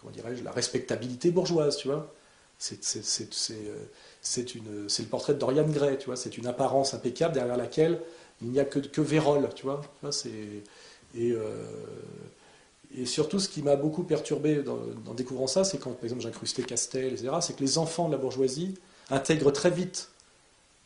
comment 0.01 0.13
dirais-je, 0.13 0.43
la 0.43 0.51
respectabilité 0.51 1.31
bourgeoise, 1.31 1.77
tu 1.77 1.89
vois. 1.89 2.13
Euh, 2.61 3.85
c'est 4.21 4.53
le 4.55 5.09
portrait 5.09 5.35
de 5.35 5.39
Dorian 5.39 5.69
Gray, 5.69 5.97
tu 5.99 6.07
vois, 6.07 6.17
c'est 6.17 6.37
une 6.37 6.47
apparence 6.47 6.95
impeccable 6.95 7.35
derrière 7.35 7.57
laquelle 7.57 8.01
il 8.43 8.51
n'y 8.51 8.61
a 8.61 8.65
que, 8.65 9.01
vérole, 9.01 9.49
tu 9.55 9.65
vois. 9.65 9.81
Et, 11.17 11.33
euh, 11.33 11.65
et, 12.97 13.07
surtout, 13.07 13.39
ce 13.39 13.49
qui 13.49 13.63
m'a 13.63 13.77
beaucoup 13.77 14.03
perturbé 14.03 14.63
en 15.07 15.15
découvrant 15.15 15.47
ça, 15.47 15.65
c'est 15.65 15.79
quand, 15.79 15.93
par 15.93 16.05
exemple, 16.05 16.23
j'incrustais 16.23 16.63
Castel, 16.63 17.15
etc., 17.15 17.31
c'est 17.41 17.57
que 17.57 17.63
les 17.63 17.79
enfants 17.79 18.09
de 18.09 18.13
la 18.13 18.19
bourgeoisie 18.19 18.75
intègrent 19.11 19.53
très 19.53 19.71
vite 19.71 20.11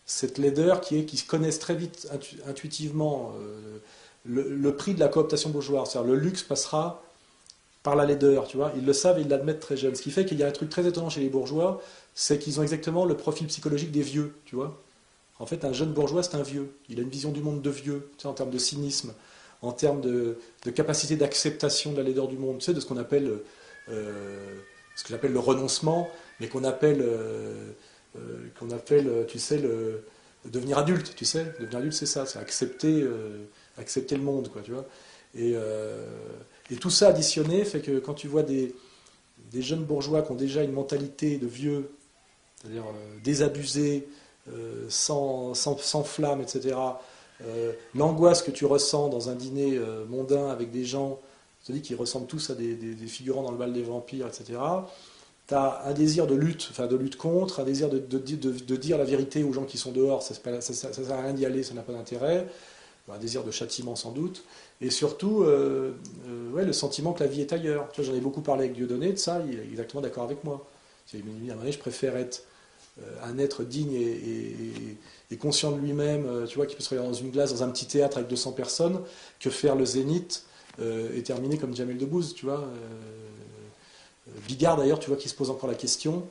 cette 0.04 0.38
laideur 0.38 0.80
qui 0.80 0.98
est, 0.98 1.04
qui 1.04 1.16
se 1.16 1.26
connaissent 1.26 1.58
très 1.58 1.74
vite 1.74 2.08
intuitivement 2.46 3.32
euh, 3.38 3.78
le, 4.24 4.54
le, 4.54 4.76
prix 4.76 4.94
de 4.94 5.00
la 5.00 5.08
cooptation 5.08 5.50
bourgeoise. 5.50 5.90
C'est-à-dire 5.90 6.12
le 6.12 6.18
luxe 6.18 6.42
passera 6.42 7.02
par 7.82 7.96
la 7.96 8.04
laideur, 8.04 8.46
tu 8.46 8.56
vois. 8.56 8.72
Ils 8.76 8.84
le 8.84 8.92
savent 8.92 9.18
et 9.18 9.22
ils 9.22 9.28
l'admettent 9.28 9.60
très 9.60 9.76
jeune. 9.76 9.94
Ce 9.94 10.02
qui 10.02 10.10
fait 10.10 10.24
qu'il 10.24 10.38
y 10.38 10.42
a 10.42 10.46
un 10.46 10.52
truc 10.52 10.68
très 10.70 10.86
étonnant 10.86 11.10
chez 11.10 11.20
les 11.20 11.28
bourgeois, 11.28 11.82
c'est 12.14 12.38
qu'ils 12.38 12.60
ont 12.60 12.62
exactement 12.62 13.04
le 13.04 13.16
profil 13.16 13.46
psychologique 13.46 13.90
des 13.90 14.02
vieux, 14.02 14.34
tu 14.44 14.56
vois. 14.56 14.80
En 15.38 15.46
fait, 15.46 15.64
un 15.64 15.72
jeune 15.72 15.92
bourgeois, 15.92 16.22
c'est 16.22 16.36
un 16.36 16.42
vieux. 16.42 16.72
Il 16.88 17.00
a 17.00 17.02
une 17.02 17.08
vision 17.08 17.32
du 17.32 17.40
monde 17.40 17.62
de 17.62 17.70
vieux, 17.70 18.10
tu 18.16 18.22
sais, 18.22 18.28
en 18.28 18.32
termes 18.32 18.50
de 18.50 18.58
cynisme, 18.58 19.12
en 19.60 19.72
termes 19.72 20.00
de, 20.00 20.36
capacité 20.74 21.16
d'acceptation 21.16 21.92
de 21.92 21.96
la 21.96 22.04
laideur 22.04 22.28
du 22.28 22.36
monde, 22.36 22.58
tu 22.58 22.66
sais, 22.66 22.74
de 22.74 22.80
ce 22.80 22.86
qu'on 22.86 22.96
appelle, 22.96 23.38
euh, 23.88 24.58
ce 24.94 25.26
le 25.26 25.38
renoncement, 25.38 26.08
mais 26.38 26.48
qu'on 26.48 26.64
appelle, 26.64 27.00
euh, 27.00 27.72
euh, 28.16 28.20
qu'on 28.58 28.70
appelle, 28.70 29.10
tu 29.26 29.38
sais, 29.38 29.58
le 29.58 30.04
devenir 30.44 30.78
adulte, 30.78 31.14
tu 31.16 31.24
sais. 31.24 31.46
Devenir 31.58 31.78
adulte, 31.78 31.94
c'est 31.94 32.06
ça, 32.06 32.26
c'est 32.26 32.38
accepter, 32.38 33.04
accepter 33.78 34.16
le 34.16 34.22
monde, 34.22 34.48
quoi, 34.48 34.62
tu 34.62 34.72
vois. 34.72 34.86
Et 35.34 35.56
et 36.72 36.76
tout 36.76 36.90
ça 36.90 37.08
additionné 37.08 37.64
fait 37.64 37.80
que 37.80 37.98
quand 37.98 38.14
tu 38.14 38.28
vois 38.28 38.42
des, 38.42 38.74
jeunes 39.52 39.84
bourgeois 39.84 40.22
qui 40.22 40.32
ont 40.32 40.36
déjà 40.36 40.62
une 40.62 40.72
mentalité 40.72 41.36
de 41.36 41.46
vieux, 41.46 41.90
c'est-à-dire 42.60 42.84
euh, 42.84 43.18
désabusés, 43.22 44.08
euh, 44.50 44.86
sans, 44.88 45.54
flamme, 46.04 46.40
etc., 46.40 46.76
euh, 47.44 47.72
l'angoisse 47.94 48.42
que 48.42 48.50
tu 48.50 48.64
ressens 48.64 49.08
dans 49.08 49.28
un 49.28 49.34
dîner 49.34 49.78
mondain 50.08 50.48
avec 50.48 50.70
des 50.70 50.84
gens, 50.84 51.20
je 51.62 51.66
te 51.68 51.72
dis, 51.72 51.82
qui 51.82 51.94
ressemblent 51.94 52.26
tous 52.26 52.48
à 52.48 52.54
des, 52.54 52.76
figurants 53.06 53.42
dans 53.42 53.50
le 53.50 53.58
bal 53.58 53.72
des 53.72 53.82
vampires, 53.82 54.26
etc., 54.26 54.58
tu 55.48 55.54
as 55.54 55.82
un 55.84 55.92
désir 55.92 56.26
de 56.26 56.36
lutte, 56.36 56.68
enfin 56.70 56.86
de 56.86 56.96
lutte 56.96 57.16
contre, 57.16 57.60
un 57.60 57.64
désir 57.64 57.90
de, 57.90 58.76
dire 58.76 58.96
la 58.96 59.04
vérité 59.04 59.42
aux 59.42 59.52
gens 59.52 59.64
qui 59.64 59.76
sont 59.76 59.92
dehors, 59.92 60.22
ça 60.22 60.34
ne 60.50 60.60
sert 60.60 61.12
à 61.12 61.22
rien 61.22 61.34
d'y 61.34 61.44
aller, 61.44 61.62
ça 61.62 61.74
n'a 61.74 61.82
pas 61.82 61.92
d'intérêt, 61.92 62.46
un 63.14 63.18
désir 63.18 63.44
de 63.44 63.50
châtiment 63.50 63.96
sans 63.96 64.12
doute, 64.12 64.44
et 64.80 64.90
surtout 64.90 65.42
euh, 65.42 65.92
euh, 66.28 66.50
ouais, 66.50 66.64
le 66.64 66.72
sentiment 66.72 67.12
que 67.12 67.22
la 67.22 67.28
vie 67.28 67.40
est 67.40 67.52
ailleurs. 67.52 67.88
Tu 67.92 68.00
vois, 68.00 68.10
j'en 68.10 68.16
ai 68.16 68.20
beaucoup 68.20 68.40
parlé 68.40 68.64
avec 68.64 68.74
Dieudonné 68.74 69.12
de 69.12 69.18
ça, 69.18 69.42
il 69.48 69.58
est 69.58 69.62
exactement 69.62 70.00
d'accord 70.00 70.24
avec 70.24 70.42
moi. 70.44 70.66
Il 71.14 71.24
m'a 71.24 71.64
dit, 71.64 71.72
je 71.72 71.78
préfère 71.78 72.16
être 72.16 72.44
euh, 73.00 73.24
un 73.24 73.38
être 73.38 73.64
digne 73.64 73.94
et, 73.94 75.36
conscient 75.36 75.72
de 75.72 75.78
lui-même, 75.78 76.46
tu 76.46 76.56
vois, 76.56 76.66
qui 76.66 76.76
peut 76.76 76.82
se 76.82 76.90
regarder 76.90 77.10
dans 77.10 77.16
une 77.16 77.30
glace, 77.30 77.54
dans 77.54 77.62
un 77.62 77.70
petit 77.70 77.86
théâtre 77.86 78.18
avec 78.18 78.28
200 78.28 78.52
personnes, 78.52 79.00
que 79.40 79.48
faire 79.48 79.74
le 79.74 79.86
zénith 79.86 80.44
et 80.78 81.22
terminer 81.22 81.56
comme 81.56 81.74
Jamel 81.74 81.96
Debbouze, 81.96 82.34
tu 82.34 82.44
vois. 82.44 82.68
Bigard 84.46 84.76
d'ailleurs, 84.76 84.98
tu 84.98 85.08
vois, 85.08 85.16
qui 85.16 85.30
se 85.30 85.34
pose 85.34 85.48
encore 85.48 85.70
la 85.70 85.74
question, 85.74 86.28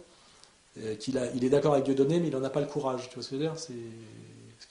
qu'il 1.00 1.18
a, 1.18 1.32
il 1.34 1.44
est 1.44 1.50
d'accord 1.50 1.74
avec 1.74 1.86
Dieudonné, 1.86 2.20
mais 2.20 2.28
il 2.28 2.34
n'en 2.34 2.44
a 2.44 2.52
pas 2.52 2.62
le 2.62 2.68
courage, 2.68 3.10
tu 3.10 3.16
vois 3.16 3.24
ce 3.24 3.30
que 3.32 3.38
je 3.38 3.42
veux 3.42 3.48
dire? 3.48 3.60
Ce 3.60 3.72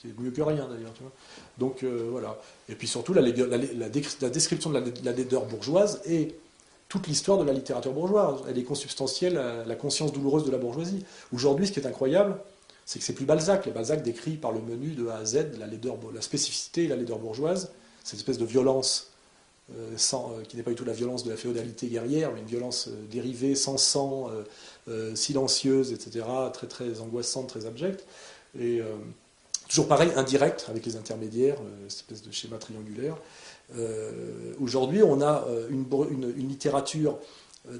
qui 0.01 0.07
est 0.07 0.19
mieux 0.19 0.31
que 0.31 0.41
rien 0.41 0.67
d'ailleurs. 0.67 0.93
Donc 1.57 1.83
euh, 1.83 2.07
voilà. 2.09 2.39
Et 2.69 2.75
puis 2.75 2.87
surtout 2.87 3.13
la, 3.13 3.21
la, 3.21 3.89
description 3.89 4.71
de 4.71 4.83
la, 5.03 5.11
laideur 5.11 5.45
bourgeoise 5.45 6.01
et 6.05 6.35
toute 6.89 7.07
l'histoire 7.07 7.37
de 7.37 7.43
la 7.43 7.53
littérature 7.53 7.93
bourgeoise. 7.93 8.41
Elle 8.49 8.57
est 8.57 8.63
consubstantielle 8.63 9.37
à 9.37 9.63
la 9.63 9.75
conscience 9.75 10.11
douloureuse 10.11 10.43
de 10.43 10.51
la 10.51 10.57
bourgeoisie. 10.57 11.05
Aujourd'hui, 11.33 11.67
ce 11.67 11.71
qui 11.71 11.79
est 11.79 11.87
incroyable, 11.87 12.37
c'est 12.85 12.97
que 12.97 13.05
c'est 13.05 13.13
plus 13.13 13.25
Balzac. 13.25 13.65
Les 13.67 13.71
Balzac 13.71 14.01
décrit 14.01 14.37
par 14.37 14.51
le 14.51 14.59
menu 14.59 14.89
de 14.89 15.07
A 15.07 15.17
à 15.17 15.25
Z 15.25 15.57
la, 15.59 15.67
laideur, 15.67 15.97
la 16.13 16.21
spécificité 16.21 16.85
et 16.85 16.87
la 16.87 16.95
laideur 16.95 17.19
bourgeoise, 17.19 17.71
cette 18.03 18.17
espèce 18.17 18.39
de 18.39 18.45
violence 18.45 19.11
euh, 19.77 19.93
sans, 19.97 20.33
qui 20.49 20.57
n'est 20.57 20.63
pas 20.63 20.71
du 20.71 20.75
tout 20.75 20.83
la 20.83 20.93
violence 20.93 21.23
de 21.23 21.29
la 21.29 21.37
féodalité 21.37 21.87
guerrière, 21.87 22.31
mais 22.33 22.39
une 22.39 22.47
violence 22.47 22.89
dérivée, 23.11 23.53
sans 23.53 23.77
sang, 23.77 24.31
silencieuse, 25.13 25.93
etc., 25.93 26.25
très 26.51 26.67
très 26.67 27.01
angoissante, 27.01 27.47
très 27.47 27.67
abjecte. 27.67 28.03
Et 28.59 28.81
Toujours 29.71 29.87
pareil, 29.87 30.11
indirect, 30.17 30.65
avec 30.67 30.85
les 30.85 30.97
intermédiaires, 30.97 31.55
euh, 31.61 31.85
cette 31.87 31.99
espèce 31.99 32.23
de 32.23 32.31
schéma 32.31 32.57
triangulaire. 32.57 33.15
Euh, 33.77 34.51
aujourd'hui, 34.59 35.01
on 35.01 35.21
a 35.21 35.45
euh, 35.47 35.69
une, 35.69 36.27
littérature 36.35 37.17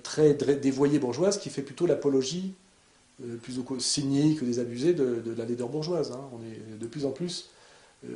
très 0.01 0.33
dévoyée 0.33 0.99
bourgeoise 0.99 1.37
qui 1.37 1.49
fait 1.49 1.63
plutôt 1.63 1.85
l'apologie, 1.85 2.53
plus 3.41 3.59
cynique 3.79 4.39
que 4.39 4.45
désabusée, 4.45 4.93
de, 4.93 5.19
de 5.19 5.33
la 5.33 5.43
laideur 5.43 5.67
bourgeoise. 5.67 6.13
Hein. 6.13 6.21
On 6.31 6.37
est 6.45 6.79
de 6.79 6.87
plus 6.87 7.05
en 7.05 7.11
plus 7.11 7.49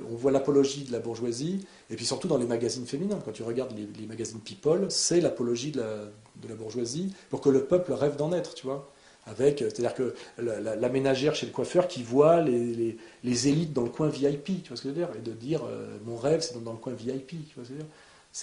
on 0.09 0.15
voit 0.15 0.31
l'apologie 0.31 0.83
de 0.83 0.91
la 0.91 0.97
bourgeoisie, 0.97 1.63
et 1.91 1.95
puis 1.95 2.05
surtout 2.07 2.27
dans 2.27 2.37
les 2.37 2.47
magazines 2.47 2.87
féminins. 2.87 3.19
Quand 3.23 3.31
tu 3.31 3.43
regardes 3.43 3.71
les, 3.77 4.07
magazines 4.07 4.39
People, 4.39 4.87
c'est 4.89 5.21
l'apologie 5.21 5.69
de 5.69 5.79
la, 5.79 5.97
de 6.41 6.47
la, 6.47 6.55
bourgeoisie 6.55 7.13
pour 7.29 7.39
que 7.39 7.49
le 7.49 7.65
peuple 7.65 7.93
rêve 7.93 8.15
d'en 8.15 8.33
être, 8.33 8.55
tu 8.55 8.65
vois 8.65 8.91
avec, 9.25 9.61
euh, 9.61 9.69
c'est-à-dire 9.69 9.93
que 9.93 10.13
la, 10.39 10.89
ménagère 10.89 11.35
chez 11.35 11.45
le 11.45 11.51
coiffeur 11.51 11.87
qui 11.87 12.03
voit 12.03 12.41
les, 12.41 13.47
élites 13.47 13.73
dans 13.73 13.83
le 13.83 13.89
coin 13.89 14.07
VIP, 14.07 14.63
tu 14.63 14.69
vois 14.69 14.77
ce 14.77 14.83
que 14.83 14.89
je 14.89 14.93
veux 14.93 14.99
dire, 14.99 15.09
et 15.17 15.21
de 15.21 15.31
dire 15.31 15.63
euh, 15.65 15.97
mon 16.05 16.15
rêve 16.15 16.41
c'est 16.41 16.61
dans, 16.63 16.71
le 16.71 16.77
coin 16.77 16.93
VIP, 16.93 17.29
tu 17.47 17.55
vois 17.55 17.63
ce 17.63 17.69
que 17.69 17.73
je 17.73 17.73
veux 17.73 17.79
dire. 17.79 17.89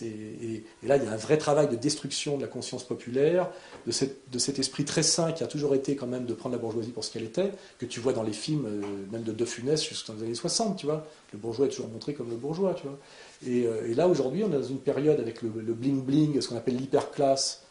Et, 0.01 0.65
et, 0.83 0.87
là, 0.87 0.97
il 0.97 1.05
y 1.05 1.07
a 1.07 1.13
un 1.13 1.17
vrai 1.17 1.37
travail 1.37 1.69
de 1.69 1.77
destruction 1.77 2.39
de 2.39 2.43
la 2.43 2.49
conscience 2.49 2.83
populaire, 2.83 3.51
de, 3.87 3.93
cet 3.93 4.59
esprit 4.59 4.87
très 4.87 5.03
sain 5.03 5.33
qui 5.33 5.45
a 5.45 5.47
toujours 5.47 5.75
été 5.75 5.97
quand 5.97 6.07
même 6.07 6.25
de 6.25 6.33
prendre 6.33 6.55
la 6.55 6.63
bourgeoisie 6.63 6.93
pour 6.93 7.05
ce 7.05 7.13
qu'elle 7.13 7.25
était, 7.25 7.53
que 7.79 7.85
tu 7.85 8.01
vois 8.01 8.15
dans 8.15 8.23
les 8.23 8.33
films, 8.33 8.65
euh, 8.65 9.13
même 9.13 9.23
de 9.23 9.33
De 9.33 9.45
Funès 9.45 9.87
jusqu'aux 9.87 10.13
années 10.13 10.35
60, 10.35 10.79
tu 10.79 10.87
vois. 10.87 11.07
Le 11.35 11.39
bourgeois 11.39 11.67
est 11.67 11.71
toujours 11.71 11.89
montré 11.89 12.15
comme 12.15 12.31
le 12.31 12.37
bourgeois, 12.37 12.75
tu 12.75 12.87
vois. 12.87 12.99
Et, 13.47 13.95
là, 13.95 14.09
aujourd'hui, 14.09 14.45
on 14.45 14.49
est 14.49 14.59
dans 14.59 14.63
une 14.63 14.81
période 14.81 15.21
avec 15.21 15.43
le 15.43 15.75
bling-bling, 15.75 16.41
ce 16.41 16.49
qu'on 16.49 16.57
appelle 16.57 16.77
l'hyperclasse, 16.77 17.63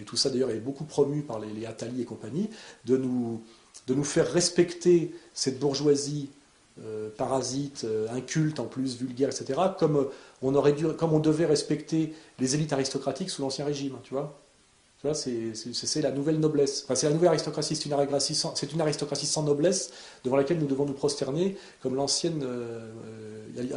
et 0.00 0.04
tout 0.04 0.16
ça 0.16 0.30
d'ailleurs 0.30 0.50
est 0.50 0.60
beaucoup 0.60 0.84
promu 0.84 1.22
par 1.22 1.38
les, 1.38 1.48
les 1.48 1.66
et 2.00 2.04
compagnie, 2.04 2.50
de 2.84 2.96
nous, 2.96 3.42
de 3.86 3.94
nous 3.94 4.04
faire 4.04 4.30
respecter 4.30 5.14
cette 5.34 5.58
bourgeoisie 5.58 6.30
euh, 6.82 7.08
parasite, 7.16 7.82
euh, 7.84 8.08
inculte 8.10 8.58
en 8.58 8.64
plus, 8.64 8.96
vulgaire, 8.96 9.28
etc., 9.28 9.60
comme 9.78 10.08
on, 10.42 10.54
aurait 10.54 10.72
dû, 10.72 10.88
comme 10.88 11.12
on 11.12 11.20
devait 11.20 11.46
respecter 11.46 12.12
les 12.40 12.54
élites 12.56 12.72
aristocratiques 12.72 13.30
sous 13.30 13.42
l'Ancien 13.42 13.64
Régime, 13.64 13.96
tu 14.02 14.14
vois 14.14 14.40
c'est 15.12 16.00
la 16.00 16.10
nouvelle 16.10 16.40
noblesse. 16.40 16.86
C'est 16.94 17.06
la 17.06 17.12
nouvelle 17.12 17.28
aristocratie. 17.28 17.76
C'est 17.76 17.84
une, 18.72 18.80
aristocratie 18.80 19.26
sans 19.26 19.42
noblesse 19.42 19.92
devant 20.24 20.36
laquelle 20.36 20.58
nous 20.58 20.66
devons 20.66 20.86
nous 20.86 20.94
prosterner, 20.94 21.58
comme 21.82 21.94
l'ancienne 21.94 22.42
euh, 22.42 22.90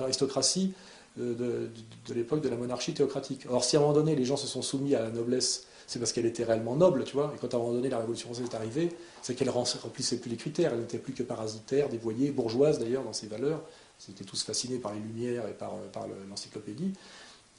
aristocratie 0.02 0.74
de, 1.18 1.70
de 2.08 2.14
l'époque 2.14 2.42
de 2.42 2.48
la 2.48 2.56
monarchie 2.56 2.94
théocratique. 2.94 3.46
Or, 3.50 3.66
si 3.66 3.76
à 3.76 3.80
un 3.80 3.82
moment 3.82 3.94
donné 3.94 4.16
les 4.16 4.24
gens 4.24 4.38
se 4.38 4.48
sont 4.48 4.62
soumis 4.62 4.96
à 4.96 5.02
la 5.02 5.10
noblesse 5.10 5.67
c'est 5.88 6.00
parce 6.00 6.12
qu'elle 6.12 6.26
était 6.26 6.44
réellement 6.44 6.76
noble, 6.76 7.06
tu 7.06 7.14
vois. 7.14 7.34
Et 7.34 7.40
quand 7.40 7.54
à 7.54 7.58
un 7.58 7.62
moment 7.62 7.74
donné 7.74 7.90
la 7.90 8.00
Révolution 8.00 8.28
française 8.28 8.46
est 8.52 8.56
arrivée, 8.56 8.90
c'est 9.22 9.36
qu'elle 9.36 9.50
remplissait 9.50 10.18
plus 10.18 10.30
les 10.30 10.36
critères. 10.36 10.74
Elle 10.74 10.82
n'était 10.82 10.98
plus 10.98 11.14
que 11.14 11.24
parasitaire, 11.24 11.88
dévoyée, 11.88 12.32
bourgeoise 12.32 12.78
d'ailleurs 12.78 13.04
dans 13.04 13.14
ses 13.14 13.28
valeurs. 13.28 13.62
Ils 14.08 14.12
étaient 14.12 14.26
tous 14.26 14.44
fascinés 14.44 14.80
par 14.80 14.94
les 14.94 15.00
Lumières 15.00 15.48
et 15.48 15.54
par, 15.54 15.76
euh, 15.76 16.08
l'encyclopédie. 16.30 16.92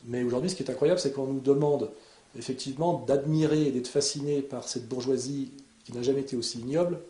Mais 0.04 0.22
aujourd'hui, 0.22 0.50
ce 0.50 0.54
qui 0.54 0.62
est 0.62 0.70
incroyable, 0.70 1.00
c'est 1.00 1.12
qu'on 1.12 1.26
nous 1.26 1.40
demande 1.40 1.90
effectivement 2.38 3.04
d'admirer 3.08 3.62
et 3.62 3.72
d'être 3.72 3.88
fasciné 3.88 4.42
par 4.42 4.68
cette 4.68 4.86
bourgeoisie 4.86 5.50
qui 5.86 5.94
n'a 5.94 6.02
jamais 6.02 6.20
été 6.20 6.36
aussi 6.36 6.60
ignoble, 6.60 7.00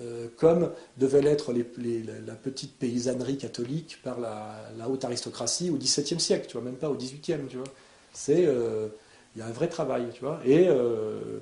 euh, 0.00 0.26
comme 0.38 0.72
devait 0.96 1.20
l'être 1.20 1.52
la 1.52 2.34
petite 2.34 2.72
paysannerie 2.78 3.36
catholique 3.36 3.98
par 4.02 4.18
la, 4.18 4.88
haute 4.88 5.04
aristocratie 5.04 5.68
au 5.68 5.76
XVIIe 5.76 6.18
siècle, 6.18 6.46
tu 6.48 6.54
vois, 6.54 6.62
même 6.62 6.76
pas 6.76 6.88
au 6.88 6.94
XVIIIe, 6.94 7.46
tu 7.48 7.58
vois. 7.58 7.68
C'est 8.14 8.46
euh, 8.46 8.88
il 9.36 9.40
y 9.40 9.42
a 9.42 9.46
un 9.46 9.52
vrai 9.52 9.68
travail, 9.68 10.06
tu 10.14 10.20
vois. 10.20 10.40
Et 10.44 10.66
euh, 10.68 11.40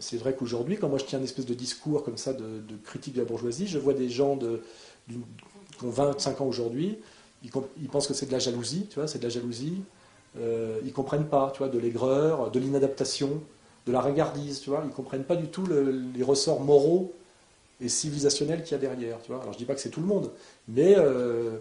c'est 0.00 0.16
vrai 0.16 0.34
qu'aujourd'hui, 0.34 0.78
quand 0.78 0.88
moi 0.88 0.98
je 0.98 1.04
tiens 1.04 1.18
une 1.18 1.24
espèce 1.24 1.44
de 1.44 1.54
discours 1.54 2.02
comme 2.02 2.16
ça 2.16 2.32
de, 2.32 2.62
critique 2.82 3.14
de 3.14 3.20
la 3.20 3.26
bourgeoisie, 3.26 3.66
je 3.66 3.78
vois 3.78 3.92
des 3.92 4.08
gens 4.08 4.36
de, 4.36 4.62
qui 5.06 5.84
ont 5.84 5.90
25 5.90 6.40
ans 6.40 6.46
aujourd'hui, 6.46 6.98
ils, 7.44 7.50
pensent 7.88 8.08
que 8.08 8.14
c'est 8.14 8.26
de 8.26 8.32
la 8.32 8.38
jalousie, 8.38 8.86
tu 8.88 8.96
vois, 8.96 9.06
c'est 9.06 9.18
de 9.18 9.24
la 9.24 9.28
jalousie. 9.28 9.82
Euh, 10.38 10.80
ils 10.84 10.92
comprennent 10.92 11.28
pas, 11.28 11.50
tu 11.52 11.58
vois, 11.58 11.68
de 11.68 11.78
l'aigreur, 11.78 12.50
de 12.50 12.58
l'inadaptation, 12.58 13.42
de 13.86 13.92
la 13.92 14.00
regardise, 14.00 14.60
tu 14.60 14.70
vois. 14.70 14.82
Ils 14.84 14.90
comprennent 14.90 15.24
pas 15.24 15.36
du 15.36 15.48
tout 15.48 15.64
les 15.66 16.22
ressorts 16.22 16.60
moraux 16.60 17.12
et 17.80 17.88
civilisationnels 17.88 18.62
qu'il 18.62 18.72
y 18.72 18.74
a 18.74 18.78
derrière, 18.78 19.20
tu 19.22 19.30
vois. 19.30 19.42
Alors 19.42 19.52
je 19.52 19.58
dis 19.58 19.66
pas 19.66 19.74
que 19.74 19.80
c'est 19.80 19.90
tout 19.90 20.00
le 20.00 20.06
monde, 20.06 20.30
mais 20.66 20.96
euh, 20.96 21.58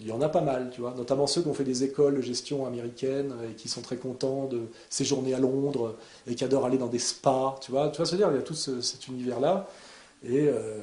il 0.00 0.06
y 0.06 0.12
en 0.12 0.20
a 0.20 0.28
pas 0.28 0.40
mal, 0.40 0.70
tu 0.72 0.80
vois, 0.80 0.94
notamment 0.94 1.26
ceux 1.26 1.42
qui 1.42 1.48
ont 1.48 1.54
fait 1.54 1.64
des 1.64 1.82
écoles 1.82 2.16
de 2.16 2.22
gestion 2.22 2.66
américaines 2.66 3.34
et 3.50 3.54
qui 3.54 3.68
sont 3.68 3.82
très 3.82 3.96
contents 3.96 4.46
de 4.46 4.68
séjourner 4.88 5.34
à 5.34 5.40
Londres 5.40 5.96
et 6.26 6.36
qui 6.36 6.44
adorent 6.44 6.66
aller 6.66 6.78
dans 6.78 6.86
des 6.86 7.00
spas, 7.00 7.58
tu 7.60 7.72
vois. 7.72 7.90
Tu 7.90 7.96
vois, 7.96 8.06
se 8.06 8.14
dire, 8.14 8.30
il 8.30 8.36
y 8.36 8.38
a 8.38 8.42
tout 8.42 8.54
cet 8.54 9.08
univers-là. 9.08 9.68
Et 10.22 10.48
euh, 10.48 10.78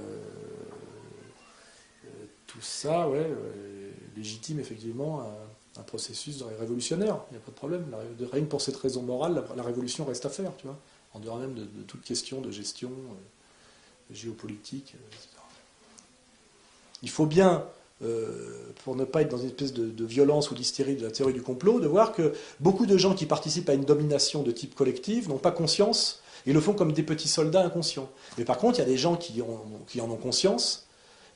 euh, 2.05 2.09
tout 2.45 2.61
ça, 2.61 3.07
ouais, 3.07 3.19
euh, 3.19 3.91
légitime 4.17 4.59
effectivement 4.59 5.21
un, 5.77 5.83
processus 5.83 6.41
révolutionnaire, 6.59 7.19
il 7.29 7.33
n'y 7.33 7.37
a 7.37 7.41
pas 7.41 7.51
de 7.51 7.55
problème. 7.55 7.85
rien 8.31 8.41
que 8.41 8.49
pour 8.49 8.61
cette 8.61 8.77
raison 8.77 9.01
morale, 9.01 9.43
la, 9.55 9.63
révolution 9.63 10.05
reste 10.05 10.25
à 10.25 10.29
faire, 10.29 10.51
tu 10.57 10.67
vois, 10.67 10.79
en 11.13 11.19
dehors 11.19 11.37
même 11.37 11.53
de, 11.53 11.65
toute 11.85 12.01
question 12.01 12.41
de 12.41 12.49
gestion 12.49 12.91
géopolitique, 14.09 14.95
etc. 15.11 15.27
Il 17.03 17.09
faut 17.09 17.25
bien 17.25 17.65
euh, 18.03 18.73
pour 18.83 18.97
ne 18.97 19.05
pas 19.05 19.21
être 19.21 19.29
dans 19.29 19.37
une 19.37 19.47
espèce 19.47 19.71
de, 19.71 20.05
violence 20.05 20.51
ou 20.51 20.53
d'hystérie 20.53 20.97
de 20.97 21.03
la 21.03 21.11
théorie 21.11 21.31
du 21.31 21.41
complot, 21.41 21.79
de 21.79 21.87
voir 21.87 22.11
que 22.11 22.33
beaucoup 22.59 22.85
de 22.85 22.97
gens 22.97 23.13
qui 23.13 23.25
participent 23.25 23.69
à 23.69 23.73
une 23.73 23.85
domination 23.85 24.43
de 24.43 24.51
type 24.51 24.75
collectif 24.75 25.29
n'ont 25.29 25.37
pas 25.37 25.51
conscience 25.51 26.21
et 26.45 26.51
le 26.51 26.59
font 26.59 26.73
comme 26.73 26.91
des 26.91 27.03
petits 27.03 27.29
soldats 27.29 27.63
inconscients. 27.63 28.09
Mais 28.37 28.43
par 28.43 28.57
contre, 28.57 28.79
il 28.79 28.81
y 28.81 28.85
a 28.85 28.87
des 28.87 28.97
gens 28.97 29.15
qui, 29.15 29.41
en 29.41 30.09
ont 30.09 30.17
conscience, 30.17 30.87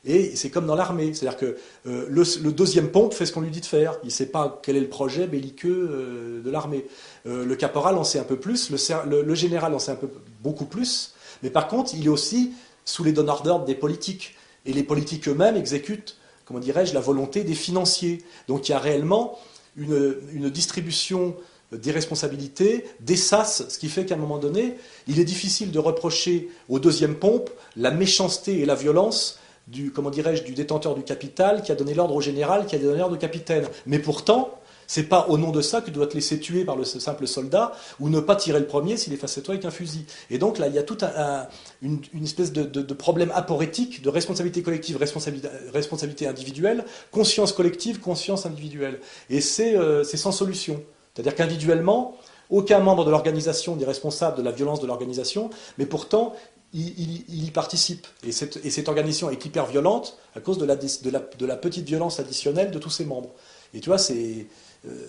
et 0.04 0.36
c'est 0.36 0.50
comme 0.50 0.66
dans 0.66 0.76
l'armée, 0.76 1.14
c'est-à-dire 1.14 1.40
que 1.40 1.58
euh, 1.88 2.06
le, 2.10 2.52
deuxième 2.52 2.92
pompe 2.92 3.14
fait 3.14 3.26
ce 3.26 3.32
qu'on 3.32 3.42
lui 3.42 3.52
dit 3.52 3.62
de 3.62 3.66
faire. 3.66 3.98
Il 4.04 4.08
ne 4.08 4.12
sait 4.12 4.28
pas 4.28 4.60
quel 4.62 4.76
est 4.76 4.82
le 4.82 4.90
projet 4.90 5.28
belliqueux 5.28 5.90
euh, 5.90 6.42
de 6.42 6.52
l'armée. 6.52 6.86
le 7.26 7.56
caporal 7.56 7.98
en 7.98 8.04
sait 8.04 8.20
un 8.20 8.24
peu 8.24 8.38
plus, 8.38 8.70
le, 8.70 9.36
général 9.36 9.74
en 9.74 9.80
sait 9.80 9.98
beaucoup 10.42 10.66
plus, 10.66 11.14
mais 11.42 11.50
par 11.50 11.70
contre, 11.70 11.94
il 11.96 12.06
est 12.06 12.10
aussi 12.10 12.52
sous 12.84 13.06
les 13.06 13.14
donneurs 13.14 13.44
d'ordre 13.44 13.64
des 13.64 13.76
politiques. 13.76 14.36
Et 14.66 14.74
les 14.74 14.84
politiques 14.84 15.28
eux-mêmes 15.30 15.56
exécutent 15.56 16.19
comment 16.50 16.60
dirais-je, 16.60 16.96
la 16.96 17.00
volonté 17.00 17.44
des 17.44 17.54
financiers. 17.54 18.24
Donc 18.48 18.68
il 18.68 18.72
y 18.72 18.76
a 18.76 18.80
réellement 18.80 19.38
une, 19.78 20.50
distribution 20.50 21.36
des 21.72 21.92
responsabilités, 21.92 22.86
des 23.02 23.16
sas, 23.16 23.70
ce 23.70 23.78
qui 23.78 23.88
fait 23.88 24.04
qu'à 24.04 24.16
un 24.16 24.18
moment 24.18 24.40
donné, 24.40 24.74
il 25.08 25.20
est 25.20 25.26
difficile 25.26 25.70
de 25.70 25.78
reprocher 25.78 26.50
au 26.68 26.80
deuxième 26.80 27.14
pompe 27.14 27.52
la 27.76 27.92
méchanceté 27.92 28.62
et 28.62 28.66
la 28.66 28.74
violence 28.74 29.38
du, 29.68 29.92
comment 29.92 30.10
dirais-je, 30.10 30.42
du 30.42 30.54
détenteur 30.54 30.96
du 30.96 31.04
capital 31.04 31.62
qui 31.62 31.72
a 31.72 31.76
donné 31.76 31.94
l'ordre 31.94 32.16
au 32.16 32.22
général, 32.22 32.66
qui 32.66 32.76
a 32.76 32.80
donné 32.80 32.98
l'ordre 32.98 33.16
au 33.16 33.20
capitaine. 33.20 33.68
Mais 33.86 34.00
pourtant, 34.00 34.59
c'est 34.90 35.04
pas 35.04 35.28
au 35.30 35.38
nom 35.38 35.52
de 35.52 35.62
ça 35.62 35.82
que 35.82 35.86
tu 35.86 35.92
dois 35.92 36.08
te 36.08 36.16
laisser 36.16 36.40
tuer 36.40 36.66
par 36.66 36.76
le 36.76 36.84
simple 36.84 37.28
soldat 37.28 37.74
ou 38.00 38.10
ne 38.10 38.20
pas 38.20 38.36
tirer 38.36 38.60
le 38.60 38.66
premier 38.66 38.98
s'il 38.98 39.14
est 39.14 39.18
face 39.18 39.38
à 39.38 39.42
toi 39.42 39.54
avec 39.54 39.64
un 39.64 39.70
fusil. 39.70 40.04
Et 40.32 40.40
donc 40.40 40.58
là, 40.58 40.68
il 40.68 40.74
y 40.74 40.80
a 40.80 40.84
tout 40.84 40.98
un, 41.02 41.48
une, 41.84 42.02
espèce 42.24 42.52
de, 42.52 42.94
problème 42.96 43.32
aporétique 43.36 44.02
de 44.02 44.10
responsabilité 44.10 44.64
collective, 44.64 44.98
responsabilité, 44.98 46.26
individuelle, 46.26 46.86
conscience 47.12 47.54
collective, 47.54 48.00
conscience 48.00 48.48
individuelle. 48.48 49.00
Et 49.30 49.42
c'est 49.42 49.78
euh, 49.78 50.04
sans 50.04 50.32
solution. 50.32 50.82
C'est-à-dire 51.14 51.36
qu'individuellement, 51.36 52.18
aucun 52.50 52.80
membre 52.80 53.06
de 53.06 53.12
l'organisation 53.12 53.76
n'est 53.76 53.86
responsable 53.86 54.38
de 54.38 54.42
la 54.42 54.52
violence 54.52 54.80
de 54.80 54.88
l'organisation, 54.88 55.52
mais 55.78 55.86
pourtant, 55.86 56.34
il, 56.74 57.46
y 57.46 57.52
participe. 57.52 58.08
Et 58.24 58.32
cette, 58.32 58.60
et 58.66 58.72
cette, 58.72 58.88
organisation 58.88 59.30
est 59.30 59.46
hyper 59.46 59.68
violente 59.68 60.18
à 60.36 60.40
cause 60.40 60.58
de 60.58 60.66
la, 60.66 60.76
de 60.76 61.10
la, 61.12 61.20
de 61.20 61.46
la 61.46 61.58
petite 61.58 61.86
violence 61.86 62.20
additionnelle 62.20 62.72
de 62.72 62.80
tous 62.80 62.90
ses 62.90 63.06
membres. 63.06 63.30
Et 63.76 63.82
tu 63.82 63.90
vois, 63.90 64.00
c'est 64.00 64.48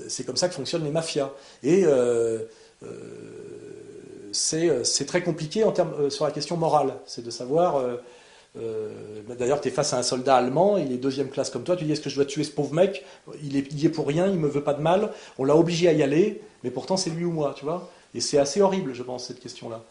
c'est 0.09 0.25
comme 0.25 0.37
ça 0.37 0.49
que 0.49 0.55
fonctionnent 0.55 0.85
les 0.85 0.91
mafias. 0.91 1.31
Et 1.63 1.85
euh, 1.85 2.41
euh, 2.83 4.31
c'est 4.33 5.07
très 5.07 5.23
compliqué 5.23 5.65
en 5.65 5.73
termes, 5.73 6.11
sur 6.11 6.25
la 6.25 6.31
question 6.31 6.57
morale. 6.57 6.95
C'est 7.07 7.25
de 7.25 7.31
savoir. 7.31 7.85
D'ailleurs, 9.39 9.61
tu 9.61 9.69
es 9.69 9.71
face 9.71 9.93
à 9.93 9.99
un 9.99 10.03
soldat 10.03 10.37
allemand, 10.37 10.77
il 10.77 10.93
est 10.93 10.97
deuxième 10.97 11.31
classe 11.31 11.51
comme 11.51 11.63
toi, 11.63 11.77
tu 11.77 11.85
dis 11.85 11.93
est-ce 11.93 12.01
que 12.01 12.11
je 12.11 12.17
dois 12.17 12.25
tuer 12.25 12.45
ce 12.45 12.51
pauvre 12.51 12.75
mec? 12.75 13.05
Il 13.43 13.57
est, 13.57 13.67
il 13.71 13.85
est 13.85 13.91
pour 13.91 14.07
rien, 14.07 14.27
il 14.27 14.39
me 14.39 14.49
veut 14.49 14.65
pas 14.65 14.75
de 14.75 14.83
mal, 14.83 15.13
on 15.39 15.45
l'a 15.45 15.57
obligé 15.57 15.89
à 15.89 15.93
y 15.93 16.03
aller, 16.03 16.41
mais 16.65 16.71
pourtant 16.71 16.97
c'est 16.97 17.11
lui 17.11 17.25
ou 17.25 17.31
moi, 17.31 17.55
tu 17.57 17.65
vois? 17.65 17.89
Et 18.15 18.21
c'est 18.21 18.39
assez 18.39 18.61
horrible, 18.61 18.93
je 18.93 19.05
pense, 19.05 19.27
cette 19.27 19.41
question-là. 19.41 19.85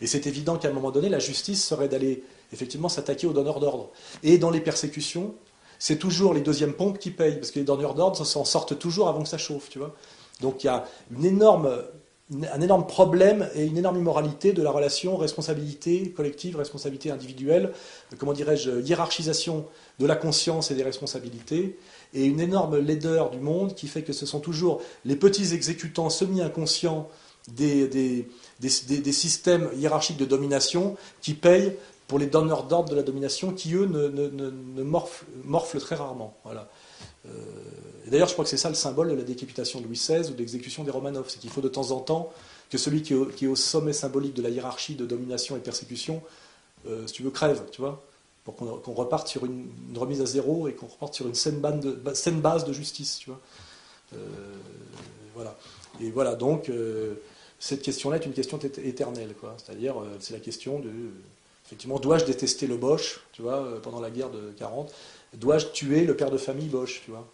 Et 0.00 0.06
c'est 0.08 0.26
évident 0.26 0.56
qu'à 0.56 0.68
un 0.68 0.72
moment 0.72 0.90
donné, 0.90 1.08
la 1.08 1.20
justice 1.20 1.64
serait 1.64 1.88
d'aller 1.88 2.24
effectivement 2.52 2.88
s'attaquer 2.88 3.28
aux 3.28 3.32
donneurs 3.32 3.60
d'ordre. 3.60 3.90
Et 4.24 4.38
dans 4.38 4.50
les 4.50 4.60
persécutions, 4.60 5.34
c'est 5.80 5.96
toujours 5.96 6.34
les 6.34 6.42
deuxièmes 6.42 6.74
pompes 6.74 6.98
qui 6.98 7.10
payent, 7.10 7.36
parce 7.36 7.50
que 7.50 7.58
les 7.58 7.64
donneurs 7.64 7.94
d'ordre 7.94 8.24
s'en 8.24 8.44
sortent 8.44 8.78
toujours 8.78 9.08
avant 9.08 9.22
que 9.22 9.28
ça 9.28 9.38
chauffe. 9.38 9.70
Donc 10.40 10.62
il 10.62 10.66
y 10.66 10.70
a 10.70 10.84
un 11.16 12.60
énorme 12.60 12.86
problème 12.86 13.48
et 13.54 13.64
une 13.64 13.78
énorme 13.78 13.96
immoralité 13.96 14.52
de 14.52 14.62
la 14.62 14.70
relation 14.70 15.16
responsabilité 15.16 16.10
collective, 16.10 16.56
responsabilité 16.56 17.10
individuelle, 17.10 17.72
comment 18.18 18.34
dirais-je, 18.34 18.82
hiérarchisation 18.82 19.64
de 19.98 20.06
la 20.06 20.16
conscience 20.16 20.70
et 20.70 20.74
des 20.74 20.82
responsabilités, 20.82 21.78
et 22.12 22.26
une 22.26 22.40
énorme 22.40 22.78
laideur 22.78 23.30
du 23.30 23.40
monde 23.40 23.74
qui 23.74 23.88
fait 23.88 24.02
que 24.02 24.12
ce 24.12 24.26
sont 24.26 24.40
toujours 24.40 24.82
les 25.06 25.16
petits 25.16 25.54
exécutants 25.54 26.10
semi-inconscients 26.10 27.08
des, 27.56 27.88
des, 28.60 29.12
systèmes 29.12 29.70
hiérarchiques 29.76 30.18
de 30.18 30.26
domination 30.26 30.96
qui 31.22 31.32
payent 31.32 31.74
pour 32.10 32.18
les 32.18 32.26
donneurs 32.26 32.64
d'ordre 32.64 32.90
de 32.90 32.96
la 32.96 33.04
domination 33.04 33.52
qui, 33.52 33.72
eux, 33.72 33.86
ne, 33.86 34.08
ne, 34.08 34.82
morflent, 34.82 35.78
très 35.78 35.94
rarement. 35.94 36.36
Voilà. 36.42 36.68
Euh, 37.28 37.30
d'ailleurs, 38.08 38.26
je 38.26 38.32
crois 38.32 38.44
que 38.44 38.50
c'est 38.50 38.56
ça 38.56 38.68
le 38.68 38.74
symbole 38.74 39.10
de 39.10 39.14
la 39.14 39.22
décapitation 39.22 39.78
de 39.78 39.84
Louis 39.84 39.94
XVI 39.94 40.28
ou 40.28 40.32
de 40.32 40.38
l'exécution 40.38 40.82
des 40.82 40.90
Romanov. 40.90 41.26
C'est 41.28 41.38
qu'il 41.38 41.50
faut 41.50 41.60
de 41.60 41.68
temps 41.68 41.92
en 41.92 42.00
temps 42.00 42.32
que 42.68 42.78
celui 42.78 43.02
qui 43.02 43.14
est, 43.14 43.46
au, 43.46 43.54
sommet 43.54 43.92
symbolique 43.92 44.34
de 44.34 44.42
la 44.42 44.48
hiérarchie 44.48 44.96
de 44.96 45.06
domination 45.06 45.56
et 45.56 45.60
persécution, 45.60 46.20
euh, 46.88 47.06
si 47.06 47.12
tu 47.12 47.22
veux, 47.22 47.30
crève, 47.30 47.62
tu 47.70 47.80
vois 47.80 48.02
pour 48.42 48.56
qu'on 48.56 48.94
reparte 48.94 49.28
sur 49.28 49.44
une, 49.44 49.68
remise 49.94 50.20
à 50.20 50.26
zéro 50.26 50.66
et 50.66 50.72
qu'on 50.72 50.86
reparte 50.86 51.14
sur 51.14 51.28
une 51.28 51.34
saine, 51.36 51.60
base 51.60 52.64
de 52.64 52.72
justice, 52.72 53.18
tu 53.18 53.30
vois. 53.30 53.40
Euh, 54.14 54.16
voilà. 55.36 55.56
Et 56.00 56.10
voilà, 56.10 56.34
donc, 56.34 56.72
cette 57.60 57.82
question-là 57.82 58.16
est 58.16 58.26
une 58.26 58.32
question 58.32 58.58
éternelle, 58.58 59.34
quoi. 59.38 59.54
C'est-à-dire, 59.62 59.94
c'est 60.18 60.32
la 60.32 60.40
question 60.40 60.80
de 60.80 60.90
Effectivement, 61.70 62.00
dois-je 62.00 62.24
détester 62.24 62.66
le 62.66 62.76
Bosch, 62.76 63.20
tu 63.30 63.42
vois, 63.42 63.62
euh, 63.62 63.78
pendant 63.78 64.00
la 64.00 64.10
guerre 64.10 64.30
de 64.30 64.52
40 64.58 64.92
Dois-je 65.34 65.66
tuer 65.66 66.04
le 66.04 66.16
père 66.16 66.32
de 66.32 66.36
famille 66.36 66.66
Bosch, 66.66 67.02
tu 67.04 67.12
vois? 67.12 67.28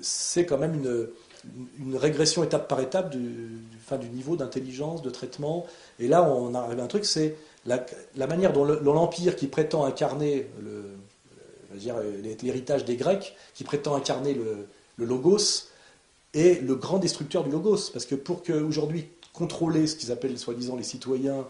C'est 0.00 0.46
quand 0.46 0.58
même 0.58 0.74
une, 0.74 1.96
régression 1.96 2.42
étape 2.42 2.66
par 2.66 2.80
étape 2.80 3.10
du, 3.10 3.60
du 4.00 4.08
niveau 4.08 4.34
d'intelligence, 4.34 5.00
de 5.00 5.10
traitement. 5.10 5.64
Et 6.00 6.08
là, 6.08 6.24
on 6.24 6.56
arrive 6.56 6.80
à 6.80 6.82
un 6.82 6.88
truc, 6.88 7.04
c'est 7.04 7.36
la, 7.66 7.86
manière 8.26 8.52
dont 8.52 8.64
l'Empire 8.64 9.36
qui 9.36 9.46
prétend 9.46 9.84
incarner 9.84 10.48
l'héritage 12.42 12.84
des 12.84 12.96
Grecs, 12.96 13.36
qui 13.54 13.62
prétend 13.62 13.94
incarner 13.94 14.34
le, 14.34 14.66
le, 14.96 15.04
logos, 15.04 15.68
est 16.34 16.60
le 16.60 16.74
grand 16.74 16.98
destructeur 16.98 17.44
du 17.44 17.50
logos. 17.50 17.90
Parce 17.92 18.06
que 18.06 18.16
pour 18.16 18.42
qu'aujourd'hui 18.42 19.06
contrôler 19.32 19.86
ce 19.86 19.94
qu'ils 19.94 20.10
appellent 20.10 20.36
soi-disant 20.36 20.74
les 20.74 20.82
citoyens 20.82 21.46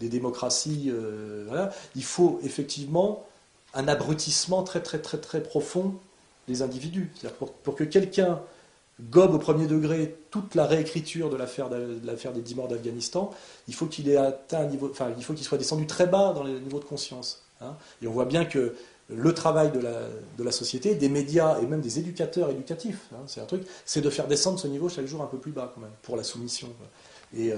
des 0.00 0.08
démocraties, 0.08 0.90
euh, 0.92 1.66
il 1.94 2.04
faut 2.04 2.40
effectivement 2.42 3.24
un 3.74 3.86
abrutissement 3.86 4.62
très 4.64 4.80
très 4.80 4.98
très 4.98 5.18
très 5.18 5.42
profond 5.42 5.94
des 6.48 6.62
individus. 6.62 7.10
C'est-à-dire 7.14 7.36
pour, 7.36 7.52
pour, 7.52 7.76
que 7.76 7.84
quelqu'un 7.84 8.40
gobe 9.10 9.34
au 9.34 9.38
premier 9.38 9.66
degré 9.66 10.16
toute 10.30 10.54
la 10.54 10.66
réécriture 10.66 11.30
de 11.30 11.36
l'affaire 11.36 11.68
de 11.68 12.00
l'affaire 12.04 12.32
des 12.32 12.40
dix 12.40 12.54
morts 12.54 12.68
d'Afghanistan, 12.68 13.30
il 13.68 13.74
faut 13.74 13.86
qu'il 13.86 14.08
ait 14.08 14.16
atteint 14.16 14.60
un 14.60 14.66
niveau, 14.66 14.88
enfin 14.90 15.12
il 15.16 15.22
faut 15.22 15.34
qu'il 15.34 15.44
soit 15.44 15.58
descendu 15.58 15.86
très 15.86 16.06
bas 16.06 16.32
dans 16.32 16.42
les 16.42 16.58
niveaux 16.58 16.80
de 16.80 16.84
conscience. 16.84 17.42
Hein. 17.60 17.76
Et 18.02 18.06
on 18.06 18.12
voit 18.12 18.24
bien 18.24 18.44
que 18.44 18.74
le 19.08 19.34
travail 19.34 19.70
de 19.72 19.80
la, 19.80 20.02
de 20.38 20.44
la, 20.44 20.52
société, 20.52 20.94
des 20.94 21.08
médias 21.08 21.58
et 21.60 21.66
même 21.66 21.80
des 21.80 21.98
éducateurs 21.98 22.50
éducatifs, 22.50 23.08
hein, 23.12 23.22
c'est 23.26 23.40
un 23.40 23.44
truc, 23.44 23.62
c'est 23.84 24.00
de 24.00 24.10
faire 24.10 24.28
descendre 24.28 24.58
ce 24.58 24.68
niveau 24.68 24.88
chaque 24.88 25.06
jour 25.06 25.20
un 25.20 25.26
peu 25.26 25.38
plus 25.38 25.52
bas 25.52 25.72
quand 25.74 25.80
même 25.80 25.90
pour 26.02 26.16
la 26.16 26.22
soumission. 26.22 26.68
Et, 27.36 27.52
euh, 27.52 27.56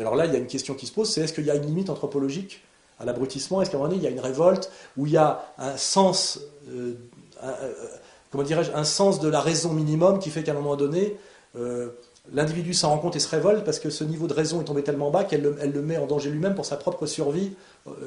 et 0.00 0.02
alors 0.02 0.16
là, 0.16 0.24
il 0.24 0.32
y 0.32 0.36
a 0.36 0.38
une 0.38 0.46
question 0.46 0.72
qui 0.72 0.86
se 0.86 0.92
pose, 0.92 1.10
c'est 1.10 1.20
est-ce 1.20 1.34
qu'il 1.34 1.44
y 1.44 1.50
a 1.50 1.54
une 1.54 1.66
limite 1.66 1.90
anthropologique 1.90 2.62
à 2.98 3.04
l'abrutissement? 3.04 3.60
Est-ce 3.60 3.70
qu'à 3.70 3.76
un 3.76 3.80
moment 3.80 3.90
donné, 3.90 4.00
il 4.00 4.04
y 4.04 4.08
a 4.08 4.10
une 4.10 4.20
révolte 4.20 4.72
où 4.96 5.06
il 5.06 5.12
y 5.12 5.18
a 5.18 5.44
un 5.58 5.76
sens, 5.76 6.40
euh, 6.70 6.94
euh, 7.44 7.74
comment 8.30 8.42
dirais-je, 8.42 8.72
un 8.72 8.84
sens 8.84 9.20
de 9.20 9.28
la 9.28 9.40
raison 9.40 9.74
minimum 9.74 10.18
qui 10.18 10.30
fait 10.30 10.42
qu'à 10.42 10.52
un 10.52 10.54
moment 10.54 10.76
donné, 10.76 11.18
euh, 11.54 11.90
l'individu 12.32 12.72
s'en 12.72 12.88
rend 12.88 12.98
compte 12.98 13.14
et 13.16 13.20
se 13.20 13.28
révolte 13.28 13.62
parce 13.62 13.78
que 13.78 13.90
ce 13.90 14.02
niveau 14.02 14.26
de 14.26 14.32
raison 14.32 14.62
est 14.62 14.64
tombé 14.64 14.82
tellement 14.82 15.10
bas 15.10 15.24
qu'elle 15.24 15.42
le, 15.42 15.82
met 15.82 15.98
en 15.98 16.06
danger 16.06 16.30
lui-même 16.30 16.54
pour 16.54 16.64
sa 16.64 16.76
propre 16.76 17.04
survie, 17.04 17.52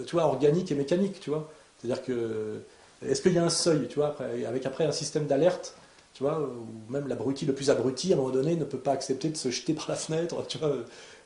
tu 0.07 0.15
vois, 0.15 0.23
organique 0.23 0.71
et 0.71 0.75
mécanique, 0.75 1.19
tu 1.19 1.29
vois. 1.29 1.47
C'est-à-dire 1.77 2.03
que 2.03 2.61
est-ce 3.07 3.21
qu'il 3.21 3.33
y 3.33 3.37
a 3.37 3.43
un 3.43 3.49
seuil, 3.49 3.87
tu 3.87 3.95
vois, 3.99 4.15
avec 4.47 4.65
après 4.65 4.85
un 4.85 4.91
système 4.91 5.27
d'alerte, 5.27 5.75
tu 6.13 6.23
vois, 6.23 6.39
où 6.39 6.91
même 6.91 7.07
l'abruti 7.07 7.45
le 7.45 7.53
plus 7.53 7.69
abruti 7.69 8.13
à 8.13 8.15
un 8.15 8.19
moment 8.19 8.31
donné 8.31 8.55
ne 8.55 8.63
peut 8.63 8.77
pas 8.77 8.91
accepter 8.91 9.29
de 9.29 9.37
se 9.37 9.49
jeter 9.49 9.73
par 9.73 9.87
la 9.89 9.95
fenêtre, 9.95 10.45
tu 10.47 10.57
vois. 10.57 10.75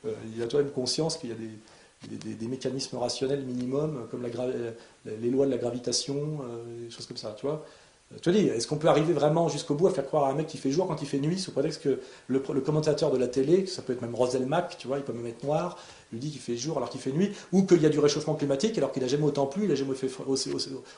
Euh, 0.05 0.13
il 0.35 0.41
a 0.41 0.47
toi 0.47 0.61
même 0.61 0.71
conscience 0.71 1.17
qu'il 1.17 1.29
y 1.29 1.33
a 1.33 1.35
des, 1.35 2.47
mécanismes 2.47 2.97
rationnels 2.97 3.43
minimums, 3.43 4.07
comme 4.11 4.23
les 4.23 5.29
lois 5.29 5.45
de 5.45 5.51
la 5.51 5.57
gravitation, 5.57 6.15
euh, 6.15 6.85
des 6.85 6.91
choses 6.91 7.07
comme 7.07 7.17
ça, 7.17 7.35
tu 7.37 7.45
vois. 7.45 7.65
Euh, 8.13 8.17
tu 8.21 8.31
dis, 8.31 8.47
est-ce 8.47 8.67
qu'on 8.67 8.77
peut 8.77 8.87
arriver 8.87 9.13
vraiment 9.13 9.49
jusqu'au 9.49 9.75
bout 9.75 9.87
à 9.87 9.91
faire 9.91 10.05
croire 10.05 10.25
à 10.25 10.29
un 10.29 10.33
mec 10.33 10.47
qui 10.47 10.57
fait 10.57 10.71
jour 10.71 10.87
quand 10.87 11.01
il 11.01 11.07
fait 11.07 11.19
nuit, 11.19 11.39
sous 11.39 11.51
prétexte 11.51 11.81
que 11.81 11.99
le, 12.27 12.39
commentateur 12.39 13.11
de 13.11 13.17
la 13.17 13.27
télé, 13.27 13.65
ça 13.65 13.81
peut 13.81 13.93
être 13.93 14.01
même 14.01 14.15
Mac, 14.47 14.77
tu 14.77 14.87
vois, 14.87 14.97
il 14.97 15.03
peut 15.03 15.13
même 15.13 15.25
être 15.25 15.43
noir, 15.43 15.77
lui 16.13 16.19
dit 16.19 16.31
qu'il 16.31 16.39
fait 16.39 16.55
jour 16.55 16.77
alors 16.77 16.89
qu'il 16.89 17.01
fait 17.01 17.11
nuit, 17.11 17.31
ou 17.51 17.63
qu'il 17.63 17.81
y 17.81 17.85
a 17.85 17.89
du 17.89 17.99
réchauffement 17.99 18.35
climatique 18.35 18.77
alors 18.77 18.91
qu'il 18.91 19.01
n'a 19.01 19.09
jamais 19.09 19.25
autant 19.25 19.47
plu, 19.47 19.63
il 19.63 19.69
n'a 19.69 19.75
jamais 19.75 19.93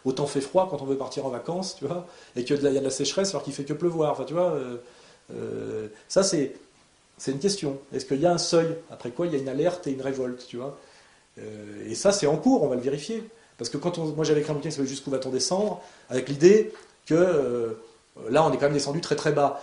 autant 0.06 0.28
fait 0.28 0.42
froid 0.42 0.68
quand 0.70 0.82
on 0.82 0.86
veut 0.86 0.98
partir 0.98 1.26
en 1.26 1.30
vacances, 1.30 1.78
tu 1.78 1.88
vois, 1.88 2.06
et 2.36 2.44
qu'il 2.44 2.62
y 2.62 2.68
a 2.68 2.72
de 2.72 2.80
la 2.80 2.90
sécheresse 2.92 3.32
alors 3.32 3.44
qu'il 3.44 3.54
fait 3.54 3.64
que 3.64 3.74
pleuvoir, 3.74 4.12
enfin, 4.12 4.26
tu 4.26 4.34
vois. 4.34 4.60
ça, 6.08 6.22
c'est 6.22 6.54
c'est 7.20 7.32
une 7.32 7.40
question. 7.40 7.78
Est-ce 7.94 8.06
qu'il 8.06 8.20
y 8.20 8.26
a 8.26 8.32
un 8.32 8.38
seuil 8.40 8.76
Après 8.90 9.12
quoi, 9.12 9.28
il 9.28 9.34
y 9.34 9.36
a 9.36 9.40
une 9.40 9.50
alerte 9.50 9.86
et 9.88 9.92
une 9.92 10.02
révolte, 10.02 10.46
tu 10.48 10.58
vois 10.58 10.80
euh, 11.38 11.86
Et 11.88 11.94
ça, 11.94 12.12
c'est 12.12 12.26
en 12.26 12.38
cours, 12.38 12.64
on 12.64 12.68
va 12.68 12.76
le 12.76 12.82
vérifier. 12.82 13.24
Parce 13.58 13.70
que 13.70 13.78
quand 13.78 13.98
on, 13.98 14.06
moi 14.06 14.24
j'avais 14.24 14.40
écrit 14.40 14.52
un 14.52 14.56
bouquin 14.56 14.70
qui 14.70 14.76
s'appelait 14.76 14.90
Jusqu'où 14.90 15.12
va-t-on 15.12 15.30
descendre 15.30 15.82
Avec 16.10 16.30
l'idée 16.30 16.72
que 17.06 17.14
euh, 17.14 17.74
là, 18.30 18.46
on 18.46 18.54
est 18.54 18.58
quand 18.58 18.66
même 18.66 18.74
descendu 18.74 19.02
très 19.02 19.18
très 19.18 19.34
bas. 19.34 19.62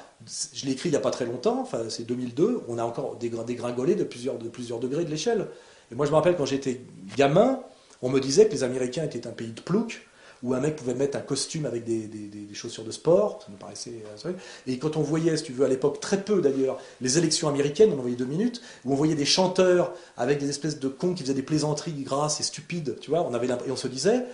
Je 0.54 0.66
l'ai 0.66 0.72
écrit 0.72 0.90
il 0.90 0.92
n'y 0.92 0.98
a 0.98 1.00
pas 1.00 1.10
très 1.10 1.24
longtemps, 1.24 1.60
enfin 1.60 1.84
c'est 1.88 2.04
2002, 2.04 2.62
on 2.68 2.78
a 2.78 2.84
encore 2.84 3.16
dégringolé 3.16 3.94
de 3.94 4.04
plusieurs, 4.04 4.38
de 4.38 4.48
plusieurs 4.48 4.78
degrés 4.78 5.04
de 5.04 5.10
l'échelle. 5.10 5.48
Et 5.90 5.94
moi 5.94 6.06
je 6.06 6.10
me 6.10 6.16
rappelle 6.16 6.36
quand 6.36 6.46
j'étais 6.46 6.80
gamin, 7.16 7.60
on 8.02 8.10
me 8.10 8.20
disait 8.20 8.46
que 8.46 8.52
les 8.52 8.64
Américains 8.64 9.04
étaient 9.04 9.26
un 9.26 9.32
pays 9.32 9.52
de 9.52 9.60
plouc, 9.60 10.05
où 10.42 10.54
un 10.54 10.60
mec 10.60 10.76
pouvait 10.76 10.94
mettre 10.94 11.16
un 11.16 11.22
costume 11.22 11.66
avec 11.66 11.84
des, 11.84 12.08
chaussures 12.52 12.84
de 12.84 12.90
sport, 12.90 13.42
ça 13.44 13.52
me 13.52 13.56
paraissait... 13.56 14.02
Euh, 14.24 14.32
et 14.66 14.78
quand 14.78 14.96
on 14.96 15.02
voyait, 15.02 15.36
si 15.36 15.44
tu 15.44 15.52
veux, 15.52 15.64
à 15.64 15.68
l'époque, 15.68 16.00
très 16.00 16.22
peu 16.22 16.40
d'ailleurs, 16.40 16.78
les 17.00 17.18
élections 17.18 17.48
américaines, 17.48 17.92
on 17.92 17.98
en 17.98 18.02
voyait 18.02 18.16
deux 18.16 18.24
minutes, 18.24 18.62
où 18.84 18.92
on 18.92 18.96
voyait 18.96 19.14
des 19.14 19.24
chanteurs 19.24 19.92
avec 20.16 20.38
des 20.38 20.48
espèces 20.48 20.78
de 20.78 20.88
cons 20.88 21.14
qui 21.14 21.22
faisaient 21.22 21.34
des 21.34 21.42
plaisanteries 21.42 21.92
grasses 22.02 22.40
et 22.40 22.42
stupides, 22.42 22.96
tu 23.00 23.10
vois, 23.10 23.22
on 23.22 23.34
avait 23.34 23.46
et 23.46 23.70
on 23.70 23.76
se 23.76 23.88
disait, 23.88 24.24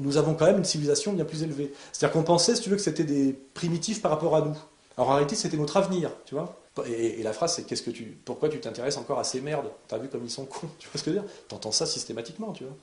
nous 0.00 0.16
avons 0.16 0.34
quand 0.34 0.46
même 0.46 0.58
une 0.58 0.64
civilisation 0.64 1.12
bien 1.12 1.24
plus 1.24 1.42
élevée. 1.42 1.72
C'est-à-dire 1.92 2.12
qu'on 2.12 2.22
pensait, 2.22 2.54
si 2.54 2.62
tu 2.62 2.70
veux, 2.70 2.76
que 2.76 2.82
c'était 2.82 3.04
des 3.04 3.32
primitifs 3.54 4.02
par 4.02 4.10
rapport 4.10 4.36
à 4.36 4.42
nous. 4.42 4.56
Alors 4.96 5.10
en 5.10 5.14
réalité, 5.14 5.36
c'était 5.36 5.56
notre 5.56 5.76
avenir, 5.76 6.10
tu 6.26 6.34
vois. 6.34 6.58
Et, 6.86 7.22
la 7.22 7.32
phrase, 7.32 7.54
c'est 7.54 7.64
qu'est-ce 7.64 7.82
que 7.82 7.90
tu, 7.90 8.16
pourquoi 8.24 8.48
tu 8.48 8.60
t'intéresses 8.60 8.96
encore 8.96 9.18
à 9.18 9.24
ces 9.24 9.40
merdes? 9.40 9.70
T'as 9.88 9.98
vu 9.98 10.08
comme 10.08 10.24
ils 10.24 10.30
sont 10.30 10.46
cons 10.46 10.68
Tu 10.78 10.88
vois 10.88 10.98
ce 10.98 11.04
que 11.04 11.10
je 11.10 11.16
veux 11.16 11.22
dire? 11.22 11.30
T'entends 11.48 11.72
ça 11.72 11.86
systématiquement, 11.86 12.52
tu 12.52 12.64
vois. 12.64 12.74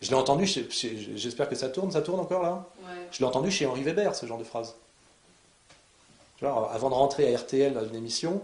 Je 0.00 0.08
l'ai 0.08 0.14
entendu, 0.14 0.46
j'espère 0.46 1.48
que 1.48 1.54
ça 1.54 1.68
tourne, 1.68 1.90
ça 1.90 2.00
tourne 2.00 2.20
encore 2.20 2.42
là 2.42 2.66
Je 3.12 3.18
l'ai 3.18 3.26
entendu 3.26 3.50
chez 3.50 3.66
Henri 3.66 3.82
Weber, 3.82 4.14
ce 4.14 4.24
genre 4.24 4.38
de 4.38 4.44
phrase. 4.44 4.74
Tu 6.38 6.46
vois, 6.46 6.72
avant 6.72 6.88
de 6.88 6.94
rentrer 6.94 7.34
à 7.34 7.36
RTL 7.36 7.74
dans 7.74 7.84
une 7.84 7.94
émission, 7.94 8.40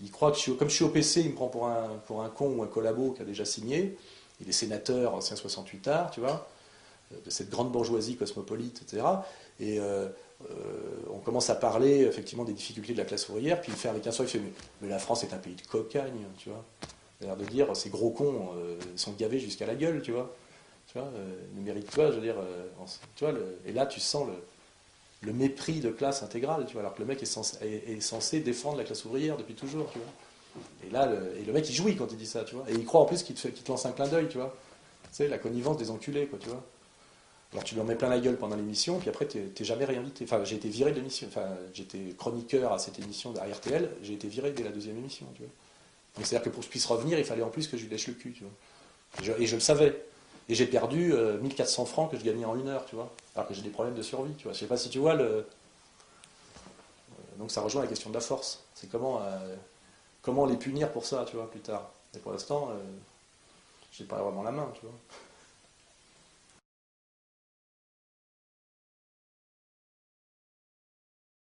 il 0.00 0.12
croit 0.12 0.30
que 0.30 0.36
je 0.36 0.42
suis, 0.42 0.56
comme 0.56 0.70
je 0.70 0.76
suis 0.76 0.84
au 0.84 0.90
PC, 0.90 1.22
il 1.22 1.30
me 1.30 1.34
prend 1.34 1.48
pour 1.48 1.66
un, 1.66 1.88
pour 2.06 2.22
un 2.22 2.28
con 2.28 2.54
ou 2.56 2.62
un 2.62 2.68
collabo 2.68 3.10
qui 3.12 3.22
a 3.22 3.24
déjà 3.24 3.44
signé. 3.44 3.96
Il 4.40 4.48
est 4.48 4.52
sénateur, 4.52 5.14
ancien 5.14 5.34
68 5.34 5.88
art, 5.88 6.10
tu 6.12 6.20
vois, 6.20 6.48
de 7.24 7.30
cette 7.30 7.50
grande 7.50 7.72
bourgeoisie 7.72 8.14
cosmopolite, 8.14 8.82
etc. 8.82 9.04
Et 9.58 9.80
euh, 9.80 10.06
euh, 10.50 10.54
on 11.12 11.18
commence 11.18 11.50
à 11.50 11.56
parler 11.56 12.02
effectivement 12.02 12.44
des 12.44 12.52
difficultés 12.52 12.92
de 12.92 12.98
la 12.98 13.04
classe 13.04 13.28
ouvrière, 13.28 13.60
puis 13.60 13.72
il 13.72 13.76
fait 13.76 13.88
avec 13.88 14.06
un 14.06 14.12
soir, 14.12 14.28
il 14.28 14.30
fait 14.30 14.40
mais, 14.80 14.88
la 14.88 15.00
France 15.00 15.24
est 15.24 15.34
un 15.34 15.38
pays 15.38 15.56
de 15.56 15.66
cocagne, 15.66 16.26
tu 16.38 16.48
vois. 16.48 16.64
Il 17.20 17.24
a 17.24 17.26
l'air 17.28 17.36
de 17.36 17.44
dire 17.44 17.76
ces 17.76 17.90
gros 17.90 18.10
cons 18.10 18.50
euh, 18.56 18.76
sont 18.94 19.12
gavés 19.12 19.40
jusqu'à 19.40 19.66
la 19.66 19.74
gueule, 19.74 20.00
tu 20.02 20.12
vois. 20.12 20.32
Tu 20.92 20.98
vois, 20.98 21.08
euh, 21.08 21.34
numérique, 21.54 21.90
toi, 21.90 22.10
je 22.10 22.16
veux 22.16 22.20
dire, 22.20 22.36
euh, 22.38 22.66
tu 23.16 23.24
vois, 23.24 23.32
et 23.64 23.72
là 23.72 23.86
tu 23.86 23.98
sens 23.98 24.26
le, 25.22 25.32
mépris 25.32 25.80
de 25.80 25.90
classe 25.90 26.22
intégrale, 26.22 26.66
tu 26.66 26.74
vois, 26.74 26.82
alors 26.82 26.94
que 26.94 27.00
le 27.00 27.06
mec 27.06 27.22
est 27.22 28.00
censé, 28.00 28.40
défendre 28.40 28.76
la 28.76 28.84
classe 28.84 29.06
ouvrière 29.06 29.38
depuis 29.38 29.54
toujours, 29.54 29.90
tu 29.90 29.98
vois. 29.98 30.62
Et 30.86 30.90
là, 30.90 31.06
le, 31.06 31.34
et 31.40 31.44
le 31.46 31.52
mec 31.54 31.66
il 31.70 31.74
jouit 31.74 31.96
quand 31.96 32.08
il 32.12 32.18
dit 32.18 32.26
ça, 32.26 32.44
tu 32.44 32.56
vois. 32.56 32.68
Et 32.68 32.74
il 32.74 32.84
croit 32.84 33.00
en 33.00 33.06
plus 33.06 33.22
qu'il 33.22 33.34
te, 33.34 33.48
lance 33.70 33.86
un 33.86 33.92
clin 33.92 34.06
d'œil, 34.06 34.28
tu 34.28 34.36
vois. 34.36 34.54
Tu 35.04 35.08
sais, 35.12 35.28
la 35.28 35.38
connivence 35.38 35.78
des 35.78 35.90
enculés, 35.90 36.26
quoi, 36.26 36.38
tu 36.38 36.50
vois. 36.50 36.62
Alors 37.52 37.64
tu 37.64 37.74
lui 37.74 37.80
en 37.80 37.84
mets 37.84 37.94
plein 37.94 38.10
la 38.10 38.20
gueule 38.20 38.36
pendant 38.36 38.56
l'émission, 38.56 38.98
puis 38.98 39.08
après 39.08 39.24
t'es 39.26 39.64
jamais 39.64 39.86
réinvité. 39.86 40.24
Enfin, 40.24 40.44
j'ai 40.44 40.56
été 40.56 40.68
viré 40.68 40.90
de 40.90 40.96
l'émission. 40.96 41.26
Enfin, 41.28 41.48
j'étais 41.72 42.14
chroniqueur 42.18 42.70
à 42.70 42.78
cette 42.78 42.98
émission 42.98 43.32
de 43.32 43.38
RTL, 43.38 43.88
j'ai 44.02 44.12
été 44.12 44.28
viré 44.28 44.52
dès 44.52 44.62
la 44.62 44.70
deuxième 44.70 44.98
émission, 44.98 45.26
tu 45.34 45.42
vois. 45.42 45.50
Donc 46.16 46.26
c'est-à-dire 46.26 46.44
que 46.44 46.50
pour 46.50 46.60
que 46.60 46.66
je 46.66 46.70
puisse 46.70 46.84
revenir, 46.84 47.18
il 47.18 47.24
fallait 47.24 47.42
en 47.42 47.48
plus 47.48 47.68
que 47.68 47.78
je 47.78 47.84
lui 47.84 47.90
lèche 47.90 48.08
le 48.08 48.14
cul, 48.14 48.32
tu 48.32 48.44
vois. 48.44 49.38
et 49.38 49.46
je 49.46 49.54
le 49.54 49.60
savais. 49.60 50.11
Et 50.48 50.54
j'ai 50.54 50.66
perdu 50.66 51.12
1400 51.42 51.82
euh, 51.82 51.86
francs 51.86 52.10
que 52.10 52.18
je 52.18 52.24
gagnais 52.24 52.44
en 52.44 52.56
une 52.56 52.68
heure, 52.68 52.84
tu 52.86 52.96
vois. 52.96 53.10
Alors 53.34 53.48
que 53.48 53.54
j'ai 53.54 53.62
des 53.62 53.70
problèmes 53.70 53.94
de 53.94 54.02
survie, 54.02 54.34
tu 54.34 54.44
vois. 54.44 54.52
Je 54.52 54.58
sais 54.58 54.66
pas 54.66 54.76
si 54.76 54.88
tu 54.90 54.98
vois 54.98 55.14
le. 55.14 55.24
Euh, 55.24 55.42
donc 57.38 57.50
ça 57.50 57.60
rejoint 57.60 57.82
la 57.82 57.88
question 57.88 58.10
de 58.10 58.14
la 58.14 58.20
force. 58.20 58.62
C'est 58.74 58.90
comment, 58.90 59.20
euh, 59.22 59.56
comment 60.20 60.46
les 60.46 60.56
punir 60.56 60.90
pour 60.90 61.06
ça, 61.06 61.24
tu 61.28 61.36
vois, 61.36 61.50
plus 61.50 61.60
tard. 61.60 61.90
Et 62.14 62.18
pour 62.18 62.32
l'instant, 62.32 62.70
j'ai 63.92 64.04
pas 64.04 64.20
vraiment 64.22 64.42
la 64.42 64.50
main, 64.50 64.68
tu 64.74 64.82
vois. 64.82 64.92